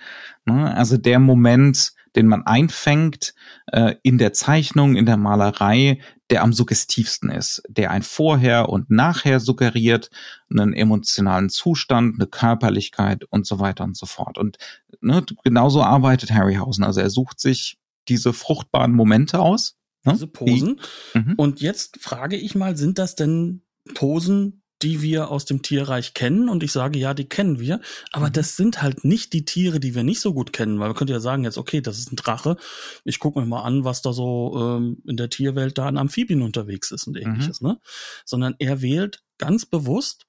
Ne? 0.45 0.75
Also 0.75 0.97
der 0.97 1.19
Moment, 1.19 1.93
den 2.15 2.27
man 2.27 2.45
einfängt 2.45 3.33
äh, 3.67 3.95
in 4.03 4.17
der 4.17 4.33
Zeichnung, 4.33 4.95
in 4.95 5.05
der 5.05 5.17
Malerei, 5.17 5.99
der 6.29 6.43
am 6.43 6.53
suggestivsten 6.53 7.29
ist, 7.29 7.63
der 7.67 7.91
ein 7.91 8.03
Vorher 8.03 8.69
und 8.69 8.89
Nachher 8.89 9.39
suggeriert, 9.39 10.09
einen 10.49 10.73
emotionalen 10.73 11.49
Zustand, 11.49 12.15
eine 12.15 12.27
Körperlichkeit 12.27 13.25
und 13.29 13.47
so 13.47 13.59
weiter 13.59 13.83
und 13.83 13.97
so 13.97 14.05
fort. 14.05 14.37
Und 14.37 14.57
ne, 15.01 15.23
genauso 15.43 15.81
arbeitet 15.81 16.31
Harryhausen. 16.31 16.83
Also 16.83 17.01
er 17.01 17.09
sucht 17.09 17.39
sich 17.39 17.77
diese 18.07 18.33
fruchtbaren 18.33 18.93
Momente 18.93 19.39
aus. 19.39 19.75
Ne? 20.03 20.13
Diese 20.13 20.27
Posen. 20.27 20.79
Die, 21.13 21.19
mhm. 21.19 21.33
und 21.37 21.61
jetzt 21.61 21.99
frage 21.99 22.35
ich 22.35 22.55
mal, 22.55 22.77
sind 22.77 22.99
das 22.99 23.15
denn 23.15 23.61
Posen, 23.93 24.61
die 24.81 25.01
wir 25.01 25.29
aus 25.29 25.45
dem 25.45 25.61
Tierreich 25.61 26.13
kennen 26.13 26.49
und 26.49 26.63
ich 26.63 26.71
sage, 26.71 26.97
ja, 26.99 27.13
die 27.13 27.25
kennen 27.25 27.59
wir, 27.59 27.81
aber 28.11 28.27
mhm. 28.27 28.33
das 28.33 28.55
sind 28.55 28.81
halt 28.81 29.03
nicht 29.03 29.33
die 29.33 29.45
Tiere, 29.45 29.79
die 29.79 29.95
wir 29.95 30.03
nicht 30.03 30.21
so 30.21 30.33
gut 30.33 30.53
kennen, 30.53 30.79
weil 30.79 30.89
wir 30.89 30.93
könnten 30.93 31.13
ja 31.13 31.19
sagen 31.19 31.43
jetzt, 31.43 31.57
okay, 31.57 31.81
das 31.81 31.99
ist 31.99 32.11
ein 32.11 32.15
Drache, 32.15 32.57
ich 33.03 33.19
gucke 33.19 33.39
mir 33.39 33.45
mal 33.45 33.63
an, 33.63 33.83
was 33.83 34.01
da 34.01 34.13
so 34.13 34.77
ähm, 34.77 34.97
in 35.05 35.17
der 35.17 35.29
Tierwelt 35.29 35.77
da 35.77 35.87
an 35.87 35.97
Amphibien 35.97 36.41
unterwegs 36.41 36.91
ist 36.91 37.07
und 37.07 37.15
mhm. 37.15 37.23
ähnliches, 37.23 37.61
mhm. 37.61 37.69
ne? 37.69 37.79
Sondern 38.25 38.55
er 38.59 38.81
wählt 38.81 39.21
ganz 39.37 39.65
bewusst 39.65 40.25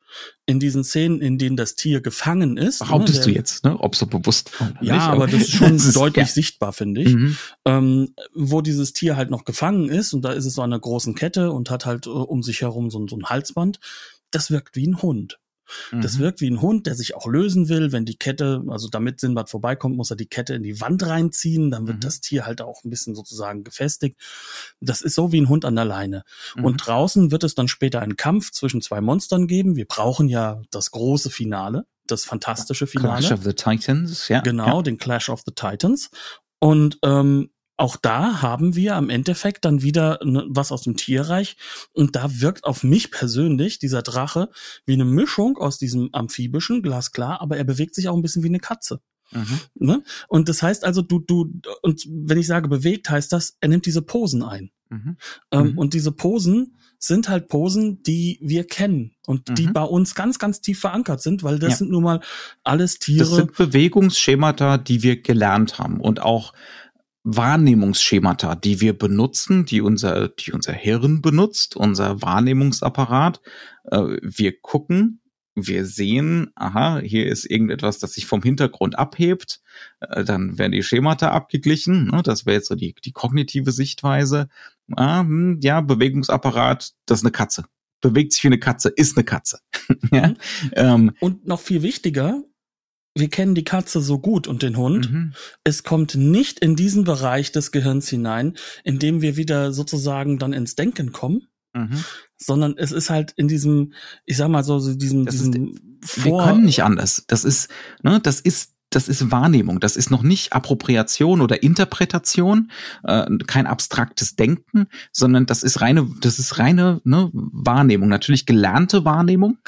in 0.46 0.58
diesen 0.58 0.84
Szenen, 0.84 1.20
in 1.20 1.36
denen 1.36 1.56
das 1.56 1.74
Tier 1.74 2.00
gefangen 2.00 2.56
ist. 2.56 2.80
Ne, 2.80 2.86
Behauptest 2.86 3.18
ne, 3.18 3.24
der, 3.24 3.32
du 3.32 3.38
jetzt, 3.38 3.64
ne? 3.64 3.78
Ob 3.78 3.94
so 3.94 4.06
bewusst 4.06 4.50
Ja, 4.80 4.94
nicht, 4.94 5.02
aber 5.02 5.26
das 5.26 5.42
ist 5.42 5.52
schon 5.52 5.72
das 5.76 5.86
ist, 5.86 5.96
deutlich 5.96 6.28
ja. 6.28 6.32
sichtbar, 6.32 6.72
finde 6.72 7.02
ich. 7.02 7.14
Mhm. 7.14 7.36
Ähm, 7.66 8.14
wo 8.34 8.62
dieses 8.62 8.92
Tier 8.92 9.16
halt 9.16 9.30
noch 9.30 9.44
gefangen 9.44 9.88
ist 9.88 10.14
und 10.14 10.22
da 10.22 10.32
ist 10.32 10.46
es 10.46 10.54
so 10.54 10.62
an 10.62 10.72
einer 10.72 10.80
großen 10.80 11.14
Kette 11.14 11.52
und 11.52 11.70
hat 11.70 11.86
halt 11.86 12.06
uh, 12.06 12.22
um 12.22 12.42
sich 12.42 12.62
herum 12.62 12.90
so, 12.90 13.06
so 13.06 13.16
ein 13.16 13.26
Halsband 13.26 13.78
das 14.30 14.50
wirkt 14.50 14.76
wie 14.76 14.86
ein 14.86 15.02
Hund. 15.02 15.38
Das 15.92 16.16
mhm. 16.16 16.20
wirkt 16.20 16.40
wie 16.40 16.50
ein 16.50 16.60
Hund, 16.60 16.86
der 16.86 16.94
sich 16.94 17.14
auch 17.14 17.26
lösen 17.26 17.68
will, 17.68 17.92
wenn 17.92 18.04
die 18.04 18.16
Kette, 18.16 18.64
also 18.68 18.88
damit 18.88 19.20
Sinbad 19.20 19.50
vorbeikommt, 19.50 19.96
muss 19.96 20.10
er 20.10 20.16
die 20.16 20.26
Kette 20.26 20.54
in 20.54 20.62
die 20.62 20.80
Wand 20.80 21.06
reinziehen, 21.06 21.70
dann 21.70 21.86
wird 21.86 21.98
mhm. 21.98 22.00
das 22.00 22.20
Tier 22.20 22.46
halt 22.46 22.60
auch 22.60 22.84
ein 22.84 22.90
bisschen 22.90 23.14
sozusagen 23.14 23.64
gefestigt. 23.64 24.20
Das 24.80 25.00
ist 25.00 25.14
so 25.14 25.32
wie 25.32 25.40
ein 25.40 25.48
Hund 25.48 25.64
an 25.64 25.76
der 25.76 25.84
Leine. 25.84 26.24
Mhm. 26.56 26.64
Und 26.64 26.76
draußen 26.78 27.30
wird 27.30 27.44
es 27.44 27.54
dann 27.54 27.68
später 27.68 28.00
einen 28.02 28.16
Kampf 28.16 28.50
zwischen 28.50 28.82
zwei 28.82 29.00
Monstern 29.00 29.46
geben. 29.46 29.76
Wir 29.76 29.86
brauchen 29.86 30.28
ja 30.28 30.60
das 30.70 30.90
große 30.90 31.30
Finale, 31.30 31.86
das 32.06 32.24
fantastische 32.24 32.86
Finale. 32.86 33.20
Clash 33.20 33.32
of 33.32 33.44
the 33.44 33.52
Titans, 33.52 34.28
ja. 34.28 34.40
Genau, 34.40 34.78
ja. 34.78 34.82
den 34.82 34.98
Clash 34.98 35.28
of 35.28 35.42
the 35.46 35.52
Titans. 35.54 36.10
Und 36.58 36.98
ähm, 37.02 37.50
auch 37.80 37.96
da 37.96 38.42
haben 38.42 38.76
wir 38.76 38.94
am 38.94 39.08
Endeffekt 39.08 39.64
dann 39.64 39.80
wieder 39.80 40.20
ne, 40.22 40.44
was 40.48 40.70
aus 40.70 40.82
dem 40.82 40.96
Tierreich 40.96 41.56
und 41.92 42.14
da 42.14 42.40
wirkt 42.40 42.64
auf 42.64 42.84
mich 42.84 43.10
persönlich 43.10 43.78
dieser 43.78 44.02
Drache 44.02 44.50
wie 44.84 44.92
eine 44.92 45.06
Mischung 45.06 45.56
aus 45.56 45.78
diesem 45.78 46.10
amphibischen, 46.12 46.82
glasklar, 46.82 47.40
aber 47.40 47.56
er 47.56 47.64
bewegt 47.64 47.94
sich 47.94 48.08
auch 48.08 48.14
ein 48.14 48.20
bisschen 48.22 48.42
wie 48.42 48.48
eine 48.48 48.58
Katze. 48.58 49.00
Mhm. 49.32 49.60
Ne? 49.74 50.02
Und 50.28 50.50
das 50.50 50.62
heißt 50.62 50.84
also, 50.84 51.00
du, 51.00 51.20
du, 51.20 51.52
und 51.80 52.06
wenn 52.06 52.36
ich 52.36 52.46
sage 52.46 52.68
bewegt, 52.68 53.08
heißt 53.08 53.32
das, 53.32 53.56
er 53.60 53.68
nimmt 53.68 53.86
diese 53.86 54.02
Posen 54.02 54.42
ein. 54.42 54.70
Mhm. 54.90 55.16
Ähm, 55.50 55.72
mhm. 55.72 55.78
Und 55.78 55.94
diese 55.94 56.12
Posen 56.12 56.76
sind 56.98 57.30
halt 57.30 57.48
Posen, 57.48 58.02
die 58.02 58.38
wir 58.42 58.64
kennen 58.64 59.12
und 59.26 59.56
die 59.56 59.68
mhm. 59.68 59.72
bei 59.72 59.84
uns 59.84 60.14
ganz, 60.14 60.38
ganz 60.38 60.60
tief 60.60 60.80
verankert 60.80 61.22
sind, 61.22 61.42
weil 61.44 61.58
das 61.58 61.70
ja. 61.70 61.76
sind 61.76 61.92
nun 61.92 62.02
mal 62.02 62.20
alles 62.62 62.98
Tiere. 62.98 63.20
Das 63.20 63.34
sind 63.34 63.56
Bewegungsschemata, 63.56 64.76
die 64.76 65.02
wir 65.02 65.22
gelernt 65.22 65.78
haben 65.78 65.98
und 65.98 66.20
auch 66.20 66.52
Wahrnehmungsschemata, 67.24 68.54
die 68.54 68.80
wir 68.80 68.96
benutzen, 68.96 69.66
die 69.66 69.80
unser, 69.80 70.28
die 70.28 70.52
unser 70.52 70.72
Hirn 70.72 71.20
benutzt, 71.20 71.76
unser 71.76 72.22
Wahrnehmungsapparat. 72.22 73.40
Äh, 73.84 74.16
wir 74.22 74.58
gucken, 74.60 75.20
wir 75.54 75.84
sehen, 75.84 76.50
aha, 76.54 77.00
hier 77.00 77.26
ist 77.26 77.44
irgendetwas, 77.44 77.98
das 77.98 78.14
sich 78.14 78.26
vom 78.26 78.42
Hintergrund 78.42 78.98
abhebt. 78.98 79.60
Äh, 80.00 80.24
dann 80.24 80.58
werden 80.58 80.72
die 80.72 80.82
Schemata 80.82 81.30
abgeglichen. 81.30 82.06
Ne? 82.06 82.22
Das 82.22 82.46
wäre 82.46 82.56
jetzt 82.56 82.68
so 82.68 82.74
die, 82.74 82.94
die 83.04 83.12
kognitive 83.12 83.72
Sichtweise. 83.72 84.48
Ah, 84.96 85.20
hm, 85.20 85.58
ja, 85.62 85.80
Bewegungsapparat, 85.80 86.92
das 87.06 87.20
ist 87.20 87.24
eine 87.24 87.32
Katze. 87.32 87.64
Bewegt 88.00 88.32
sich 88.32 88.42
wie 88.44 88.48
eine 88.48 88.58
Katze, 88.58 88.88
ist 88.88 89.16
eine 89.16 89.24
Katze. 89.24 89.60
ja? 90.10 90.28
Mhm. 90.28 90.36
ähm, 90.72 91.12
Und 91.20 91.46
noch 91.46 91.60
viel 91.60 91.82
wichtiger, 91.82 92.42
wir 93.14 93.28
kennen 93.28 93.54
die 93.54 93.64
Katze 93.64 94.00
so 94.00 94.18
gut 94.18 94.46
und 94.46 94.62
den 94.62 94.76
Hund. 94.76 95.10
Mhm. 95.10 95.32
Es 95.64 95.82
kommt 95.82 96.14
nicht 96.14 96.60
in 96.60 96.76
diesen 96.76 97.04
Bereich 97.04 97.52
des 97.52 97.72
Gehirns 97.72 98.08
hinein, 98.08 98.56
in 98.84 98.98
dem 98.98 99.20
wir 99.20 99.36
wieder 99.36 99.72
sozusagen 99.72 100.38
dann 100.38 100.52
ins 100.52 100.76
Denken 100.76 101.12
kommen, 101.12 101.48
mhm. 101.74 102.04
sondern 102.36 102.74
es 102.76 102.92
ist 102.92 103.10
halt 103.10 103.32
in 103.32 103.48
diesem, 103.48 103.94
ich 104.26 104.36
sag 104.36 104.48
mal 104.48 104.64
so, 104.64 104.78
so 104.78 104.94
diesem, 104.94 105.26
das 105.26 105.36
diesem 105.36 105.72
ist, 105.72 105.82
Vor 106.22 106.40
Wir 106.40 106.46
können 106.46 106.64
nicht 106.64 106.82
anders. 106.82 107.24
Das 107.26 107.44
ist, 107.44 107.68
ne, 108.02 108.20
das 108.20 108.40
ist 108.40 108.74
das 108.92 109.08
ist 109.08 109.30
Wahrnehmung, 109.30 109.78
das 109.78 109.96
ist 109.96 110.10
noch 110.10 110.22
nicht 110.22 110.52
Appropriation 110.52 111.40
oder 111.40 111.62
Interpretation, 111.62 112.72
äh, 113.04 113.24
kein 113.46 113.68
abstraktes 113.68 114.34
Denken, 114.34 114.88
sondern 115.12 115.46
das 115.46 115.62
ist 115.62 115.80
reine, 115.80 116.08
das 116.20 116.40
ist 116.40 116.58
reine 116.58 117.00
ne, 117.04 117.30
Wahrnehmung, 117.32 118.08
natürlich 118.08 118.46
gelernte 118.46 119.04
Wahrnehmung, 119.04 119.58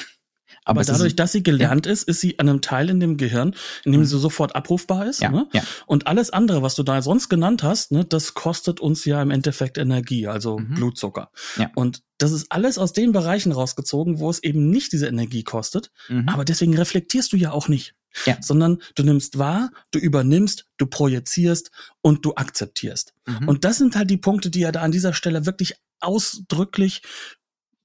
aber, 0.65 0.81
Aber 0.81 0.93
dadurch, 0.93 1.17
dass 1.17 1.33
sie 1.33 1.43
gelernt 1.43 1.87
ja. 1.87 1.93
ist, 1.93 2.05
ist 2.05 2.21
sie 2.21 2.39
an 2.39 2.49
einem 2.49 2.61
Teil 2.61 2.89
in 2.89 3.01
dem 3.01 3.17
Gehirn, 3.17 3.55
in 3.85 3.93
dem 3.93 4.05
sie 4.05 4.19
sofort 4.19 4.55
abrufbar 4.55 5.07
ist. 5.07 5.21
Ja, 5.21 5.31
ne? 5.31 5.49
ja. 5.53 5.63
Und 5.87 6.07
alles 6.07 6.31
andere, 6.31 6.63
was 6.63 6.77
du 6.77 6.85
da 6.85 7.03
sonst 7.03 7.29
genannt 7.29 7.65
hast, 7.65 7.91
ne, 7.91 8.05
das 8.05 8.35
kostet 8.35 8.79
uns 8.79 9.05
ja 9.05 9.21
im 9.21 9.31
Endeffekt 9.33 9.77
Energie, 9.77 10.29
also 10.29 10.59
mhm. 10.59 10.75
Blutzucker. 10.75 11.31
Ja. 11.57 11.71
Und 11.75 12.03
das 12.19 12.31
ist 12.31 12.47
alles 12.51 12.79
aus 12.79 12.93
den 12.93 13.11
Bereichen 13.11 13.51
rausgezogen, 13.51 14.21
wo 14.21 14.31
es 14.31 14.43
eben 14.43 14.71
nicht 14.71 14.93
diese 14.93 15.09
Energie 15.09 15.43
kostet. 15.43 15.91
Mhm. 16.09 16.29
Aber 16.29 16.45
deswegen 16.45 16.77
reflektierst 16.77 17.33
du 17.33 17.37
ja 17.37 17.51
auch 17.51 17.67
nicht. 17.67 17.95
Ja. 18.27 18.37
Sondern 18.41 18.79
du 18.95 19.03
nimmst 19.03 19.39
wahr, 19.39 19.71
du 19.91 19.99
übernimmst, 19.99 20.67
du 20.77 20.87
projizierst 20.87 21.71
und 22.03 22.25
du 22.25 22.35
akzeptierst. 22.35 23.15
Mhm. 23.27 23.49
Und 23.49 23.65
das 23.65 23.79
sind 23.79 23.97
halt 23.97 24.11
die 24.11 24.19
Punkte, 24.19 24.51
die 24.51 24.63
er 24.63 24.71
da 24.71 24.83
an 24.83 24.93
dieser 24.93 25.15
Stelle 25.15 25.47
wirklich 25.47 25.75
ausdrücklich 25.99 27.03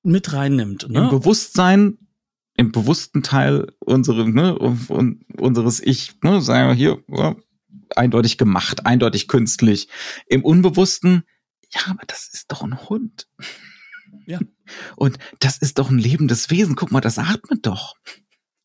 mit 0.04 0.34
reinnimmt. 0.34 0.90
Ne? 0.90 1.00
Im 1.00 1.10
Bewusstsein 1.10 1.98
im 2.58 2.72
bewussten 2.72 3.24
Teil 3.24 3.68
unsere, 3.80 4.30
ne, 4.30 4.58
und, 4.58 5.24
unseres 5.40 5.80
Ich, 5.80 6.20
ne, 6.24 6.42
sagen 6.42 6.68
wir 6.68 6.76
hier, 6.76 7.04
ja, 7.08 7.36
eindeutig 7.96 8.38
gemacht, 8.38 8.86
eindeutig 8.86 9.28
künstlich. 9.28 9.88
Im 10.28 10.44
Unbewussten, 10.44 11.24
ja, 11.72 11.82
aber 11.88 12.04
das 12.08 12.30
ist 12.34 12.52
doch 12.52 12.64
ein 12.64 12.90
Hund. 12.90 13.28
Ja. 14.26 14.40
Und 14.96 15.18
das 15.40 15.58
ist 15.58 15.80
doch 15.80 15.90
ein 15.90 16.00
lebendes 16.00 16.50
Wesen. 16.50 16.76
Guck 16.76 16.92
mal, 16.92 17.02
das 17.02 17.18
atmet 17.18 17.66
doch. 17.66 17.96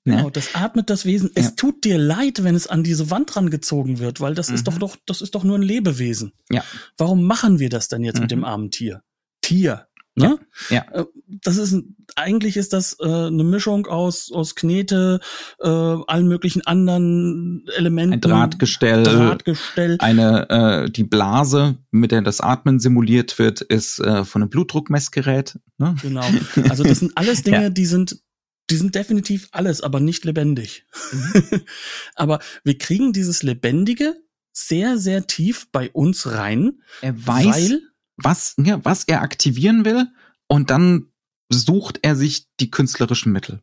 Genau, 0.04 0.30
das 0.30 0.56
atmet 0.56 0.90
das 0.90 1.04
Wesen. 1.04 1.30
Es 1.34 1.46
ja. 1.46 1.50
tut 1.52 1.84
dir 1.84 1.96
leid, 1.96 2.42
wenn 2.42 2.56
es 2.56 2.66
an 2.66 2.82
diese 2.82 3.10
Wand 3.10 3.36
rangezogen 3.36 4.00
wird, 4.00 4.20
weil 4.20 4.34
das 4.34 4.48
mhm. 4.48 4.56
ist 4.56 4.66
doch 4.66 4.78
doch, 4.78 4.96
das 5.06 5.20
ist 5.20 5.36
doch 5.36 5.44
nur 5.44 5.56
ein 5.58 5.62
Lebewesen. 5.62 6.32
Ja. 6.50 6.64
Warum 6.96 7.24
machen 7.24 7.60
wir 7.60 7.68
das 7.68 7.86
denn 7.86 8.02
jetzt 8.02 8.16
mhm. 8.16 8.22
mit 8.22 8.30
dem 8.32 8.44
armen 8.44 8.70
Tier? 8.72 9.02
Tier. 9.42 9.86
Ne? 10.14 10.38
Ja. 10.68 10.84
ja. 10.92 11.00
Äh, 11.00 11.04
das 11.26 11.56
ist 11.56 11.74
eigentlich 12.16 12.56
ist 12.58 12.72
das 12.74 12.98
äh, 13.00 13.04
eine 13.04 13.44
Mischung 13.44 13.86
aus 13.86 14.30
aus 14.30 14.54
Knete, 14.54 15.20
äh, 15.60 15.68
allen 15.68 16.28
möglichen 16.28 16.66
anderen 16.66 17.64
Elementen. 17.76 18.14
Ein 18.14 18.20
Drahtgestell, 18.20 19.04
Drahtgestell. 19.04 19.96
eine 20.00 20.50
äh, 20.50 20.90
die 20.90 21.04
Blase, 21.04 21.78
mit 21.90 22.12
der 22.12 22.20
das 22.20 22.40
Atmen 22.40 22.78
simuliert 22.78 23.38
wird, 23.38 23.62
ist 23.62 24.00
äh, 24.00 24.24
von 24.24 24.42
einem 24.42 24.50
Blutdruckmessgerät. 24.50 25.58
Ne? 25.78 25.96
Genau. 26.02 26.26
Also 26.68 26.84
das 26.84 26.98
sind 26.98 27.12
alles 27.16 27.42
Dinge, 27.44 27.62
ja. 27.62 27.70
die 27.70 27.86
sind 27.86 28.22
die 28.70 28.76
sind 28.76 28.94
definitiv 28.94 29.48
alles, 29.52 29.80
aber 29.80 30.00
nicht 30.00 30.24
lebendig. 30.24 30.86
Mhm. 31.12 31.62
aber 32.14 32.40
wir 32.64 32.78
kriegen 32.78 33.12
dieses 33.12 33.42
Lebendige 33.42 34.14
sehr, 34.52 34.98
sehr 34.98 35.26
tief 35.26 35.68
bei 35.72 35.90
uns 35.90 36.30
rein. 36.30 36.80
Er 37.00 37.14
weiß, 37.26 37.46
weil, 37.46 37.82
was, 38.24 38.54
ja, 38.58 38.84
was 38.84 39.04
er 39.04 39.22
aktivieren 39.22 39.84
will 39.84 40.08
und 40.48 40.70
dann 40.70 41.12
sucht 41.50 42.00
er 42.02 42.16
sich 42.16 42.48
die 42.60 42.70
künstlerischen 42.70 43.32
Mittel 43.32 43.62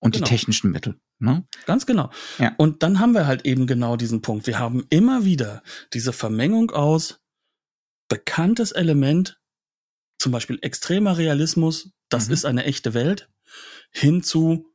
und 0.00 0.12
genau. 0.14 0.24
die 0.24 0.30
technischen 0.30 0.70
Mittel. 0.70 1.00
Ne? 1.18 1.46
Ganz 1.66 1.86
genau. 1.86 2.10
Ja. 2.38 2.54
Und 2.56 2.82
dann 2.82 2.98
haben 2.98 3.14
wir 3.14 3.26
halt 3.26 3.44
eben 3.44 3.66
genau 3.66 3.96
diesen 3.96 4.22
Punkt. 4.22 4.46
Wir 4.46 4.58
haben 4.58 4.84
immer 4.90 5.24
wieder 5.24 5.62
diese 5.92 6.12
Vermengung 6.12 6.70
aus 6.72 7.20
bekanntes 8.08 8.72
Element, 8.72 9.40
zum 10.18 10.32
Beispiel 10.32 10.58
extremer 10.62 11.16
Realismus, 11.16 11.92
das 12.08 12.26
mhm. 12.26 12.34
ist 12.34 12.44
eine 12.44 12.64
echte 12.64 12.94
Welt, 12.94 13.30
hin 13.90 14.22
zu 14.22 14.66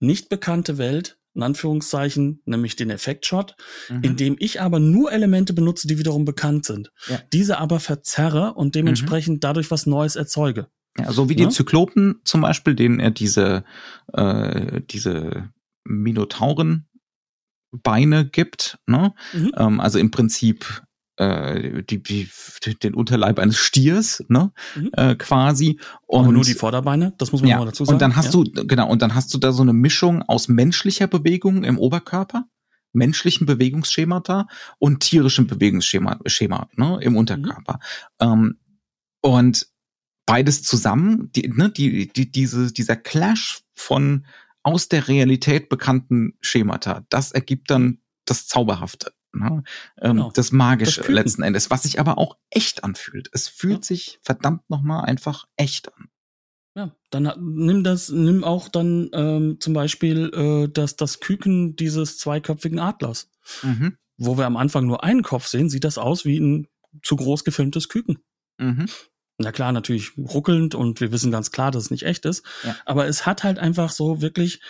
nicht 0.00 0.28
bekannte 0.28 0.78
Welt, 0.78 1.17
in 1.34 1.42
Anführungszeichen, 1.42 2.42
nämlich 2.46 2.76
den 2.76 2.90
Effektshot, 2.90 3.54
mhm. 3.88 4.02
in 4.02 4.16
dem 4.16 4.36
ich 4.38 4.60
aber 4.60 4.80
nur 4.80 5.12
Elemente 5.12 5.52
benutze, 5.52 5.86
die 5.86 5.98
wiederum 5.98 6.24
bekannt 6.24 6.64
sind. 6.64 6.90
Ja. 7.08 7.20
Diese 7.32 7.58
aber 7.58 7.80
verzerre 7.80 8.54
und 8.54 8.74
dementsprechend 8.74 9.36
mhm. 9.36 9.40
dadurch 9.40 9.70
was 9.70 9.86
Neues 9.86 10.16
erzeuge. 10.16 10.68
Ja, 10.98 11.12
so 11.12 11.28
wie 11.28 11.36
ja? 11.36 11.46
die 11.46 11.54
Zyklopen 11.54 12.20
zum 12.24 12.40
Beispiel, 12.40 12.74
denen 12.74 12.98
er 12.98 13.10
diese, 13.10 13.64
äh, 14.12 14.80
diese 14.90 15.50
Minotauren 15.84 16.88
Beine 17.70 18.26
gibt, 18.26 18.78
ne? 18.86 19.14
Mhm. 19.32 19.52
Ähm, 19.56 19.80
also 19.80 19.98
im 19.98 20.10
Prinzip 20.10 20.82
äh, 21.18 21.82
die, 21.82 22.02
die, 22.02 22.28
den 22.82 22.94
Unterleib 22.94 23.38
eines 23.38 23.58
Stiers, 23.58 24.24
ne, 24.28 24.52
mhm. 24.76 24.90
äh, 24.92 25.14
quasi. 25.16 25.78
Und 26.06 26.24
Aber 26.24 26.32
nur 26.32 26.44
die 26.44 26.54
Vorderbeine, 26.54 27.12
das 27.18 27.32
muss 27.32 27.40
man 27.40 27.50
ja, 27.50 27.58
mal 27.58 27.66
dazu 27.66 27.84
sagen. 27.84 27.96
Und 27.96 28.02
dann 28.02 28.16
hast 28.16 28.34
ja. 28.34 28.42
du, 28.42 28.66
genau, 28.66 28.88
und 28.88 29.02
dann 29.02 29.14
hast 29.14 29.34
du 29.34 29.38
da 29.38 29.52
so 29.52 29.62
eine 29.62 29.72
Mischung 29.72 30.22
aus 30.22 30.48
menschlicher 30.48 31.08
Bewegung 31.08 31.64
im 31.64 31.78
Oberkörper, 31.78 32.44
menschlichen 32.92 33.46
Bewegungsschemata 33.46 34.46
und 34.78 35.00
tierischen 35.00 35.46
Bewegungsschema 35.46 36.20
Schema, 36.26 36.68
ne, 36.76 36.98
im 37.02 37.16
Unterkörper. 37.16 37.80
Mhm. 38.20 38.26
Ähm, 38.26 38.58
und 39.20 39.66
beides 40.24 40.62
zusammen, 40.62 41.30
die, 41.34 41.48
ne, 41.48 41.70
die, 41.70 42.08
die, 42.08 42.30
diese, 42.30 42.72
dieser 42.72 42.96
Clash 42.96 43.62
von 43.74 44.24
aus 44.62 44.88
der 44.88 45.08
Realität 45.08 45.68
bekannten 45.68 46.34
Schemata, 46.40 47.04
das 47.08 47.32
ergibt 47.32 47.70
dann 47.70 47.98
das 48.24 48.46
Zauberhafte. 48.46 49.12
Ne? 49.32 49.62
Ähm, 50.00 50.16
genau. 50.16 50.30
Das 50.32 50.52
Magische 50.52 51.00
das 51.00 51.08
letzten 51.08 51.42
Endes, 51.42 51.70
was 51.70 51.82
sich 51.82 52.00
aber 52.00 52.18
auch 52.18 52.36
echt 52.50 52.84
anfühlt. 52.84 53.28
Es 53.32 53.48
fühlt 53.48 53.78
ja. 53.78 53.82
sich 53.82 54.18
verdammt 54.22 54.68
nochmal 54.70 55.04
einfach 55.04 55.46
echt 55.56 55.94
an. 55.94 56.08
Ja, 56.74 56.94
dann 57.10 57.32
nimm 57.40 57.82
das, 57.82 58.08
nimm 58.08 58.44
auch 58.44 58.68
dann 58.68 59.10
ähm, 59.12 59.56
zum 59.60 59.74
Beispiel 59.74 60.30
äh, 60.32 60.72
das, 60.72 60.96
das 60.96 61.20
Küken 61.20 61.76
dieses 61.76 62.18
zweiköpfigen 62.18 62.78
Adlers. 62.78 63.30
Mhm. 63.62 63.96
Wo 64.16 64.36
wir 64.36 64.46
am 64.46 64.56
Anfang 64.56 64.86
nur 64.86 65.04
einen 65.04 65.22
Kopf 65.22 65.46
sehen, 65.46 65.70
sieht 65.70 65.84
das 65.84 65.98
aus 65.98 66.24
wie 66.24 66.38
ein 66.38 66.68
zu 67.02 67.16
groß 67.16 67.44
gefilmtes 67.44 67.88
Küken. 67.88 68.18
Mhm 68.58 68.86
na 69.40 69.52
klar, 69.52 69.70
natürlich 69.70 70.18
ruckelnd 70.18 70.74
und 70.74 71.00
wir 71.00 71.12
wissen 71.12 71.30
ganz 71.30 71.52
klar, 71.52 71.70
dass 71.70 71.84
es 71.84 71.90
nicht 71.92 72.04
echt 72.04 72.24
ist. 72.24 72.44
Ja. 72.64 72.74
Aber 72.84 73.06
es 73.06 73.24
hat 73.24 73.44
halt 73.44 73.60
einfach 73.60 73.92
so 73.92 74.20
wirklich 74.20 74.60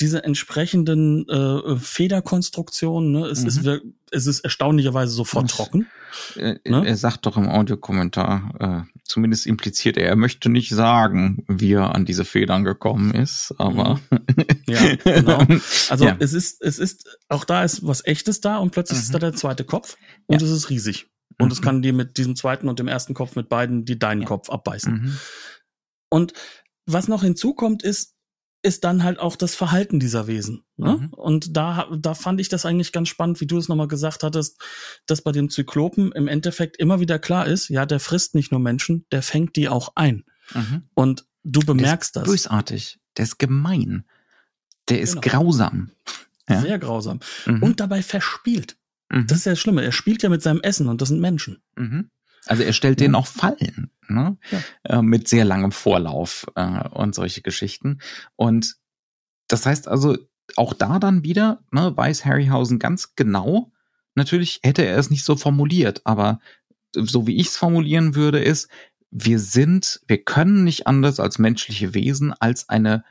diese 0.00 0.24
entsprechenden 0.24 1.28
äh, 1.28 1.76
Federkonstruktionen. 1.76 3.12
Ne? 3.12 3.26
Es, 3.26 3.42
mhm. 3.42 3.46
ist, 3.46 3.82
es 4.10 4.26
ist 4.26 4.40
erstaunlicherweise 4.40 5.12
sofort 5.12 5.44
und, 5.44 5.50
trocken. 5.52 5.86
Äh, 6.34 6.56
ne? 6.68 6.84
Er 6.84 6.96
sagt 6.96 7.24
doch 7.26 7.36
im 7.36 7.48
Audiokommentar, 7.48 8.86
äh, 8.88 8.98
zumindest 9.04 9.46
impliziert 9.46 9.96
er, 9.96 10.08
er 10.08 10.16
möchte 10.16 10.48
nicht 10.48 10.70
sagen, 10.70 11.44
wie 11.46 11.74
er 11.74 11.94
an 11.94 12.04
diese 12.04 12.24
Federn 12.24 12.64
gekommen 12.64 13.14
ist, 13.14 13.54
aber. 13.58 14.00
Mhm. 14.10 14.44
ja, 14.66 14.96
genau. 14.96 15.46
Also 15.88 16.04
ja. 16.04 16.16
es 16.18 16.32
ist, 16.32 16.62
es 16.62 16.80
ist, 16.80 17.16
auch 17.28 17.44
da 17.44 17.62
ist 17.62 17.86
was 17.86 18.04
echtes 18.04 18.40
da 18.40 18.58
und 18.58 18.72
plötzlich 18.72 18.98
mhm. 18.98 19.02
ist 19.04 19.14
da 19.14 19.18
der 19.20 19.34
zweite 19.34 19.62
Kopf 19.62 19.96
und 20.26 20.42
ja. 20.42 20.46
es 20.48 20.52
ist 20.52 20.68
riesig. 20.68 21.06
Und 21.38 21.52
es 21.52 21.60
mhm. 21.60 21.64
kann 21.64 21.82
dir 21.82 21.92
mit 21.92 22.16
diesem 22.16 22.36
zweiten 22.36 22.68
und 22.68 22.78
dem 22.78 22.88
ersten 22.88 23.14
Kopf 23.14 23.36
mit 23.36 23.48
beiden 23.48 23.84
die 23.84 23.98
deinen 23.98 24.22
ja. 24.22 24.28
Kopf 24.28 24.50
abbeißen. 24.50 24.92
Mhm. 24.92 25.18
Und 26.08 26.32
was 26.86 27.08
noch 27.08 27.22
hinzukommt, 27.22 27.82
ist, 27.82 28.14
ist 28.62 28.84
dann 28.84 29.04
halt 29.04 29.18
auch 29.18 29.36
das 29.36 29.54
Verhalten 29.54 30.00
dieser 30.00 30.26
Wesen. 30.26 30.64
Ne? 30.76 30.96
Mhm. 30.96 31.08
Und 31.12 31.56
da, 31.56 31.88
da 31.96 32.14
fand 32.14 32.40
ich 32.40 32.48
das 32.48 32.64
eigentlich 32.64 32.92
ganz 32.92 33.08
spannend, 33.08 33.40
wie 33.40 33.46
du 33.46 33.58
es 33.58 33.68
nochmal 33.68 33.88
gesagt 33.88 34.22
hattest, 34.22 34.60
dass 35.06 35.22
bei 35.22 35.32
dem 35.32 35.50
Zyklopen 35.50 36.12
im 36.12 36.26
Endeffekt 36.26 36.76
immer 36.76 37.00
wieder 37.00 37.18
klar 37.18 37.46
ist, 37.46 37.68
ja, 37.68 37.86
der 37.86 38.00
frisst 38.00 38.34
nicht 38.34 38.50
nur 38.50 38.60
Menschen, 38.60 39.06
der 39.12 39.22
fängt 39.22 39.56
die 39.56 39.68
auch 39.68 39.92
ein. 39.94 40.24
Mhm. 40.54 40.88
Und 40.94 41.26
du 41.44 41.60
bemerkst 41.60 42.16
der 42.16 42.22
ist 42.22 42.28
das. 42.28 42.32
Bösartig, 42.32 42.98
der 43.16 43.24
ist 43.24 43.38
gemein, 43.38 44.04
der 44.88 45.00
ist 45.00 45.20
genau. 45.20 45.42
grausam. 45.42 45.90
Ja? 46.48 46.60
Sehr 46.60 46.78
grausam. 46.78 47.20
Mhm. 47.46 47.62
Und 47.62 47.80
dabei 47.80 48.02
verspielt. 48.02 48.76
Mhm. 49.10 49.26
Das 49.26 49.38
ist 49.38 49.46
ja 49.46 49.52
das 49.52 49.60
Schlimme. 49.60 49.84
Er 49.84 49.92
spielt 49.92 50.22
ja 50.22 50.28
mit 50.28 50.42
seinem 50.42 50.60
Essen 50.60 50.88
und 50.88 51.00
das 51.00 51.08
sind 51.08 51.20
Menschen. 51.20 51.62
Mhm. 51.76 52.10
Also 52.46 52.62
er 52.62 52.72
stellt 52.72 53.00
ja. 53.00 53.04
denen 53.04 53.14
auch 53.16 53.26
Fallen, 53.26 53.90
ne? 54.08 54.36
Ja. 54.50 54.98
Äh, 54.98 55.02
mit 55.02 55.28
sehr 55.28 55.44
langem 55.44 55.72
Vorlauf 55.72 56.46
äh, 56.54 56.88
und 56.90 57.14
solche 57.14 57.42
Geschichten. 57.42 57.98
Und 58.36 58.76
das 59.48 59.66
heißt 59.66 59.88
also, 59.88 60.16
auch 60.54 60.72
da 60.72 60.98
dann 60.98 61.24
wieder, 61.24 61.64
ne, 61.72 61.96
weiß 61.96 62.24
Harryhausen 62.24 62.78
ganz 62.78 63.16
genau, 63.16 63.72
natürlich 64.14 64.60
hätte 64.62 64.84
er 64.84 64.96
es 64.96 65.10
nicht 65.10 65.24
so 65.24 65.36
formuliert, 65.36 66.02
aber 66.04 66.40
so 66.94 67.26
wie 67.26 67.36
ich 67.36 67.48
es 67.48 67.56
formulieren 67.56 68.14
würde, 68.14 68.38
ist, 68.38 68.68
wir 69.10 69.38
sind, 69.38 70.00
wir 70.06 70.22
können 70.22 70.64
nicht 70.64 70.86
anders 70.86 71.20
als 71.20 71.38
menschliche 71.38 71.94
Wesen 71.94 72.32
als 72.32 72.68
eine, 72.68 73.04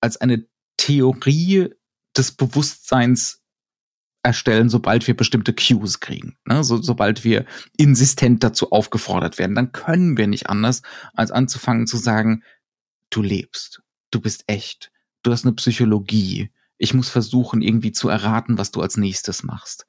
als 0.00 0.16
eine 0.16 0.46
Theorie 0.76 1.70
des 2.16 2.32
Bewusstseins 2.32 3.37
erstellen, 4.22 4.68
sobald 4.68 5.06
wir 5.06 5.16
bestimmte 5.16 5.54
Cues 5.54 6.00
kriegen. 6.00 6.36
Ne? 6.44 6.64
So, 6.64 6.80
sobald 6.82 7.24
wir 7.24 7.46
insistent 7.76 8.42
dazu 8.42 8.72
aufgefordert 8.72 9.38
werden, 9.38 9.54
dann 9.54 9.72
können 9.72 10.16
wir 10.16 10.26
nicht 10.26 10.48
anders, 10.48 10.82
als 11.14 11.30
anzufangen 11.30 11.86
zu 11.86 11.96
sagen, 11.96 12.42
du 13.10 13.22
lebst, 13.22 13.82
du 14.10 14.20
bist 14.20 14.44
echt, 14.46 14.90
du 15.22 15.32
hast 15.32 15.44
eine 15.44 15.54
Psychologie. 15.54 16.50
Ich 16.80 16.94
muss 16.94 17.08
versuchen, 17.08 17.60
irgendwie 17.60 17.90
zu 17.90 18.08
erraten, 18.08 18.56
was 18.56 18.70
du 18.70 18.80
als 18.80 18.96
nächstes 18.96 19.42
machst. 19.42 19.86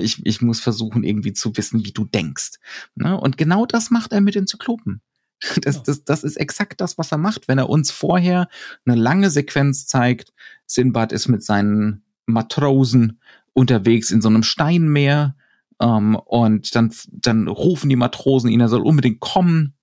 ich, 0.00 0.24
ich 0.24 0.40
muss 0.40 0.60
versuchen, 0.60 1.04
irgendwie 1.04 1.32
zu 1.32 1.56
wissen, 1.56 1.84
wie 1.84 1.92
du 1.92 2.04
denkst. 2.04 2.58
Ne? 2.94 3.18
Und 3.18 3.38
genau 3.38 3.66
das 3.66 3.90
macht 3.90 4.12
er 4.12 4.20
mit 4.20 4.34
den 4.34 4.46
Zyklopen. 4.46 5.00
Das, 5.62 5.84
das, 5.84 6.02
das 6.02 6.24
ist 6.24 6.36
exakt 6.36 6.80
das, 6.80 6.98
was 6.98 7.12
er 7.12 7.18
macht, 7.18 7.46
wenn 7.46 7.58
er 7.58 7.70
uns 7.70 7.92
vorher 7.92 8.48
eine 8.84 8.96
lange 8.96 9.30
Sequenz 9.30 9.86
zeigt. 9.86 10.32
Sinbad 10.66 11.12
ist 11.12 11.28
mit 11.28 11.44
seinen 11.44 12.02
Matrosen 12.26 13.20
unterwegs 13.58 14.12
in 14.12 14.22
so 14.22 14.28
einem 14.28 14.44
Steinmeer 14.44 15.34
ähm, 15.80 16.14
und 16.14 16.74
dann, 16.74 16.92
dann 17.10 17.48
rufen 17.48 17.90
die 17.90 17.96
Matrosen 17.96 18.50
ihn, 18.50 18.60
er 18.60 18.68
soll 18.68 18.86
unbedingt 18.86 19.20
kommen. 19.20 19.74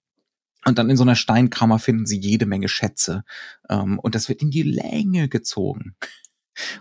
Und 0.68 0.80
dann 0.80 0.90
in 0.90 0.98
so 0.98 1.04
einer 1.04 1.16
Steinkammer 1.16 1.78
finden 1.78 2.08
sie 2.08 2.18
jede 2.18 2.48
Menge 2.48 2.70
Schätze. 2.70 3.24
Ähm, 3.70 4.00
und 4.00 4.16
das 4.16 4.30
wird 4.30 4.42
in 4.42 4.50
die 4.50 4.64
Länge 4.64 5.30
gezogen. 5.30 5.96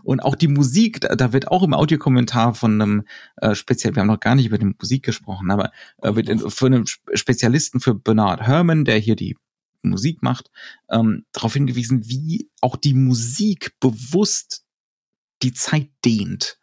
Und 0.04 0.20
auch 0.20 0.36
die 0.36 0.48
Musik, 0.48 1.00
da, 1.00 1.16
da 1.16 1.32
wird 1.32 1.48
auch 1.48 1.64
im 1.64 1.74
Audiokommentar 1.74 2.54
von 2.54 2.80
einem 2.80 3.02
äh, 3.36 3.56
Spezial, 3.56 3.94
wir 3.94 4.00
haben 4.00 4.06
noch 4.06 4.20
gar 4.20 4.36
nicht 4.36 4.46
über 4.46 4.58
die 4.58 4.72
Musik 4.78 5.04
gesprochen, 5.04 5.50
aber 5.50 5.72
äh, 6.00 6.14
wird 6.14 6.28
in, 6.28 6.38
von 6.38 6.72
einem 6.72 6.86
Spezialisten 6.86 7.80
für 7.80 7.94
Bernard 7.94 8.40
Herrmann, 8.40 8.84
der 8.84 8.98
hier 8.98 9.16
die 9.16 9.36
Musik 9.82 10.22
macht, 10.22 10.50
ähm, 10.90 11.26
darauf 11.32 11.52
hingewiesen, 11.52 12.08
wie 12.08 12.48
auch 12.60 12.76
die 12.76 12.94
Musik 12.94 13.74
bewusst 13.80 14.64
die 15.42 15.52
Zeit 15.52 15.90
dehnt 16.04 16.56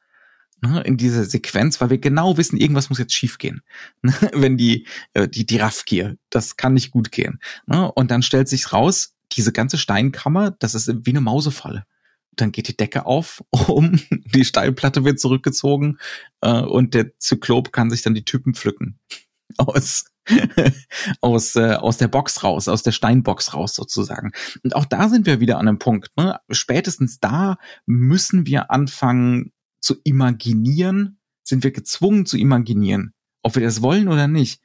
ne, 0.61 0.81
in 0.81 0.97
dieser 0.97 1.25
Sequenz, 1.25 1.81
weil 1.81 1.89
wir 1.89 1.97
genau 1.97 2.37
wissen, 2.37 2.57
irgendwas 2.57 2.89
muss 2.89 2.99
jetzt 2.99 3.13
schiefgehen. 3.13 3.61
Ne, 4.03 4.13
wenn 4.33 4.57
die, 4.57 4.87
äh, 5.13 5.27
die, 5.27 5.45
die 5.45 5.57
Raffgier, 5.57 6.17
das 6.29 6.57
kann 6.57 6.73
nicht 6.73 6.91
gut 6.91 7.11
gehen. 7.11 7.39
Ne, 7.67 7.91
und 7.91 8.09
dann 8.09 8.23
stellt 8.23 8.47
sich 8.47 8.73
raus, 8.73 9.15
diese 9.33 9.51
ganze 9.51 9.77
Steinkammer, 9.77 10.51
das 10.51 10.75
ist 10.75 10.91
wie 11.05 11.11
eine 11.11 11.21
Mausefalle. 11.21 11.85
Dann 12.35 12.51
geht 12.51 12.67
die 12.67 12.77
Decke 12.77 13.05
auf, 13.05 13.43
um, 13.67 13.99
die 14.09 14.45
Steinplatte 14.45 15.03
wird 15.03 15.19
zurückgezogen 15.19 15.99
äh, 16.41 16.61
und 16.61 16.93
der 16.93 17.17
Zyklop 17.19 17.71
kann 17.71 17.89
sich 17.89 18.01
dann 18.01 18.15
die 18.15 18.25
Typen 18.25 18.53
pflücken. 18.53 18.99
Aus, 19.57 20.05
aus, 21.19 21.57
äh, 21.57 21.73
aus 21.73 21.97
der 21.97 22.07
Box 22.07 22.41
raus, 22.41 22.69
aus 22.69 22.83
der 22.83 22.93
Steinbox 22.93 23.53
raus 23.53 23.75
sozusagen. 23.75 24.31
Und 24.63 24.77
auch 24.77 24.85
da 24.85 25.09
sind 25.09 25.25
wir 25.25 25.41
wieder 25.41 25.57
an 25.57 25.67
einem 25.67 25.77
Punkt. 25.77 26.09
Ne? 26.15 26.39
Spätestens 26.49 27.19
da 27.19 27.57
müssen 27.85 28.45
wir 28.45 28.71
anfangen, 28.71 29.51
zu 29.81 29.95
imaginieren, 30.03 31.19
sind 31.43 31.63
wir 31.63 31.71
gezwungen 31.71 32.25
zu 32.25 32.37
imaginieren, 32.37 33.13
ob 33.41 33.55
wir 33.55 33.63
das 33.63 33.81
wollen 33.81 34.07
oder 34.07 34.27
nicht. 34.27 34.61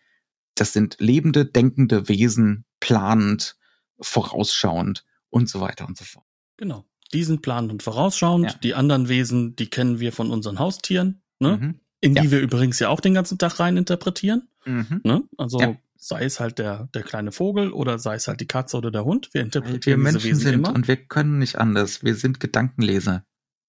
Das 0.55 0.73
sind 0.73 0.97
lebende, 1.01 1.45
denkende 1.45 2.09
Wesen, 2.09 2.65
planend, 2.81 3.57
vorausschauend 4.01 5.05
und 5.31 5.49
so 5.49 5.61
weiter 5.61 5.87
und 5.87 5.99
so 5.99 6.05
fort. 6.05 6.27
Genau. 6.57 6.85
Die 7.13 7.25
sind 7.25 7.43
planend 7.43 7.73
und 7.73 7.83
vorausschauend. 7.83 8.53
Ja. 8.53 8.59
Die 8.59 8.75
anderen 8.75 9.09
Wesen, 9.09 9.57
die 9.57 9.69
kennen 9.69 10.01
wir 10.01 10.13
von 10.13 10.31
unseren 10.31 10.59
Haustieren, 10.59 11.23
ne? 11.39 11.57
Mhm. 11.57 11.81
in 12.01 12.15
die 12.15 12.25
ja. 12.25 12.31
wir 12.31 12.41
übrigens 12.41 12.79
ja 12.79 12.89
auch 12.89 13.01
den 13.01 13.15
ganzen 13.15 13.39
Tag 13.39 13.61
rein 13.61 13.77
interpretieren. 13.77 14.49
Mhm. 14.65 15.01
Ne? 15.05 15.23
Also 15.37 15.61
ja. 15.61 15.77
sei 15.97 16.25
es 16.25 16.41
halt 16.41 16.59
der, 16.59 16.89
der 16.95 17.03
kleine 17.03 17.33
Vogel 17.33 17.73
oder 17.73 17.99
sei 17.99 18.17
es 18.17 18.29
halt 18.29 18.41
die 18.41 18.49
Katze 18.49 18.77
oder 18.77 18.91
der 18.91 19.05
Hund. 19.05 19.31
Wir 19.33 19.43
interpretieren 19.43 20.01
wir 20.01 20.13
Menschen 20.13 20.35
sind 20.35 20.55
immer. 20.55 20.75
und 20.75 20.89
wir 20.89 20.97
können 20.97 21.39
nicht 21.39 21.57
anders. 21.57 22.03
Wir 22.03 22.15
sind 22.15 22.41
Gedankenleser. 22.41 23.25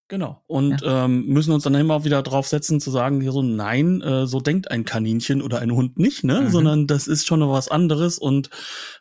Genau. 0.09 0.41
Und 0.47 0.81
ja. 0.81 1.05
ähm, 1.05 1.25
müssen 1.25 1.51
uns 1.51 1.63
dann 1.63 1.75
immer 1.75 2.05
wieder 2.05 2.23
draufsetzen 2.23 2.79
zu 2.79 2.91
sagen, 2.91 3.19
hier 3.19 3.33
so, 3.33 3.41
nein, 3.41 4.01
äh, 4.01 4.25
so 4.25 4.39
denkt 4.39 4.71
ein 4.71 4.85
Kaninchen 4.85 5.41
oder 5.41 5.59
ein 5.59 5.71
Hund 5.71 5.99
nicht, 5.99 6.23
ne? 6.23 6.41
Mhm. 6.41 6.49
Sondern 6.49 6.87
das 6.87 7.07
ist 7.07 7.27
schon 7.27 7.41
was 7.41 7.67
anderes. 7.67 8.17
Und 8.17 8.49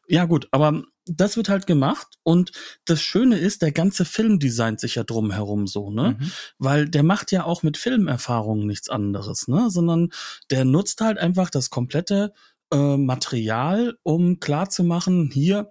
ja, 0.09 0.25
gut, 0.25 0.49
aber 0.51 0.83
das 1.05 1.37
wird 1.37 1.49
halt 1.49 1.69
gemacht. 1.69 2.19
Und 2.25 2.51
das 2.85 3.01
Schöne 3.01 3.39
ist, 3.39 3.63
der 3.63 3.71
ganze 3.71 4.05
Film 4.05 4.41
designt 4.41 4.81
sich 4.81 4.97
ja 4.97 5.05
drumherum 5.05 5.69
so, 5.69 5.91
ne? 5.91 6.17
Mhm. 6.19 6.33
Weil 6.59 6.89
der 6.89 7.05
macht 7.05 7.31
ja 7.31 7.45
auch 7.45 7.63
mit 7.63 7.77
Filmerfahrungen 7.77 8.67
nichts 8.67 8.89
anderes, 8.89 9.47
ne? 9.47 9.71
Sondern 9.71 10.09
der 10.51 10.65
nutzt 10.65 11.01
halt 11.01 11.19
einfach 11.19 11.51
das 11.51 11.71
komplette 11.71 12.33
äh, 12.73 12.97
Material, 12.97 13.97
um 14.03 14.41
klarzumachen, 14.41 15.31
hier, 15.33 15.71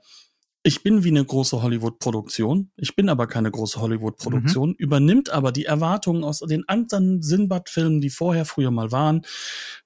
ich 0.65 0.81
bin 0.81 1.03
wie 1.03 1.09
eine 1.09 1.23
große 1.23 1.61
Hollywood-Produktion, 1.61 2.71
ich 2.75 2.95
bin 2.95 3.07
aber 3.07 3.27
keine 3.27 3.51
große 3.51 3.79
Hollywood-Produktion, 3.79 4.69
mhm. 4.69 4.75
übernimmt 4.79 5.29
aber 5.29 5.51
die 5.51 5.65
Erwartungen 5.65 6.23
aus 6.23 6.39
den 6.39 6.67
anderen 6.67 7.21
Sinbad-Filmen, 7.21 8.01
die 8.01 8.09
vorher 8.09 8.45
früher 8.45 8.71
mal 8.71 8.91
waren, 8.91 9.21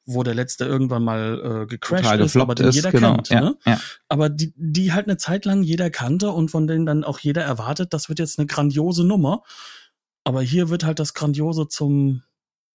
wo 0.06 0.24
der 0.24 0.36
letzte 0.36 0.64
irgendwann 0.64 1.04
mal 1.04 1.64
äh, 1.64 1.68
gecrashed 1.68 2.22
ist, 2.22 2.38
aber 2.38 2.56
den 2.56 2.68
ist, 2.68 2.76
jeder 2.76 2.92
genau. 2.92 3.16
kennt. 3.16 3.28
Ja, 3.28 3.42
ne? 3.42 3.58
ja. 3.66 3.82
Aber 4.08 4.30
die, 4.30 4.54
die 4.56 4.94
halt 4.94 5.08
eine 5.08 5.18
Zeit 5.18 5.44
lang 5.44 5.64
jeder 5.64 5.90
kannte 5.90 6.32
und 6.32 6.50
von 6.50 6.66
denen 6.66 6.86
dann 6.86 7.04
auch 7.04 7.20
jeder 7.20 7.44
erwartet, 7.44 7.94
das 7.94 8.08
wird 8.08 8.20
jetzt 8.20 8.40
eine 8.40 8.48
grandiose 8.48 9.04
Nummer. 9.04 9.44
Aber 10.24 10.42
hier 10.42 10.70
wird 10.70 10.86
halt 10.86 11.00
das 11.00 11.14
Grandiose 11.14 11.68
zum 11.68 12.24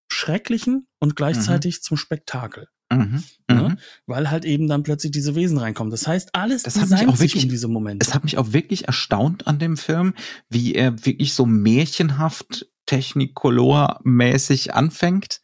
Schrecklichen 0.08 0.88
und 0.98 1.16
gleichzeitig 1.16 1.76
mhm. 1.78 1.82
zum 1.82 1.96
Spektakel. 1.96 2.68
Mhm, 2.92 3.24
ne? 3.48 3.68
Mhm. 3.68 3.78
Weil 4.06 4.30
halt 4.30 4.44
eben 4.44 4.68
dann 4.68 4.82
plötzlich 4.82 5.12
diese 5.12 5.34
Wesen 5.34 5.58
reinkommen. 5.58 5.90
Das 5.90 6.06
heißt, 6.06 6.34
alles 6.34 6.62
das 6.62 6.78
hat 6.78 6.90
mich 6.90 7.06
auch 7.06 7.18
wirklich, 7.18 7.44
um 7.44 7.50
diese 7.50 7.68
Momente. 7.68 8.04
Es 8.04 8.14
hat 8.14 8.24
mich 8.24 8.38
auch 8.38 8.52
wirklich 8.52 8.86
erstaunt 8.86 9.46
an 9.46 9.58
dem 9.58 9.76
Film, 9.76 10.14
wie 10.48 10.74
er 10.74 11.04
wirklich 11.04 11.32
so 11.34 11.46
märchenhaft 11.46 12.66
Technicolor-mäßig 12.86 14.74
anfängt. 14.74 15.40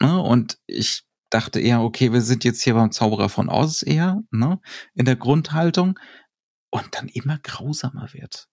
Ne? 0.00 0.20
Und 0.20 0.58
ich 0.66 1.04
dachte 1.30 1.60
eher, 1.60 1.82
okay, 1.82 2.12
wir 2.12 2.22
sind 2.22 2.44
jetzt 2.44 2.62
hier 2.62 2.74
beim 2.74 2.92
Zauberer 2.92 3.28
von 3.28 3.48
Oz 3.48 3.82
eher, 3.82 4.22
ne? 4.30 4.60
In 4.94 5.04
der 5.04 5.16
Grundhaltung. 5.16 5.98
Und 6.70 6.88
dann 6.92 7.08
immer 7.08 7.38
grausamer 7.38 8.12
wird. 8.12 8.48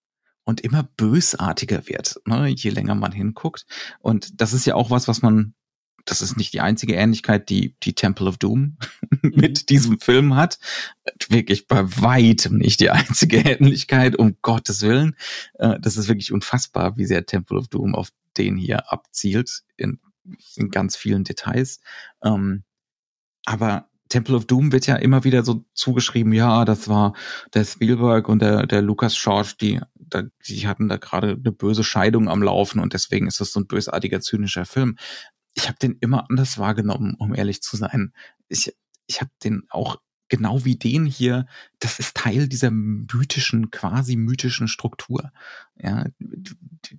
Und 0.45 0.61
immer 0.61 0.83
bösartiger 0.83 1.87
wird, 1.87 2.19
ne? 2.25 2.47
je 2.47 2.69
länger 2.69 2.95
man 2.95 3.11
hinguckt. 3.11 3.65
Und 3.99 4.41
das 4.41 4.53
ist 4.53 4.65
ja 4.65 4.75
auch 4.75 4.89
was, 4.89 5.07
was 5.07 5.21
man 5.21 5.55
das 6.05 6.21
ist 6.21 6.37
nicht 6.37 6.53
die 6.53 6.61
einzige 6.61 6.95
Ähnlichkeit, 6.95 7.49
die 7.49 7.75
die 7.83 7.93
Temple 7.93 8.27
of 8.27 8.37
Doom 8.37 8.77
mit 9.21 9.61
mhm. 9.61 9.65
diesem 9.67 9.99
Film 9.99 10.35
hat. 10.35 10.59
Wirklich 11.29 11.67
bei 11.67 11.83
weitem 12.01 12.57
nicht 12.57 12.79
die 12.79 12.89
einzige 12.89 13.37
Ähnlichkeit, 13.37 14.15
um 14.15 14.37
Gottes 14.41 14.81
Willen. 14.81 15.15
Äh, 15.55 15.79
das 15.79 15.97
ist 15.97 16.07
wirklich 16.07 16.31
unfassbar, 16.31 16.97
wie 16.97 17.05
sehr 17.05 17.25
Temple 17.25 17.57
of 17.57 17.67
Doom 17.67 17.95
auf 17.95 18.09
den 18.37 18.57
hier 18.57 18.91
abzielt, 18.91 19.63
in, 19.77 19.99
in 20.55 20.69
ganz 20.69 20.95
vielen 20.95 21.23
Details. 21.23 21.79
Ähm, 22.23 22.63
aber 23.45 23.89
Temple 24.09 24.35
of 24.35 24.45
Doom 24.45 24.71
wird 24.71 24.85
ja 24.85 24.95
immer 24.95 25.23
wieder 25.23 25.43
so 25.43 25.65
zugeschrieben, 25.73 26.33
ja, 26.33 26.65
das 26.65 26.87
war 26.87 27.13
der 27.53 27.65
Spielberg 27.65 28.29
und 28.29 28.43
der, 28.43 28.67
der 28.67 28.81
Lucas 28.81 29.19
George, 29.19 29.53
die, 29.59 29.79
da, 29.95 30.23
die 30.47 30.67
hatten 30.67 30.87
da 30.87 30.97
gerade 30.97 31.31
eine 31.31 31.51
böse 31.51 31.83
Scheidung 31.83 32.29
am 32.29 32.43
Laufen 32.43 32.79
und 32.79 32.93
deswegen 32.93 33.27
ist 33.27 33.39
das 33.39 33.51
so 33.51 33.59
ein 33.59 33.65
bösartiger, 33.65 34.21
zynischer 34.21 34.65
Film 34.65 34.97
ich 35.53 35.67
habe 35.67 35.77
den 35.79 35.97
immer 35.99 36.29
anders 36.29 36.57
wahrgenommen, 36.57 37.15
um 37.17 37.33
ehrlich 37.33 37.61
zu 37.61 37.77
sein. 37.77 38.13
Ich, 38.47 38.75
ich 39.07 39.21
habe 39.21 39.31
den 39.43 39.63
auch 39.69 39.97
genau 40.29 40.65
wie 40.65 40.75
den 40.75 41.05
hier, 41.05 41.45
das 41.79 41.99
ist 41.99 42.15
Teil 42.15 42.47
dieser 42.47 42.71
mythischen, 42.71 43.69
quasi 43.69 44.15
mythischen 44.15 44.67
Struktur. 44.67 45.31
Ja, 45.79 46.05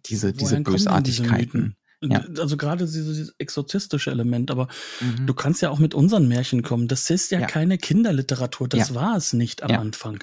diese, 0.07 0.33
diese 0.33 0.61
Bösartigkeiten. 0.61 1.77
Ja. 2.01 2.23
Also 2.39 2.57
gerade 2.57 2.85
dieses 2.85 3.35
exorzistische 3.39 4.11
Element, 4.11 4.51
aber 4.51 4.69
mhm. 5.01 5.27
du 5.27 5.35
kannst 5.35 5.63
ja 5.63 5.71
auch 5.71 5.79
mit 5.79 5.95
unseren 5.95 6.29
Märchen 6.29 6.63
kommen. 6.63 6.87
Das 6.87 7.09
ist 7.11 7.31
ja, 7.31 7.41
ja. 7.41 7.47
keine 7.47 7.79
Kinderliteratur, 7.79 8.69
das 8.69 8.91
ja. 8.91 8.95
war 8.95 9.17
es 9.17 9.33
nicht 9.33 9.63
am 9.63 9.73
Anfang. 9.73 10.23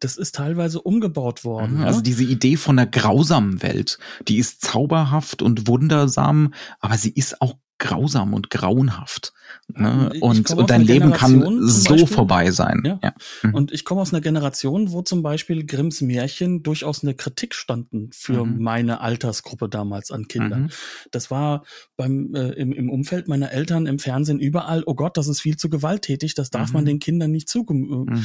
Das 0.00 0.16
ist 0.16 0.34
teilweise 0.34 0.80
umgebaut 0.80 1.44
worden. 1.44 1.78
Mhm. 1.78 1.84
Also 1.84 2.00
diese 2.00 2.24
Idee 2.24 2.56
von 2.56 2.76
der 2.76 2.86
grausamen 2.86 3.62
Welt, 3.62 3.98
die 4.26 4.38
ist 4.38 4.62
zauberhaft 4.62 5.42
und 5.42 5.68
wundersam, 5.68 6.54
aber 6.80 6.96
sie 6.96 7.10
ist 7.10 7.40
auch 7.40 7.56
grausam 7.78 8.34
und 8.34 8.50
grauenhaft. 8.50 9.32
Ne? 9.68 10.10
Und, 10.20 10.50
und 10.50 10.70
dein 10.70 10.82
Leben 10.82 11.12
kann 11.12 11.40
so 11.66 11.90
Beispiel, 11.90 12.06
vorbei 12.06 12.50
sein. 12.50 12.82
Ja. 12.84 12.98
ja. 13.02 13.14
Mhm. 13.42 13.54
Und 13.54 13.72
ich 13.72 13.84
komme 13.84 14.00
aus 14.00 14.12
einer 14.12 14.20
Generation, 14.20 14.92
wo 14.92 15.02
zum 15.02 15.22
Beispiel 15.22 15.64
Grimms 15.64 16.00
Märchen 16.00 16.62
durchaus 16.62 17.02
eine 17.02 17.14
Kritik 17.14 17.54
standen 17.54 18.10
für 18.12 18.44
mhm. 18.44 18.62
meine 18.62 19.00
Altersgruppe 19.00 19.68
damals 19.68 20.10
an 20.10 20.26
Kindern. 20.26 20.62
Mhm. 20.62 20.70
Das 21.10 21.30
war 21.30 21.64
beim 21.96 22.34
äh, 22.34 22.50
im, 22.50 22.72
im 22.72 22.90
Umfeld 22.90 23.28
meiner 23.28 23.52
Eltern 23.52 23.86
im 23.86 23.98
Fernsehen 23.98 24.40
überall, 24.40 24.82
oh 24.86 24.94
Gott, 24.94 25.16
das 25.16 25.28
ist 25.28 25.40
viel 25.40 25.56
zu 25.56 25.70
gewalttätig, 25.70 26.34
das 26.34 26.50
darf 26.50 26.72
man 26.72 26.84
mhm. 26.84 26.88
den 26.88 26.98
Kindern 26.98 27.30
nicht 27.30 27.48
zugeben. 27.48 28.08
Äh, 28.08 28.20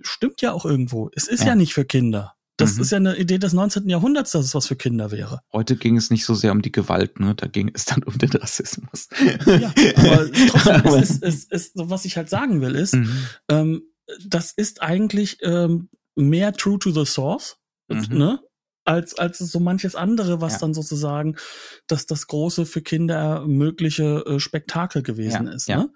stimmt 0.00 0.40
ja 0.40 0.52
auch 0.52 0.64
irgendwo. 0.64 1.10
Es 1.14 1.28
ist 1.28 1.40
ja, 1.40 1.48
ja 1.48 1.54
nicht 1.54 1.74
für 1.74 1.84
Kinder. 1.84 2.34
Das 2.58 2.74
mhm. 2.74 2.82
ist 2.82 2.90
ja 2.90 2.96
eine 2.96 3.16
Idee 3.16 3.38
des 3.38 3.52
19. 3.52 3.88
Jahrhunderts, 3.88 4.32
dass 4.32 4.44
es 4.44 4.54
was 4.54 4.66
für 4.66 4.76
Kinder 4.76 5.12
wäre. 5.12 5.40
Heute 5.52 5.76
ging 5.76 5.96
es 5.96 6.10
nicht 6.10 6.24
so 6.24 6.34
sehr 6.34 6.50
um 6.52 6.60
die 6.60 6.72
Gewalt, 6.72 7.20
ne? 7.20 7.34
Da 7.34 7.46
ging 7.46 7.70
es 7.72 7.84
dann 7.84 8.02
um 8.02 8.18
den 8.18 8.30
Rassismus. 8.30 9.08
Ja, 9.46 9.72
aber 9.96 10.30
trotzdem, 10.48 10.94
es 10.94 11.10
ist, 11.10 11.22
es 11.22 11.44
ist, 11.44 11.72
was 11.76 12.04
ich 12.04 12.16
halt 12.16 12.28
sagen 12.28 12.60
will, 12.60 12.74
ist, 12.74 12.94
mhm. 12.94 13.26
ähm, 13.48 13.82
das 14.26 14.50
ist 14.50 14.82
eigentlich 14.82 15.38
ähm, 15.42 15.88
mehr 16.16 16.52
true 16.52 16.80
to 16.80 16.90
the 16.90 17.04
source, 17.04 17.58
mhm. 17.88 18.06
ne? 18.10 18.40
Als, 18.88 19.18
als 19.18 19.38
so 19.38 19.60
manches 19.60 19.94
andere, 19.94 20.40
was 20.40 20.54
ja. 20.54 20.58
dann 20.60 20.72
sozusagen 20.72 21.36
das, 21.86 22.06
das 22.06 22.26
große 22.26 22.64
für 22.64 22.80
Kinder 22.80 23.46
mögliche 23.46 24.24
äh, 24.26 24.40
Spektakel 24.40 25.02
gewesen 25.02 25.46
ja, 25.46 25.52
ist. 25.52 25.68
Ja. 25.68 25.76
Ne? 25.76 25.92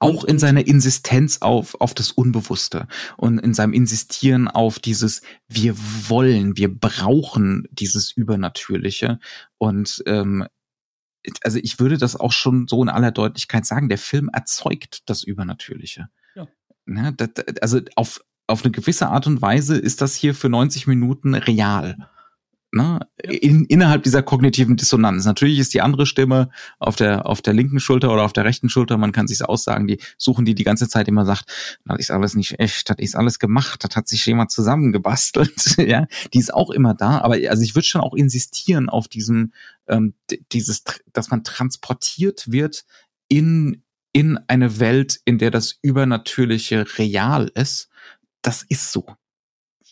Auch 0.00 0.22
und, 0.22 0.30
in 0.30 0.38
seiner 0.38 0.66
Insistenz 0.66 1.38
auf, 1.40 1.80
auf 1.80 1.94
das 1.94 2.12
Unbewusste 2.12 2.88
und 3.16 3.38
in 3.38 3.54
seinem 3.54 3.72
Insistieren 3.72 4.48
auf 4.48 4.78
dieses, 4.78 5.22
wir 5.48 5.76
wollen, 6.08 6.58
wir 6.58 6.72
brauchen 6.72 7.66
dieses 7.70 8.12
Übernatürliche. 8.12 9.18
Und 9.56 10.02
ähm, 10.04 10.46
also 11.42 11.58
ich 11.58 11.80
würde 11.80 11.96
das 11.96 12.16
auch 12.16 12.32
schon 12.32 12.68
so 12.68 12.82
in 12.82 12.90
aller 12.90 13.12
Deutlichkeit 13.12 13.64
sagen, 13.64 13.88
der 13.88 13.98
Film 13.98 14.28
erzeugt 14.30 15.08
das 15.08 15.22
Übernatürliche. 15.22 16.08
Ja. 16.34 16.46
Ne, 16.84 17.14
das, 17.16 17.30
also 17.62 17.80
auf, 17.94 18.20
auf 18.46 18.62
eine 18.62 18.72
gewisse 18.72 19.08
Art 19.08 19.26
und 19.26 19.40
Weise 19.40 19.78
ist 19.78 20.02
das 20.02 20.14
hier 20.14 20.34
für 20.34 20.50
90 20.50 20.86
Minuten 20.86 21.34
real 21.34 21.96
ne, 22.72 23.00
in, 23.22 23.64
innerhalb 23.64 24.02
dieser 24.02 24.22
kognitiven 24.22 24.76
Dissonanz. 24.76 25.24
Natürlich 25.24 25.58
ist 25.58 25.74
die 25.74 25.80
andere 25.80 26.06
Stimme 26.06 26.50
auf 26.78 26.96
der 26.96 27.26
auf 27.26 27.42
der 27.42 27.54
linken 27.54 27.80
Schulter 27.80 28.12
oder 28.12 28.22
auf 28.22 28.32
der 28.32 28.44
rechten 28.44 28.68
Schulter, 28.68 28.98
man 28.98 29.12
kann 29.12 29.26
sich's 29.26 29.42
aussagen, 29.42 29.86
die 29.86 29.98
suchen 30.18 30.44
die 30.44 30.54
die 30.54 30.64
ganze 30.64 30.88
Zeit 30.88 31.08
immer 31.08 31.24
sagt, 31.24 31.44
das 31.84 31.98
ist 31.98 32.10
alles 32.10 32.34
nicht 32.34 32.58
echt, 32.60 32.90
das 32.90 32.98
ist 32.98 33.16
alles 33.16 33.38
gemacht, 33.38 33.84
das 33.84 33.96
hat 33.96 34.08
sich 34.08 34.24
jemand 34.26 34.50
zusammengebastelt, 34.50 35.78
ja, 35.78 36.06
die 36.32 36.38
ist 36.38 36.52
auch 36.52 36.70
immer 36.70 36.94
da, 36.94 37.20
aber 37.20 37.36
also 37.48 37.62
ich 37.62 37.74
würde 37.74 37.86
schon 37.86 38.00
auch 38.00 38.14
insistieren 38.14 38.88
auf 38.88 39.08
diesem 39.08 39.52
ähm, 39.88 40.14
dieses 40.52 40.82
dass 41.12 41.30
man 41.30 41.44
transportiert 41.44 42.50
wird 42.50 42.84
in 43.28 43.82
in 44.12 44.38
eine 44.48 44.80
Welt, 44.80 45.20
in 45.26 45.36
der 45.36 45.50
das 45.50 45.78
Übernatürliche 45.82 46.86
real 46.96 47.50
ist. 47.54 47.90
Das 48.40 48.62
ist 48.62 48.90
so. 48.90 49.04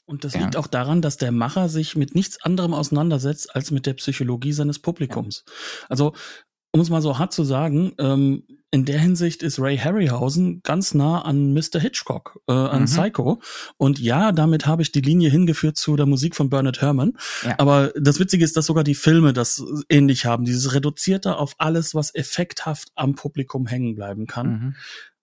Und 0.06 0.24
das 0.24 0.34
ja. 0.34 0.40
liegt 0.40 0.56
auch 0.56 0.66
daran, 0.66 1.02
dass 1.02 1.16
der 1.16 1.32
Macher 1.32 1.68
sich 1.68 1.96
mit 1.96 2.14
nichts 2.14 2.42
anderem 2.42 2.74
auseinandersetzt 2.74 3.54
als 3.54 3.70
mit 3.70 3.86
der 3.86 3.94
Psychologie 3.94 4.52
seines 4.52 4.78
Publikums. 4.78 5.44
Ja. 5.46 5.52
Also, 5.88 6.12
um 6.72 6.80
es 6.80 6.90
mal 6.90 7.00
so 7.00 7.18
hart 7.18 7.32
zu 7.32 7.44
sagen, 7.44 7.94
ähm, 7.98 8.44
in 8.74 8.84
der 8.84 8.98
Hinsicht 8.98 9.44
ist 9.44 9.60
Ray 9.60 9.78
Harryhausen 9.78 10.60
ganz 10.64 10.94
nah 10.94 11.22
an 11.22 11.54
Mr. 11.54 11.78
Hitchcock, 11.78 12.40
äh, 12.48 12.52
an 12.52 12.80
mhm. 12.80 12.86
Psycho. 12.86 13.40
Und 13.76 14.00
ja, 14.00 14.32
damit 14.32 14.66
habe 14.66 14.82
ich 14.82 14.90
die 14.90 15.00
Linie 15.00 15.30
hingeführt 15.30 15.76
zu 15.76 15.94
der 15.94 16.06
Musik 16.06 16.34
von 16.34 16.50
Bernard 16.50 16.80
Herrmann. 16.80 17.12
Ja. 17.44 17.54
Aber 17.58 17.92
das 17.96 18.18
Witzige 18.18 18.44
ist, 18.44 18.56
dass 18.56 18.66
sogar 18.66 18.82
die 18.82 18.96
Filme 18.96 19.32
das 19.32 19.62
ähnlich 19.88 20.26
haben. 20.26 20.44
Dieses 20.44 20.74
Reduzierte 20.74 21.36
auf 21.36 21.54
alles, 21.58 21.94
was 21.94 22.12
effekthaft 22.16 22.88
am 22.96 23.14
Publikum 23.14 23.68
hängen 23.68 23.94
bleiben 23.94 24.26
kann. 24.26 24.48
Mhm. 24.48 24.74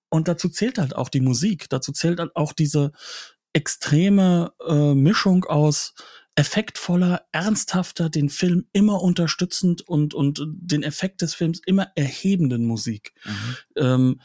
Und 0.09 0.29
dazu 0.29 0.47
zählt 0.47 0.77
halt 0.77 0.95
auch 0.95 1.09
die 1.09 1.21
Musik. 1.21 1.69
Dazu 1.69 1.91
zählt 1.91 2.21
halt 2.21 2.37
auch 2.37 2.53
diese, 2.53 2.93
extreme 3.53 4.53
äh, 4.65 4.93
Mischung 4.93 5.45
aus 5.45 5.93
effektvoller, 6.35 7.25
ernsthafter, 7.31 8.09
den 8.09 8.29
Film 8.29 8.65
immer 8.71 9.01
unterstützend 9.01 9.81
und, 9.81 10.13
und 10.13 10.41
den 10.47 10.81
Effekt 10.83 11.21
des 11.21 11.35
Films 11.35 11.61
immer 11.65 11.91
erhebenden 11.95 12.65
Musik. 12.65 13.13
Mhm. 13.25 13.55
Ähm, 13.75 14.21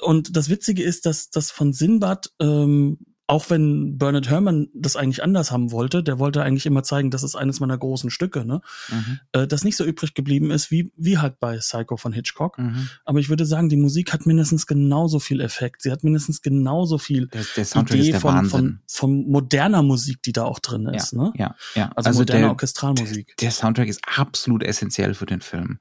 und 0.00 0.36
das 0.36 0.48
Witzige 0.48 0.82
ist, 0.82 1.06
dass 1.06 1.30
das 1.30 1.50
von 1.50 1.72
Sinbad 1.72 2.32
ähm, 2.40 2.98
auch 3.28 3.50
wenn 3.50 3.98
Bernard 3.98 4.30
Herrmann 4.30 4.68
das 4.72 4.96
eigentlich 4.96 5.22
anders 5.22 5.52
haben 5.52 5.70
wollte, 5.70 6.02
der 6.02 6.18
wollte 6.18 6.42
eigentlich 6.42 6.64
immer 6.64 6.82
zeigen, 6.82 7.10
das 7.10 7.22
ist 7.22 7.36
eines 7.36 7.60
meiner 7.60 7.76
großen 7.76 8.10
Stücke, 8.10 8.46
ne? 8.46 8.62
Mhm. 8.88 9.20
Äh, 9.32 9.46
das 9.46 9.64
nicht 9.64 9.76
so 9.76 9.84
übrig 9.84 10.14
geblieben 10.14 10.50
ist 10.50 10.70
wie, 10.70 10.90
wie 10.96 11.18
halt 11.18 11.38
bei 11.38 11.58
Psycho 11.58 11.98
von 11.98 12.14
Hitchcock. 12.14 12.58
Mhm. 12.58 12.88
Aber 13.04 13.18
ich 13.18 13.28
würde 13.28 13.44
sagen, 13.44 13.68
die 13.68 13.76
Musik 13.76 14.14
hat 14.14 14.24
mindestens 14.24 14.66
genauso 14.66 15.20
viel 15.20 15.42
Effekt. 15.42 15.82
Sie 15.82 15.92
hat 15.92 16.04
mindestens 16.04 16.40
genauso 16.40 16.96
viel 16.96 17.28
der, 17.28 17.44
der 17.54 17.82
Idee 17.82 18.14
von, 18.14 18.46
von, 18.46 18.80
von, 18.86 19.28
moderner 19.28 19.82
Musik, 19.82 20.22
die 20.22 20.32
da 20.32 20.44
auch 20.44 20.58
drin 20.58 20.86
ist, 20.86 21.12
ja, 21.12 21.18
ne? 21.18 21.32
Ja, 21.36 21.54
ja. 21.74 21.90
Also, 21.94 22.08
also 22.08 22.20
moderne 22.20 22.40
der, 22.40 22.50
Orchestralmusik. 22.50 23.36
Der, 23.36 23.48
der 23.48 23.50
Soundtrack 23.50 23.88
ist 23.88 24.00
absolut 24.06 24.62
essentiell 24.62 25.12
für 25.12 25.26
den 25.26 25.42
Film. 25.42 25.78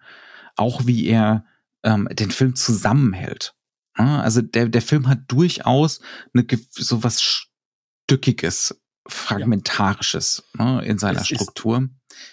Auch 0.57 0.85
wie 0.85 1.07
er 1.07 1.45
ähm, 1.83 2.09
den 2.11 2.31
Film 2.31 2.55
zusammenhält. 2.55 3.55
Also 3.97 4.41
der, 4.41 4.69
der 4.69 4.81
Film 4.81 5.07
hat 5.07 5.19
durchaus 5.27 6.01
eine, 6.33 6.45
so 6.71 7.03
was 7.03 7.21
Stückiges, 7.21 8.79
Fragmentarisches 9.07 10.43
ja. 10.57 10.75
ne, 10.75 10.85
in 10.85 10.97
seiner 10.97 11.21
es 11.21 11.27
Struktur. 11.27 11.89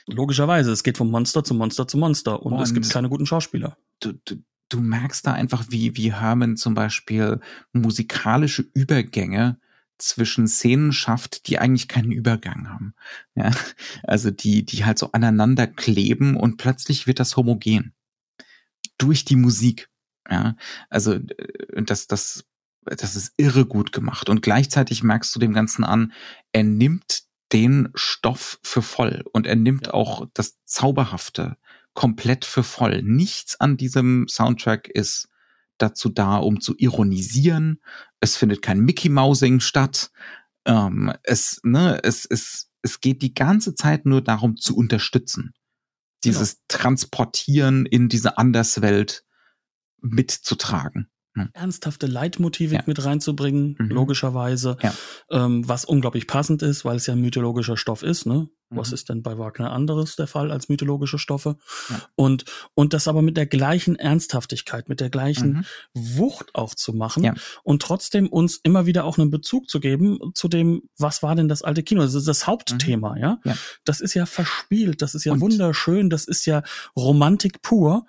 Logischerweise, 0.07 0.73
es 0.73 0.83
geht 0.83 0.99
vom 0.99 1.11
Monster 1.11 1.45
zu 1.45 1.55
Monster 1.55 1.87
zu 1.87 1.99
Monster 1.99 2.43
und, 2.43 2.55
und 2.55 2.63
es 2.63 2.75
gibt 2.75 2.89
keine 2.91 3.09
guten 3.09 3.27
Schauspieler. 3.27 3.77
Du, 4.01 4.13
du, 4.25 4.37
du 4.69 4.81
merkst 4.81 5.27
da 5.27 5.33
einfach, 5.33 5.65
wie, 5.69 5.97
wie 5.97 6.13
Herman 6.13 6.57
zum 6.57 6.75
Beispiel 6.75 7.41
musikalische 7.73 8.63
Übergänge 8.75 9.59
zwischen 9.99 10.49
Szenen 10.49 10.93
schafft, 10.93 11.49
die 11.49 11.59
eigentlich 11.59 11.89
keinen 11.89 12.11
Übergang 12.11 12.69
haben. 12.69 12.95
Ja, 13.35 13.53
also 14.03 14.31
die, 14.31 14.65
die 14.65 14.85
halt 14.85 14.99
so 14.99 15.13
aneinander 15.13 15.67
kleben 15.67 16.37
und 16.37 16.57
plötzlich 16.57 17.07
wird 17.07 17.21
das 17.21 17.37
homogen. 17.37 17.93
Durch 18.99 19.25
die 19.25 19.37
Musik. 19.37 19.89
Ja, 20.31 20.57
also 20.91 21.15
äh, 21.15 21.83
das, 21.85 22.07
das, 22.07 22.45
das 22.83 23.17
ist 23.17 23.33
irre 23.37 23.67
gut 23.67 23.93
gemacht. 23.93 24.29
Und 24.29 24.43
gleichzeitig 24.43 25.03
merkst 25.03 25.35
du 25.35 25.39
dem 25.39 25.53
Ganzen 25.53 25.85
an, 25.85 26.13
er 26.53 26.65
nimmt 26.65 27.23
den 27.53 27.91
Stoff 27.95 28.59
für 28.63 28.83
voll 28.83 29.23
und 29.33 29.47
er 29.47 29.57
nimmt 29.57 29.89
ja. 29.89 29.95
auch 29.95 30.27
das 30.35 30.59
Zauberhafte 30.65 31.57
komplett 31.93 32.45
für 32.45 32.63
voll. 32.63 33.03
Nichts 33.03 33.61
an 33.61 33.77
diesem 33.77 34.27
Soundtrack 34.29 34.89
ist 34.89 35.29
dazu 35.79 36.09
da, 36.09 36.39
um 36.39 36.61
zu 36.61 36.75
ironisieren. 36.77 37.81
Es 38.21 38.37
findet 38.37 38.63
kein 38.63 38.81
Mickey 38.81 39.09
Mousing 39.09 39.61
statt. 39.61 40.11
Ähm, 40.65 41.13
es, 41.23 41.61
ne, 41.63 42.01
es, 42.03 42.25
es, 42.25 42.71
es 42.83 43.01
geht 43.01 43.23
die 43.23 43.35
ganze 43.35 43.75
Zeit 43.75 44.07
nur 44.07 44.23
darum 44.23 44.57
zu 44.57 44.77
unterstützen 44.77 45.55
dieses 46.25 46.63
Transportieren 46.69 47.87
in 47.87 48.09
diese 48.09 48.39
Anderswelt 48.39 49.25
mitzutragen. 50.05 51.09
Hm. 51.37 51.49
ernsthafte 51.53 52.07
Leitmotivik 52.07 52.79
Ja. 52.79 52.85
mit 52.87 53.05
reinzubringen, 53.05 53.75
Mhm. 53.81 53.89
logischerweise, 53.89 54.77
Ja. 54.81 54.95
ähm, 55.33 55.69
was 55.69 55.85
unglaublich 55.85 56.29
passend 56.29 56.63
ist, 56.63 56.85
weil 56.85 56.95
es 56.95 57.07
ja 57.09 57.15
ein 57.15 57.21
mythologischer 57.21 57.77
Stoff 57.77 58.05
ist. 58.05 58.25
Ne? 58.25 58.49
Was 58.71 58.91
Mhm. 58.91 58.95
ist 58.95 59.09
denn 59.09 59.23
bei 59.25 59.37
Wagner 59.37 59.73
anderes 59.73 60.15
der 60.15 60.29
Fall 60.29 60.53
als 60.53 60.69
mythologische 60.69 61.19
Stoffe? 61.19 61.57
Ja. 61.91 62.01
Und, 62.15 62.45
und 62.75 62.93
das 62.93 63.09
aber 63.09 63.21
mit 63.21 63.37
der 63.37 63.47
gleichen 63.47 63.97
Ernsthaftigkeit, 63.97 64.89
mit 64.89 65.01
der 65.01 65.11
gleichen 65.11 65.53
Mhm. 65.55 65.65
Wucht 66.19 66.55
auch 66.55 66.77
zu 66.77 66.93
machen 66.93 67.25
und 67.65 67.83
trotzdem 67.83 68.29
uns 68.29 68.61
immer 68.63 68.87
wieder 68.87 69.05
auch 69.05 69.19
einen 69.19 69.33
Bezug 69.33 69.69
zu 69.69 69.81
geben 69.81 70.21
zu 70.35 70.47
dem, 70.47 70.83
was 70.99 71.25
war 71.25 71.35
denn 71.35 71.49
das 71.49 71.63
alte 71.63 71.83
Kino? 71.83 72.03
Das 72.03 72.15
ist 72.15 72.29
das 72.29 72.47
Hauptthema, 72.47 73.17
ja? 73.19 73.41
Mhm. 73.43 73.51
Ja. 73.51 73.57
Das 73.85 74.01
ist 74.01 74.15
ja 74.15 74.27
verspielt, 74.27 75.03
das 75.03 75.17
ist 75.17 75.25
ja 75.25 75.33
Und- 75.33 75.41
wunderschön, 75.41 76.11
das 76.11 76.27
ist 76.27 76.47
ja 76.47 76.63
Romantik 76.97 77.61
pur. 77.61 78.07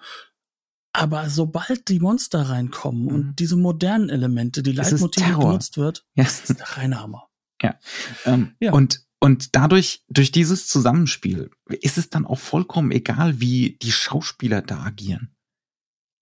Aber 0.97 1.29
sobald 1.29 1.87
die 1.89 1.99
Monster 1.99 2.41
reinkommen 2.49 3.03
Mhm. 3.03 3.07
und 3.09 3.35
diese 3.39 3.57
modernen 3.57 4.09
Elemente, 4.09 4.63
die 4.63 4.71
Leitmotive 4.71 5.37
benutzt 5.37 5.77
wird, 5.77 6.05
Ja. 6.15 6.23
das 6.23 6.49
ist 6.49 6.59
der 6.59 6.77
reine 6.77 7.01
Hammer. 7.01 7.27
Ähm, 8.25 8.55
Ja. 8.59 8.71
Und 8.73 9.03
und 9.21 9.55
dadurch 9.55 10.03
durch 10.09 10.31
dieses 10.31 10.67
Zusammenspiel 10.67 11.49
ist 11.81 11.97
es 11.97 12.09
dann 12.09 12.25
auch 12.27 12.37
vollkommen 12.37 12.91
egal, 12.91 13.39
wie 13.39 13.77
die 13.81 13.91
Schauspieler 13.91 14.61
da 14.61 14.83
agieren. 14.83 15.33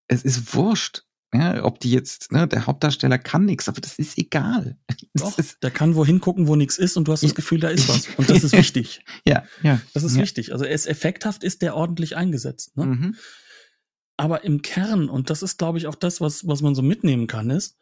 Es 0.08 0.24
ist 0.24 0.54
wurscht, 0.56 1.04
ja, 1.34 1.64
ob 1.66 1.80
die 1.80 1.92
jetzt 1.92 2.32
ne, 2.32 2.48
der 2.48 2.66
Hauptdarsteller 2.68 3.18
kann 3.18 3.44
nichts, 3.46 3.68
aber 3.68 3.82
das 3.82 3.98
ist 4.00 4.18
egal. 4.18 4.78
Das 5.16 5.24
Doch, 5.32 5.38
ist, 5.38 5.62
der 5.62 5.70
kann 5.72 5.94
wohin 5.96 6.20
gucken, 6.22 6.48
wo 6.48 6.56
nichts 6.56 6.78
ist 6.78 6.96
und 6.98 7.08
du 7.08 7.12
hast 7.12 7.22
das 7.24 7.32
Ja. 7.32 7.36
Gefühl, 7.36 7.60
da 7.60 7.70
ist 7.70 7.88
was. 7.90 8.08
Und 8.18 8.30
das 8.32 8.44
ist 8.44 8.54
wichtig. 8.54 9.04
ja, 9.28 9.44
ja, 9.62 9.80
Das 9.94 10.04
ist 10.04 10.16
ja. 10.16 10.22
wichtig. 10.24 10.52
Also 10.54 10.66
er 10.66 10.74
ist 10.74 10.88
effekthaft, 10.88 11.44
ist 11.44 11.62
der 11.62 11.76
ordentlich 11.76 12.16
eingesetzt. 12.16 12.76
Ne? 12.78 12.86
Mhm. 12.86 13.16
Aber 14.24 14.44
im 14.46 14.62
Kern, 14.62 15.10
und 15.10 15.30
das 15.30 15.44
ist, 15.44 15.58
glaube 15.58 15.78
ich, 15.78 15.88
auch 15.88 15.96
das, 15.96 16.22
was, 16.22 16.48
was 16.48 16.62
man 16.62 16.76
so 16.76 16.82
mitnehmen 16.82 17.28
kann, 17.28 17.50
ist, 17.50 17.76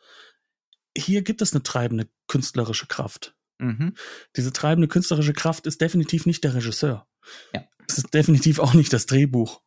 hier 0.98 1.22
gibt 1.22 1.42
es 1.44 1.54
eine 1.54 1.62
treibende 1.62 2.08
künstlerische 2.28 2.88
Kraft. 2.88 3.36
Mhm. 3.60 3.94
Diese 4.36 4.52
treibende 4.52 4.88
künstlerische 4.88 5.34
Kraft 5.34 5.68
ist 5.68 5.82
definitiv 5.82 6.26
nicht 6.26 6.44
der 6.44 6.56
Regisseur. 6.56 7.06
Ja. 7.54 7.64
Es 7.88 8.00
ist 8.00 8.12
definitiv 8.14 8.58
auch 8.58 8.74
nicht 8.74 8.92
das 8.92 9.06
Drehbuch. 9.06 9.62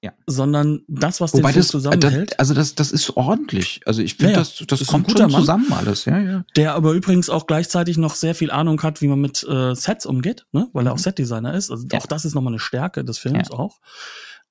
Ja. 0.00 0.12
Sondern 0.26 0.82
das, 0.86 1.20
was 1.20 1.32
Wobei 1.32 1.48
den 1.48 1.54
Film 1.54 1.62
das, 1.62 1.68
zusammenhält. 1.68 2.30
das, 2.32 2.38
also 2.38 2.54
das, 2.54 2.74
das 2.76 2.92
ist 2.92 3.16
ordentlich. 3.16 3.80
Also 3.86 4.00
ich 4.02 4.14
finde, 4.14 4.34
Ja, 4.34 4.38
das, 4.38 4.62
das 4.66 4.80
Ist 4.82 4.88
ein 4.88 4.92
kommt 4.92 5.08
guter 5.08 5.24
schon 5.24 5.32
Mann. 5.32 5.40
zusammen 5.40 5.72
alles. 5.72 6.04
Ja, 6.04 6.18
ja. 6.20 6.44
der 6.54 6.74
aber 6.74 6.92
übrigens 6.92 7.30
auch 7.30 7.46
gleichzeitig 7.48 7.96
noch 7.96 8.14
sehr 8.14 8.34
viel 8.36 8.50
Ahnung 8.52 8.80
hat, 8.82 9.00
wie 9.00 9.08
man 9.08 9.18
mit 9.20 9.42
äh, 9.48 9.74
Sets 9.74 10.06
umgeht, 10.06 10.46
ne? 10.52 10.68
weil 10.72 10.86
er 10.86 10.92
auch 10.92 10.96
Mhm. 10.98 11.02
Setdesigner 11.02 11.54
ist. 11.54 11.70
Also 11.72 11.86
Ja. 11.90 11.98
auch 11.98 12.06
das 12.06 12.24
ist 12.26 12.34
nochmal 12.34 12.52
eine 12.52 12.60
Stärke 12.60 13.02
des 13.04 13.18
Films 13.18 13.48
Ja. 13.50 13.58
auch. 13.58 13.80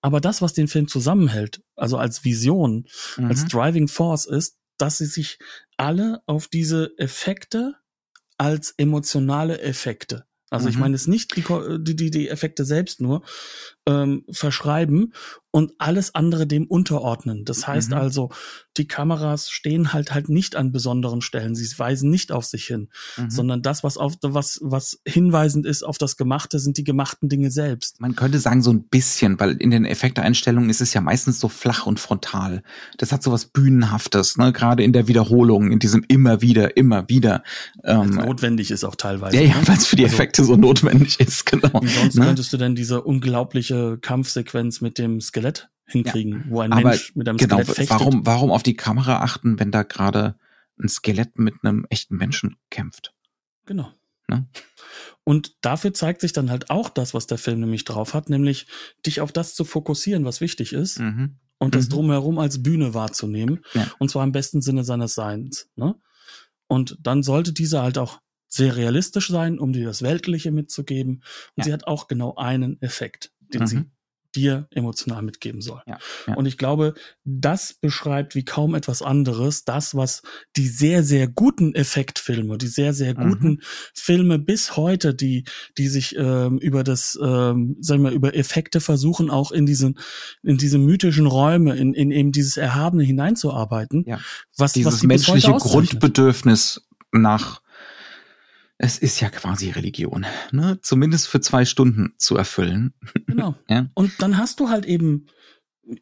Aber 0.06 0.22
das, 0.22 0.44
was 0.44 0.54
den 0.54 0.68
Film 0.68 0.88
zusammenhält, 0.88 1.64
also 1.76 1.98
als 1.98 2.24
Vision, 2.24 2.86
als 3.18 3.42
Mhm. 3.42 3.48
Driving 3.48 3.88
Force 3.88 4.28
ist, 4.28 4.60
dass 4.78 5.00
sie 5.00 5.08
sich 5.08 5.40
alle 5.78 6.22
auf 6.28 6.48
diese 6.48 6.92
Effekte 7.00 7.74
als 8.38 8.76
emotionale 8.78 9.62
Effekte, 9.62 10.26
also 10.52 10.70
ich 10.70 10.76
Mhm. 10.76 10.82
meine 10.82 10.96
es 10.96 11.08
nicht 11.08 11.36
die, 11.36 11.96
die, 11.96 12.12
die 12.12 12.30
Effekte 12.30 12.66
selbst 12.66 13.02
nur, 13.02 13.24
ähm, 13.88 14.26
verschreiben 14.30 15.14
und 15.56 15.72
alles 15.78 16.14
andere 16.16 16.46
dem 16.48 16.66
unterordnen. 16.68 17.46
Das 17.46 17.66
heißt 17.66 17.92
Mhm. 17.92 17.96
also, 17.98 18.30
die 18.76 18.90
Kameras 18.90 19.50
stehen 19.50 19.94
halt 19.94 20.14
halt 20.14 20.28
nicht 20.28 20.58
an 20.58 20.74
besonderen 20.74 21.22
Stellen. 21.22 21.56
Sie 21.56 21.66
weisen 21.80 22.10
nicht 22.10 22.34
auf 22.34 22.44
sich 22.44 22.66
hin, 22.66 22.90
Mhm. 23.18 23.30
sondern 23.30 23.62
das, 23.62 23.82
was 23.82 23.96
auf, 23.98 24.16
was, 24.22 24.60
was 24.62 25.00
hinweisend 25.08 25.66
ist 25.66 25.84
auf 25.84 25.98
das 25.98 26.18
Gemachte, 26.18 26.60
sind 26.60 26.76
die 26.78 26.84
gemachten 26.84 27.30
Dinge 27.30 27.52
selbst. 27.52 28.02
Man 28.02 28.18
könnte 28.18 28.38
sagen, 28.40 28.62
so 28.62 28.74
ein 28.74 28.84
bisschen, 28.84 29.40
weil 29.40 29.52
in 29.54 29.72
den 29.72 29.86
Effekteinstellungen 29.86 30.70
ist 30.70 30.82
es 30.82 30.94
ja 30.94 31.00
meistens 31.00 31.40
so 31.40 31.48
flach 31.48 31.86
und 31.86 32.02
frontal. 32.02 32.62
Das 32.98 33.14
hat 33.14 33.24
so 33.24 33.32
was 33.32 33.46
Bühnenhaftes, 33.46 34.36
ne? 34.36 34.52
Gerade 34.52 34.84
in 34.84 34.92
der 34.92 35.08
Wiederholung, 35.08 35.72
in 35.72 35.80
diesem 35.80 36.04
immer 36.10 36.42
wieder, 36.42 36.76
immer 36.76 37.08
wieder. 37.08 37.44
Was 37.82 38.08
Ähm, 38.10 38.16
notwendig 38.16 38.72
ist 38.72 38.84
auch 38.84 38.96
teilweise. 38.98 39.38
ja, 39.38 39.44
ja, 39.44 39.56
ne? 39.62 39.68
weil 39.70 39.78
es 39.78 39.86
für 39.88 39.96
die 39.96 40.04
Also, 40.04 40.16
Effekte 40.16 40.44
so 40.44 40.58
notwendig 40.58 41.18
ist, 41.22 41.46
genau. 41.50 41.82
Wie 41.82 41.88
sonst 41.88 42.16
Ne? 42.16 42.26
könntest 42.26 42.52
du 42.52 42.58
denn 42.58 42.76
diese 42.76 43.02
unglaubliche 43.02 43.98
Kampfsequenz 44.02 44.82
mit 44.82 44.98
dem 44.98 45.22
Skelett 45.22 45.45
hinkriegen, 45.86 46.46
wo 46.50 46.62
ein 46.62 46.72
Aber 46.74 46.90
Mensch 46.90 47.16
mit 47.16 47.28
einem 47.30 47.38
Genau, 47.38 47.58
Skelett 47.58 47.76
fechtet? 47.76 47.90
warum, 48.00 48.26
warum 48.26 48.52
auf 48.52 48.64
die 48.64 48.76
Kamera 48.76 49.20
achten, 49.22 49.60
wenn 49.60 49.72
da 49.72 49.84
gerade 49.84 50.38
ein 50.80 50.90
Skelett 50.90 51.38
mit 51.38 51.56
einem 51.64 51.86
echten 51.90 52.16
Menschen 52.18 52.58
kämpft? 52.70 53.14
Genau. 53.66 53.92
Ne? 54.28 54.48
Und 55.24 55.56
dafür 55.62 55.94
zeigt 55.94 56.22
sich 56.22 56.34
dann 56.34 56.50
halt 56.50 56.70
auch 56.72 56.90
das, 56.90 57.14
was 57.14 57.28
der 57.28 57.38
Film 57.38 57.60
nämlich 57.60 57.84
drauf 57.86 58.14
hat, 58.16 58.30
nämlich 58.30 58.66
dich 59.06 59.22
auf 59.22 59.32
das 59.32 59.54
zu 59.56 59.64
fokussieren, 59.66 60.26
was 60.26 60.42
wichtig 60.42 60.74
ist 60.74 61.00
Mhm. 61.00 61.38
und 61.60 61.76
das 61.76 61.86
Mhm. 61.86 61.90
drumherum 61.92 62.40
als 62.40 62.64
Bühne 62.64 62.94
wahrzunehmen. 62.96 63.64
Ja. 63.74 63.88
Und 64.00 64.10
zwar 64.10 64.24
im 64.24 64.32
besten 64.32 64.62
Sinne 64.62 64.84
seines 64.84 65.14
Seins. 65.14 65.70
Ne? 65.76 65.96
Und 66.68 66.98
dann 67.02 67.22
sollte 67.22 67.54
diese 67.54 67.82
halt 67.84 68.00
auch 68.00 68.20
sehr 68.48 68.76
realistisch 68.76 69.28
sein, 69.30 69.60
um 69.60 69.74
dir 69.74 69.86
das 69.86 70.02
Weltliche 70.02 70.52
mitzugeben. 70.52 71.18
Und 71.18 71.24
Ja. 71.58 71.64
sie 71.66 71.74
hat 71.74 71.86
auch 71.88 72.08
genau 72.08 72.36
einen 72.36 72.82
Effekt, 72.82 73.32
den 73.40 73.62
Mhm. 73.64 73.68
sie 73.68 73.86
dir 74.36 74.68
emotional 74.72 75.22
mitgeben 75.22 75.62
soll. 75.62 75.82
Ja, 75.88 75.98
ja. 76.28 76.36
Und 76.36 76.46
ich 76.46 76.58
glaube, 76.58 76.94
das 77.24 77.74
beschreibt 77.74 78.36
wie 78.36 78.44
kaum 78.46 78.76
etwas 78.76 79.02
anderes 79.02 79.64
das, 79.64 79.96
was 79.96 80.22
die 80.56 80.68
sehr, 80.68 81.04
sehr 81.04 81.28
guten 81.28 81.74
Effektfilme, 81.74 82.58
die 82.58 82.68
sehr, 82.68 82.94
sehr 82.94 83.14
Mhm. 83.18 83.30
guten 83.30 83.60
Filme 83.94 84.40
bis 84.40 84.76
heute, 84.78 85.14
die, 85.16 85.46
die 85.78 85.88
sich 85.88 86.16
ähm, 86.18 86.58
über 86.58 86.84
das, 86.84 87.18
ähm, 87.22 87.78
sagen 87.80 88.04
wir, 88.04 88.12
über 88.12 88.36
Effekte 88.36 88.82
versuchen, 88.82 89.30
auch 89.30 89.52
in 89.52 89.66
diesen, 89.66 89.98
in 90.44 90.58
diese 90.58 90.78
mythischen 90.78 91.26
Räume, 91.26 91.76
in, 91.76 91.94
in 91.94 92.12
eben 92.12 92.32
dieses 92.32 92.58
Erhabene 92.58 93.04
hineinzuarbeiten. 93.04 94.04
Ja. 94.06 94.18
Was, 94.58 94.66
was 94.66 94.74
Dieses 94.74 94.98
heute 95.00 95.08
menschliche. 95.08 95.52
Grundbedürfnis 95.52 96.82
nach, 97.12 97.62
es 98.78 98.98
ist 98.98 99.20
ja 99.22 99.30
quasi 99.30 99.70
Religion, 99.70 100.26
ne? 100.52 100.80
Zumindest 100.82 101.28
für 101.28 101.40
zwei 101.40 101.66
Stunden 101.66 102.14
zu 102.18 102.36
erfüllen. 102.36 102.94
Genau. 103.28 103.56
Ja. 103.70 103.90
Und 103.94 104.14
dann 104.20 104.38
hast 104.38 104.60
du 104.60 104.70
halt 104.70 104.86
eben, 104.86 105.28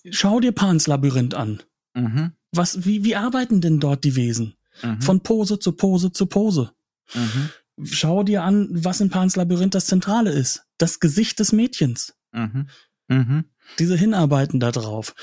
schau 0.09 0.39
dir 0.39 0.51
Pans 0.51 0.87
Labyrinth 0.87 1.35
an. 1.35 1.61
Mhm. 1.93 2.33
Was, 2.51 2.85
wie, 2.85 3.03
wie 3.03 3.15
arbeiten 3.15 3.61
denn 3.61 3.79
dort 3.79 4.03
die 4.03 4.15
Wesen? 4.15 4.55
Mhm. 4.81 5.01
Von 5.01 5.21
Pose 5.21 5.59
zu 5.59 5.73
Pose 5.73 6.11
zu 6.11 6.25
Pose. 6.25 6.71
mhm. 7.13 7.49
Schau 7.85 8.23
dir 8.23 8.43
an, 8.43 8.67
was 8.71 9.01
in 9.01 9.09
Pans 9.09 9.35
Labyrinth 9.35 9.73
das 9.73 9.87
Zentrale 9.87 10.31
ist. 10.31 10.63
Das 10.77 10.99
Gesicht 10.99 11.39
des 11.39 11.51
Mädchens. 11.51 12.13
Mhm. 12.31 12.67
Mhm. 13.07 13.45
Diese 13.79 13.95
Hinarbeiten 13.95 14.59
da 14.59 14.71
drauf. 14.71 15.15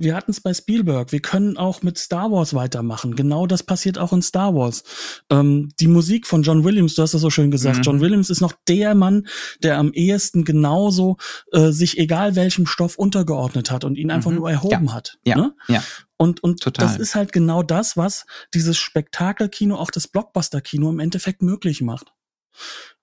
Wir 0.00 0.14
hatten 0.14 0.30
es 0.30 0.40
bei 0.40 0.54
Spielberg. 0.54 1.10
Wir 1.10 1.20
können 1.20 1.56
auch 1.56 1.82
mit 1.82 1.98
Star 1.98 2.30
Wars 2.30 2.54
weitermachen. 2.54 3.16
Genau 3.16 3.46
das 3.48 3.64
passiert 3.64 3.98
auch 3.98 4.12
in 4.12 4.22
Star 4.22 4.54
Wars. 4.54 4.84
Ähm, 5.28 5.70
die 5.80 5.88
Musik 5.88 6.26
von 6.26 6.42
John 6.42 6.62
Williams, 6.62 6.94
du 6.94 7.02
hast 7.02 7.14
das 7.14 7.20
so 7.20 7.30
schön 7.30 7.50
gesagt. 7.50 7.78
Mhm. 7.78 7.82
John 7.82 8.00
Williams 8.00 8.30
ist 8.30 8.40
noch 8.40 8.52
der 8.68 8.94
Mann, 8.94 9.26
der 9.62 9.76
am 9.78 9.92
ehesten 9.92 10.44
genauso 10.44 11.16
äh, 11.52 11.70
sich 11.70 11.98
egal 11.98 12.36
welchem 12.36 12.66
Stoff 12.66 12.96
untergeordnet 12.96 13.70
hat 13.72 13.84
und 13.84 13.96
ihn 13.96 14.10
einfach 14.12 14.30
Mhm. 14.30 14.36
nur 14.36 14.50
erhoben 14.50 14.94
hat. 14.94 15.18
Ja. 15.26 15.36
Ne? 15.36 15.54
Ja. 15.66 15.82
Und, 16.16 16.42
und 16.42 16.60
Total. 16.60 16.86
das 16.86 16.96
ist 16.96 17.14
halt 17.14 17.32
genau 17.32 17.62
das, 17.62 17.96
was 17.96 18.24
dieses 18.54 18.78
Spektakelkino, 18.78 19.76
auch 19.76 19.90
das 19.90 20.06
Blockbuster-Kino 20.08 20.90
im 20.90 21.00
Endeffekt 21.00 21.42
möglich 21.42 21.80
macht. 21.82 22.12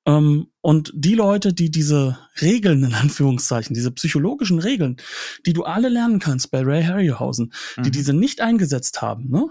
Ähm, 0.05 0.47
und 0.61 0.91
die 0.95 1.15
Leute, 1.15 1.53
die 1.53 1.71
diese 1.71 2.17
Regeln, 2.41 2.83
in 2.83 2.93
Anführungszeichen, 2.93 3.73
diese 3.73 3.91
psychologischen 3.91 4.59
Regeln, 4.59 4.97
die 5.45 5.53
du 5.53 5.63
alle 5.63 5.89
lernen 5.89 6.19
kannst 6.19 6.51
bei 6.51 6.61
Ray 6.61 6.83
Harryhausen, 6.83 7.53
die 7.77 7.89
Mhm. 7.89 7.91
diese 7.91 8.13
nicht 8.13 8.41
eingesetzt 8.41 9.01
haben, 9.01 9.29
ne? 9.29 9.49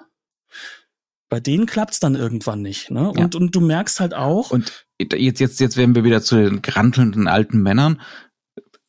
Bei 1.29 1.41
denen 1.41 1.67
klappt's 1.67 1.99
dann 1.99 2.15
irgendwann 2.15 2.63
nicht, 2.63 2.91
ne? 2.91 3.13
Ja. 3.17 3.25
Und, 3.25 3.35
und 3.35 3.55
du 3.55 3.61
merkst 3.61 3.99
halt 3.99 4.15
auch, 4.15 4.51
Und 4.53 4.87
jetzt, 5.01 5.41
jetzt, 5.41 5.59
jetzt 5.61 5.77
werden 5.77 5.95
wir 5.95 6.05
wieder 6.05 6.23
zu 6.23 6.37
den 6.37 6.63
grantelnden 6.63 7.27
alten 7.27 7.61
Männern. 7.61 8.01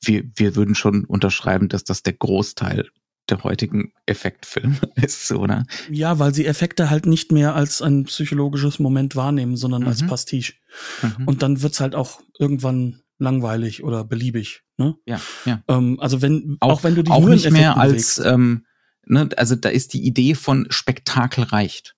Wir, 0.04 0.24
wir 0.36 0.56
würden 0.56 0.76
schon 0.76 1.06
unterschreiben, 1.06 1.68
dass 1.70 1.84
das 1.84 2.04
der 2.04 2.14
Großteil 2.14 2.90
der 3.30 3.44
heutigen 3.44 3.92
Effektfilme 4.06 4.78
ist, 4.96 5.32
oder? 5.32 5.66
ja, 5.90 6.20
weil 6.20 6.34
sie 6.34 6.46
Effekte 6.46 6.90
halt 6.90 7.06
nicht 7.06 7.32
mehr 7.32 7.56
als 7.56 7.82
ein 7.82 8.04
psychologisches 8.06 8.80
Moment 8.80 9.16
wahrnehmen, 9.16 9.58
sondern 9.58 9.84
als 9.88 10.02
Mhm. 10.04 10.08
Pastiche. 10.08 10.54
Mhm. 11.02 11.28
Und 11.28 11.42
dann 11.42 11.62
wird's 11.62 11.80
halt 11.80 11.96
auch 11.96 12.22
irgendwann 12.40 13.02
langweilig 13.18 13.84
oder 13.84 14.04
beliebig. 14.04 14.62
Ne? 14.78 14.96
ja, 15.06 15.22
ja. 15.46 15.64
Ähm, 15.70 16.00
also 16.02 16.22
wenn 16.22 16.58
Auch- 16.60 16.70
auch, 16.80 16.84
wenn 16.84 16.96
du 16.96 17.04
dich 17.04 17.12
Auch 17.14 17.22
nur 17.22 17.30
nicht 17.30 17.50
mehr 17.50 17.78
als, 17.78 18.18
ähm, 18.18 18.66
ne, 19.06 19.30
also 19.38 19.56
da 19.56 19.70
ist 19.70 19.94
die 19.94 20.06
Idee 20.06 20.36
von 20.36 20.68
Spektakel 20.70 21.46
reicht. 21.46 21.96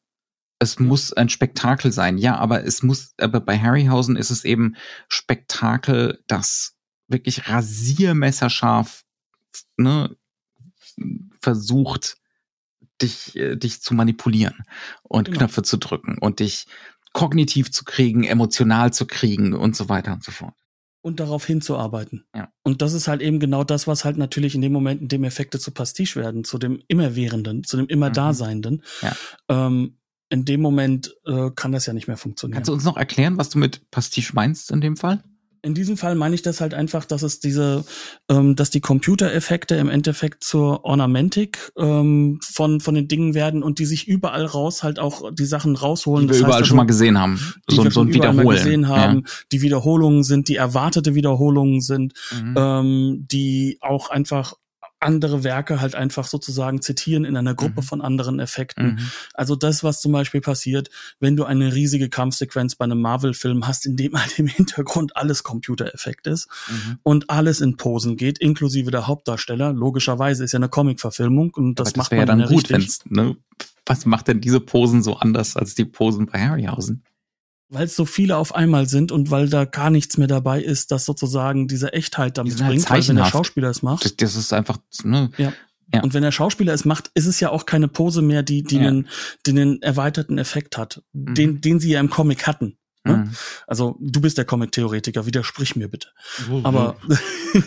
Es 0.60 0.80
muss 0.80 1.12
ein 1.14 1.30
Spektakel 1.30 1.92
sein, 1.92 2.18
ja, 2.18 2.36
aber 2.38 2.64
es 2.64 2.84
muss, 2.84 3.14
aber 3.20 3.40
bei 3.42 3.58
Harryhausen 3.60 4.16
ist 4.16 4.30
es 4.32 4.44
eben 4.46 4.76
Spektakel, 5.08 6.20
das 6.28 6.76
wirklich 7.08 7.48
rasiermesserscharf, 7.50 9.04
ne, 9.78 10.16
versucht, 11.42 12.18
dich, 13.02 13.36
äh, 13.36 13.56
dich 13.56 13.82
zu 13.82 13.94
manipulieren 13.94 14.64
und 15.04 15.26
Genau. 15.26 15.38
Knöpfe 15.40 15.64
zu 15.64 15.78
drücken 15.78 16.18
und 16.20 16.40
dich 16.40 16.66
kognitiv 17.14 17.72
zu 17.72 17.84
kriegen, 17.84 18.24
emotional 18.24 18.94
zu 18.94 19.06
kriegen 19.08 19.54
und 19.54 19.76
so 19.76 19.90
weiter 19.90 20.14
und 20.14 20.24
so 20.24 20.32
fort. 20.32 20.54
und 21.02 21.22
darauf 21.22 21.46
hinzuarbeiten. 21.46 22.26
Ja. 22.36 22.52
Und 22.64 22.82
das 22.82 22.92
ist 22.92 23.08
halt 23.08 23.22
eben 23.22 23.40
genau 23.40 23.64
das, 23.64 23.88
was 23.88 24.04
halt 24.04 24.18
natürlich 24.18 24.56
in 24.56 24.62
dem 24.62 24.74
Moment, 24.74 25.02
in 25.02 25.08
dem 25.08 25.24
Effekte 25.24 25.58
zu 25.58 25.72
Pastiche 25.72 26.20
werden, 26.20 26.44
zu 26.44 26.58
dem 26.58 26.82
Immerwährenden, 26.90 27.64
zu 27.64 27.78
dem 27.78 27.88
immer 27.88 28.10
Mhm. 28.10 28.14
Daseinenden. 28.14 28.84
Ja. 29.02 29.16
Ähm, 29.48 30.00
in 30.30 30.44
dem 30.44 30.60
Moment 30.60 31.16
äh, 31.26 31.50
kann 31.56 31.72
das 31.72 31.86
ja 31.86 31.94
nicht 31.94 32.08
mehr 32.08 32.18
funktionieren. 32.18 32.56
Kannst 32.58 32.68
du 32.68 32.74
uns 32.74 32.84
noch 32.84 32.98
erklären, 32.98 33.38
was 33.38 33.48
du 33.50 33.58
mit 33.58 33.90
Pastiche 33.90 34.34
meinst 34.34 34.70
in 34.70 34.82
dem 34.82 34.98
Fall? 34.98 35.24
In 35.62 35.74
diesem 35.74 35.98
Fall 35.98 36.16
meine 36.16 36.36
ich 36.36 36.42
das 36.42 36.62
halt 36.62 36.74
einfach, 36.74 37.06
dass 37.06 37.24
es 37.24 37.40
diese, 37.40 37.84
ähm, 38.30 38.56
dass 38.56 38.70
die 38.70 38.82
Computereffekte 38.82 39.76
im 39.76 39.90
Endeffekt 39.90 40.44
zur 40.44 40.86
Ornamentik 40.86 41.72
ähm, 41.78 42.40
von 42.44 42.80
von 42.80 42.96
den 42.96 43.08
Dingen 43.08 43.34
werden 43.34 43.64
und 43.64 43.80
die 43.80 43.86
sich 43.86 44.08
überall 44.08 44.46
raus 44.46 44.84
halt 44.84 45.00
auch 45.00 45.32
die 45.34 45.46
Sachen 45.46 45.76
rausholen. 45.76 46.28
Die 46.28 46.30
wir 46.30 46.34
Das 46.34 46.38
heißt 46.38 46.44
überall 46.48 46.62
also, 46.62 46.68
schon 46.70 46.78
mal 46.78 46.86
gesehen 46.86 47.20
haben. 47.20 47.40
die 47.70 47.76
So, 47.76 47.84
wir 47.84 47.92
so 47.92 48.02
ein 48.02 48.08
schon 48.08 48.16
überall 48.16 48.34
mal 48.34 48.42
Wiederholen. 48.44 48.58
gesehen 48.58 48.88
haben, 48.88 49.24
die 49.52 49.62
Wiederholungen 49.62 50.24
sind, 50.24 50.48
die 50.48 50.56
erwartete 50.56 51.16
Wiederholungen 51.16 51.82
sind, 51.82 52.14
Ja. 52.32 52.38
Mhm. 52.42 52.56
ähm, 52.58 53.28
die 53.32 53.78
auch 53.82 54.10
einfach 54.10 54.54
andere 55.00 55.44
Werke 55.44 55.80
halt 55.82 55.96
einfach 55.96 56.26
sozusagen 56.28 56.82
zitieren 56.82 57.26
in 57.26 57.38
einer 57.38 57.54
Gruppe 57.56 57.82
Mhm. 57.82 57.86
von 57.86 58.02
anderen 58.02 58.40
Effekten. 58.40 58.86
Mhm. 58.96 59.00
Also 59.34 59.56
das, 59.56 59.84
was 59.84 60.02
zum 60.02 60.12
Beispiel 60.12 60.42
passiert, 60.42 60.90
wenn 61.20 61.36
du 61.36 61.44
eine 61.46 61.74
riesige 61.74 62.10
Kampfsequenz 62.10 62.76
bei 62.76 62.86
einem 62.86 63.02
Marvel-Film 63.02 63.68
hast, 63.68 63.86
in 63.86 63.96
dem 63.96 64.14
halt 64.22 64.40
im 64.40 64.48
Hintergrund 64.48 65.16
alles 65.16 65.44
Computereffekt 65.44 66.28
ist 66.28 66.48
Mhm. 66.70 67.00
und 67.04 67.30
alles 67.30 67.62
in 67.62 67.78
Posen 67.78 68.18
geht, 68.18 68.40
inklusive 68.40 68.90
der 68.92 69.08
Hauptdarsteller. 69.08 69.74
Logischerweise 69.74 70.44
ist 70.44 70.54
ja 70.54 70.58
eine 70.58 70.70
Comic-Verfilmung 70.70 71.54
und 71.56 71.76
das 71.80 71.90
Aber 71.90 71.98
macht 72.00 72.12
man 72.12 72.20
ja 72.20 72.26
dann 72.26 72.46
gut, 72.48 72.70
richtig, 72.72 73.00
ne? 73.12 73.36
Was 73.86 74.06
macht 74.06 74.28
denn 74.28 74.42
diese 74.42 74.60
Posen 74.60 75.02
so 75.04 75.16
anders 75.16 75.56
als 75.56 75.76
die 75.76 75.86
Posen 75.86 76.26
bei 76.26 76.40
Harryhausen? 76.46 77.04
Weil 77.70 77.86
es 77.86 77.96
so 77.96 78.06
viele 78.06 78.38
auf 78.38 78.56
einmal 78.56 78.88
sind 78.88 79.12
und 79.12 79.30
weil 79.32 79.50
da 79.50 79.66
gar 79.66 79.90
nichts 79.90 80.18
mehr 80.18 80.28
dabei 80.28 80.62
ist, 80.62 80.92
das 80.92 81.06
sozusagen 81.06 81.68
diese 81.68 81.94
Echtheit 81.94 82.38
damit 82.38 82.54
sind 82.54 82.66
halt 82.66 82.76
bringt, 82.76 82.90
weil 82.90 83.08
wenn 83.08 83.16
der. 83.18 83.26
Schauspieler 83.26 83.70
es 83.70 83.82
macht. 83.82 84.06
Das, 84.06 84.16
das 84.16 84.36
ist 84.36 84.54
einfach, 84.54 84.78
ne? 85.04 85.32
Ja. 85.38 85.54
Und 86.02 86.14
wenn 86.14 86.22
der 86.22 86.32
Schauspieler 86.32 86.74
es 86.74 86.84
macht, 86.86 87.12
ist 87.14 87.28
es 87.28 87.40
ja 87.40 87.50
auch 87.50 87.66
keine 87.66 87.88
Pose 87.88 88.22
mehr, 88.22 88.44
die, 88.44 88.64
die, 88.64 88.76
Ja. 88.76 88.88
einen, 88.88 89.08
die 89.46 89.52
einen 89.52 89.82
erweiterten 89.82 90.38
Effekt 90.38 90.78
hat, 90.78 91.02
den, 91.14 91.62
den 91.62 91.80
sie 91.80 91.92
ja 91.92 92.00
im 92.02 92.10
Comic 92.10 92.46
hatten. 92.46 92.78
Ne? 93.06 93.18
Mhm. 93.18 93.32
Also 93.68 93.96
du 94.02 94.20
bist 94.20 94.38
der 94.38 94.46
Comic-Theoretiker, 94.46 95.26
widersprich 95.26 95.76
mir 95.78 95.88
bitte. 95.88 96.10
Aber 96.64 96.98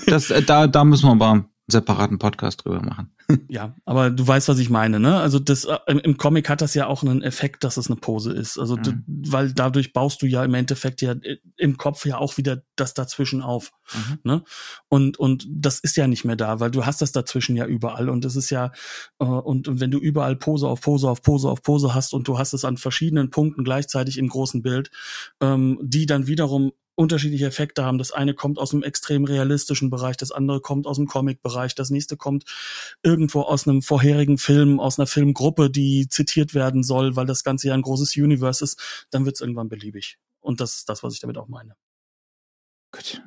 das, 0.06 0.30
äh, 0.30 0.42
da, 0.42 0.66
da 0.66 0.84
müssen 0.84 1.06
wir 1.06 1.12
aber 1.12 1.46
separaten 1.70 2.18
Podcast 2.18 2.64
drüber 2.64 2.82
machen. 2.82 3.10
ja, 3.48 3.74
aber 3.84 4.10
du 4.10 4.26
weißt, 4.26 4.48
was 4.48 4.58
ich 4.58 4.70
meine, 4.70 5.00
ne? 5.00 5.18
Also 5.18 5.38
das 5.38 5.64
äh, 5.64 5.78
im, 5.86 6.16
Comic 6.16 6.48
hat 6.48 6.60
das 6.60 6.74
ja 6.74 6.86
auch 6.86 7.02
einen 7.02 7.22
Effekt, 7.22 7.64
dass 7.64 7.76
es 7.76 7.88
eine 7.88 7.96
Pose 7.96 8.32
ist. 8.32 8.58
Also 8.58 8.76
du, 8.76 8.90
Mhm. 8.90 9.04
weil 9.06 9.52
dadurch 9.52 9.92
baust 9.92 10.22
du 10.22 10.26
ja 10.26 10.44
im 10.44 10.54
Endeffekt 10.54 11.02
ja 11.02 11.12
äh, 11.12 11.38
im 11.56 11.76
Kopf 11.76 12.06
ja 12.06 12.18
auch 12.18 12.36
wieder 12.36 12.62
das 12.76 12.94
dazwischen 12.94 13.42
auf. 13.42 13.72
Mhm. 13.94 14.18
Ne? 14.24 14.42
Und, 14.88 15.18
und 15.18 15.46
das 15.48 15.80
ist 15.80 15.96
ja 15.96 16.06
nicht 16.06 16.24
mehr 16.24 16.36
da, 16.36 16.60
weil 16.60 16.70
du 16.70 16.86
hast 16.86 17.02
das 17.02 17.12
dazwischen 17.12 17.56
ja 17.56 17.66
überall 17.66 18.08
und 18.08 18.24
es 18.24 18.36
ist 18.36 18.50
ja, 18.50 18.72
äh, 19.18 19.24
und, 19.24 19.68
und 19.68 19.80
wenn 19.80 19.90
du 19.90 19.98
überall 19.98 20.36
Pose 20.36 20.68
auf 20.68 20.80
Pose 20.80 21.08
auf 21.08 21.22
Pose 21.22 21.48
auf 21.48 21.62
Pose 21.62 21.94
hast 21.94 22.14
und 22.14 22.26
du 22.28 22.38
hast 22.38 22.52
es 22.52 22.64
an 22.64 22.76
verschiedenen 22.76 23.30
Punkten 23.30 23.64
gleichzeitig 23.64 24.18
im 24.18 24.28
großen 24.28 24.62
Bild, 24.62 24.90
ähm, 25.40 25.78
die 25.82 26.06
dann 26.06 26.26
wiederum 26.26 26.72
unterschiedliche 27.00 27.46
Effekte 27.46 27.84
haben. 27.84 27.98
Das 27.98 28.12
eine 28.12 28.34
kommt 28.34 28.58
aus 28.58 28.72
einem 28.72 28.82
extrem 28.82 29.24
realistischen 29.24 29.88
Bereich, 29.88 30.16
das 30.16 30.30
andere 30.30 30.60
kommt 30.60 30.86
aus 30.86 30.96
dem 30.96 31.06
Comic-Bereich, 31.06 31.74
das 31.74 31.90
nächste 31.90 32.16
kommt 32.16 32.44
irgendwo 33.02 33.40
aus 33.40 33.66
einem 33.66 33.80
vorherigen 33.80 34.36
Film, 34.36 34.78
aus 34.78 34.98
einer 34.98 35.06
Filmgruppe, 35.06 35.70
die 35.70 36.08
zitiert 36.08 36.54
werden 36.54 36.82
soll, 36.82 37.16
weil 37.16 37.26
das 37.26 37.42
Ganze 37.42 37.68
ja 37.68 37.74
ein 37.74 37.82
großes 37.82 38.16
Universe 38.16 38.62
ist, 38.62 39.06
dann 39.10 39.24
wird 39.24 39.36
es 39.36 39.40
irgendwann 39.40 39.68
beliebig. 39.68 40.18
Und 40.40 40.60
das 40.60 40.76
ist 40.76 40.88
das, 40.88 41.02
was 41.02 41.14
ich 41.14 41.20
damit 41.20 41.38
auch 41.38 41.48
meine. 41.48 41.74
Gut. 42.92 43.22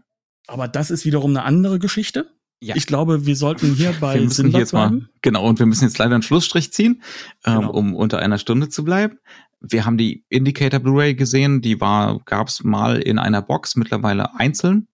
Aber 0.47 0.67
das 0.67 0.91
ist 0.91 1.05
wiederum 1.05 1.32
eine 1.32 1.43
andere 1.43 1.80
Geschichte. 1.80 2.30
Ja. 2.61 2.76
Ich 2.76 2.86
glaube, 2.86 3.26
wir 3.26 3.36
sollten 3.36 3.74
hier 3.76 3.93
bei 3.99 4.15
wir 4.15 4.21
müssen 4.21 4.49
hier 4.49 4.59
jetzt 4.59 4.71
mal, 4.71 5.09
genau, 5.21 5.45
und 5.45 5.59
wir 5.59 5.65
müssen 5.65 5.84
jetzt 5.84 5.97
leider 5.97 6.13
einen 6.15 6.24
Schlussstrich 6.24 6.71
ziehen, 6.71 7.01
ähm, 7.43 7.59
Genau. 7.61 7.71
um 7.71 7.95
unter 7.95 8.19
einer 8.19 8.38
Stunde 8.38 8.69
zu 8.69 8.86
bleiben. 8.86 9.19
Wir 9.66 9.86
haben 9.86 9.97
die 9.97 10.26
Indicator 10.30 10.80
Blu-ray 10.80 11.16
gesehen, 11.16 11.61
die 11.61 11.80
war, 11.80 12.20
gab's 12.26 12.64
mal 12.64 12.97
in 13.01 13.18
einer 13.18 13.41
Box, 13.41 13.76
mittlerweile 13.76 14.36
einzeln. 14.38 14.88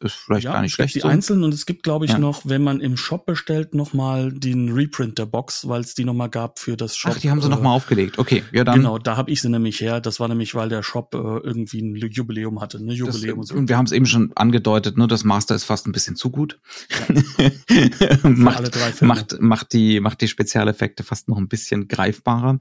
Ist 0.00 0.14
vielleicht 0.16 0.46
gar 0.46 0.60
nicht 0.60 0.72
es 0.72 0.76
gibt 0.76 0.90
schlecht 0.90 0.94
die 0.96 1.00
so. 1.00 1.08
einzelnen 1.08 1.44
und 1.44 1.54
es 1.54 1.66
gibt, 1.66 1.84
glaube 1.84 2.04
ich, 2.04 2.10
Ja. 2.10 2.18
noch, 2.18 2.42
wenn 2.44 2.64
man 2.64 2.80
im 2.80 2.96
Shop 2.96 3.26
bestellt, 3.26 3.74
noch 3.74 3.92
mal 3.94 4.32
den 4.32 4.72
Reprint 4.72 5.18
der 5.18 5.26
Box, 5.26 5.68
weil 5.68 5.82
es 5.82 5.94
die 5.94 6.04
noch 6.04 6.14
mal 6.14 6.26
gab 6.26 6.58
für 6.58 6.76
das 6.76 6.96
Shop. 6.96 7.12
Ach, 7.14 7.20
die 7.20 7.30
haben 7.30 7.40
sie 7.40 7.46
äh, 7.46 7.50
noch 7.50 7.62
mal 7.62 7.72
aufgelegt. 7.72 8.18
Okay, 8.18 8.42
ja 8.50 8.64
dann. 8.64 8.76
Genau, 8.80 8.98
da 8.98 9.16
habe 9.16 9.30
ich 9.30 9.40
sie 9.40 9.48
nämlich 9.48 9.80
her. 9.80 10.00
Das 10.00 10.18
war 10.18 10.26
nämlich, 10.26 10.54
weil 10.56 10.68
der 10.68 10.82
Shop 10.82 11.14
äh, 11.14 11.18
irgendwie 11.18 11.80
ein 11.80 11.94
Jubiläum 11.94 12.60
hatte, 12.60 12.82
ne 12.84 12.88
Das, 12.88 12.98
Jubiläum 12.98 13.38
und 13.38 13.46
so. 13.46 13.54
und 13.54 13.68
wir 13.68 13.76
haben 13.78 13.86
es 13.86 13.92
eben 13.92 14.06
schon 14.06 14.32
angedeutet, 14.34 14.98
ne, 14.98 15.06
das 15.06 15.22
Master 15.22 15.54
ist 15.54 15.64
fast 15.64 15.86
ein 15.86 15.92
bisschen 15.92 16.16
zu 16.16 16.30
gut. 16.30 16.58
alle 18.22 18.22
macht, 18.22 18.74
drei 18.74 18.92
Filme. 18.92 19.14
macht, 19.14 19.40
macht 19.40 19.72
die, 19.72 20.00
macht 20.00 20.20
die 20.20 20.28
Spezialeffekte 20.28 21.04
fast 21.04 21.28
noch 21.28 21.38
ein 21.38 21.48
bisschen 21.48 21.88
greifbarer. 21.88 22.58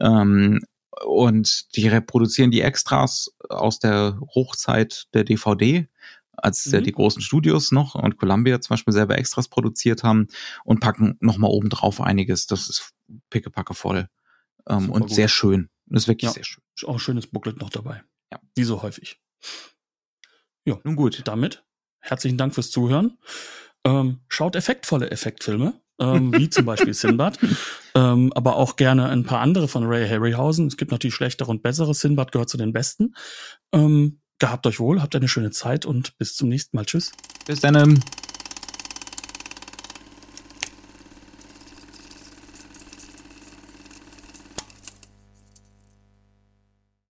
Ähm, 0.00 0.60
und 1.04 1.74
die 1.76 1.88
reproduzieren 1.88 2.50
die 2.50 2.60
Extras 2.62 3.34
aus 3.48 3.78
der 3.78 4.18
Hochzeit 4.34 5.06
der 5.14 5.24
DVD, 5.24 5.88
als 6.32 6.66
Mhm. 6.66 6.84
die 6.84 6.92
großen 6.92 7.20
Studios 7.22 7.72
noch 7.72 7.94
und 7.96 8.16
Columbia 8.16 8.60
zum 8.60 8.74
Beispiel 8.74 8.92
selber 8.94 9.18
Extras 9.18 9.48
produziert 9.48 10.02
haben 10.04 10.28
und 10.64 10.80
packen 10.80 11.16
nochmal 11.20 11.50
oben 11.50 11.68
drauf 11.68 12.00
einiges. 12.00 12.46
Das 12.46 12.68
ist 12.68 12.92
pickepacke 13.30 13.74
voll. 13.74 14.08
Ähm, 14.68 14.90
und 14.90 15.02
gut. 15.02 15.10
sehr 15.14 15.28
schön. 15.28 15.68
Das 15.86 16.04
ist 16.04 16.08
wirklich 16.08 16.28
Ja. 16.30 16.34
sehr 16.34 16.44
schön. 16.44 16.62
Auch 16.84 16.94
ein 16.94 16.98
schönes 17.00 17.26
Booklet 17.26 17.58
noch 17.58 17.70
dabei. 17.70 18.02
Ja. 18.30 18.38
Wie 18.54 18.64
so 18.64 18.82
häufig. 18.82 19.20
Nun 20.84 20.96
gut. 20.96 21.22
Damit 21.26 21.64
herzlichen 22.00 22.36
Dank 22.36 22.54
fürs 22.54 22.70
Zuhören. 22.70 23.18
Ähm, 23.84 24.20
schaut 24.28 24.54
effektvolle 24.54 25.10
Effektfilme, 25.10 25.80
ähm, 25.98 26.32
wie 26.34 26.50
zum 26.50 26.64
Beispiel 26.64 26.94
Sinbad, 26.94 27.38
ähm, 27.94 28.32
aber 28.34 28.56
auch 28.56 28.76
gerne 28.76 29.08
ein 29.08 29.24
paar 29.24 29.40
andere 29.40 29.68
von 29.68 29.84
Ray 29.84 30.08
Harryhausen. 30.08 30.66
Es 30.66 30.76
gibt 30.76 30.92
natürlich 30.92 31.14
schlechtere 31.14 31.50
und 31.50 31.62
bessere. 31.62 31.94
Sinbad 31.94 32.32
gehört 32.32 32.48
zu 32.48 32.56
den 32.56 32.72
besten. 32.72 33.14
Ähm, 33.72 34.20
gehabt 34.38 34.66
euch 34.66 34.80
wohl, 34.80 35.02
habt 35.02 35.14
eine 35.16 35.28
schöne 35.28 35.50
Zeit 35.50 35.86
und 35.86 36.16
bis 36.18 36.34
zum 36.34 36.48
nächsten 36.48 36.76
Mal. 36.76 36.84
Tschüss. 36.84 37.12
Bis 37.46 37.60
dann. 37.60 38.00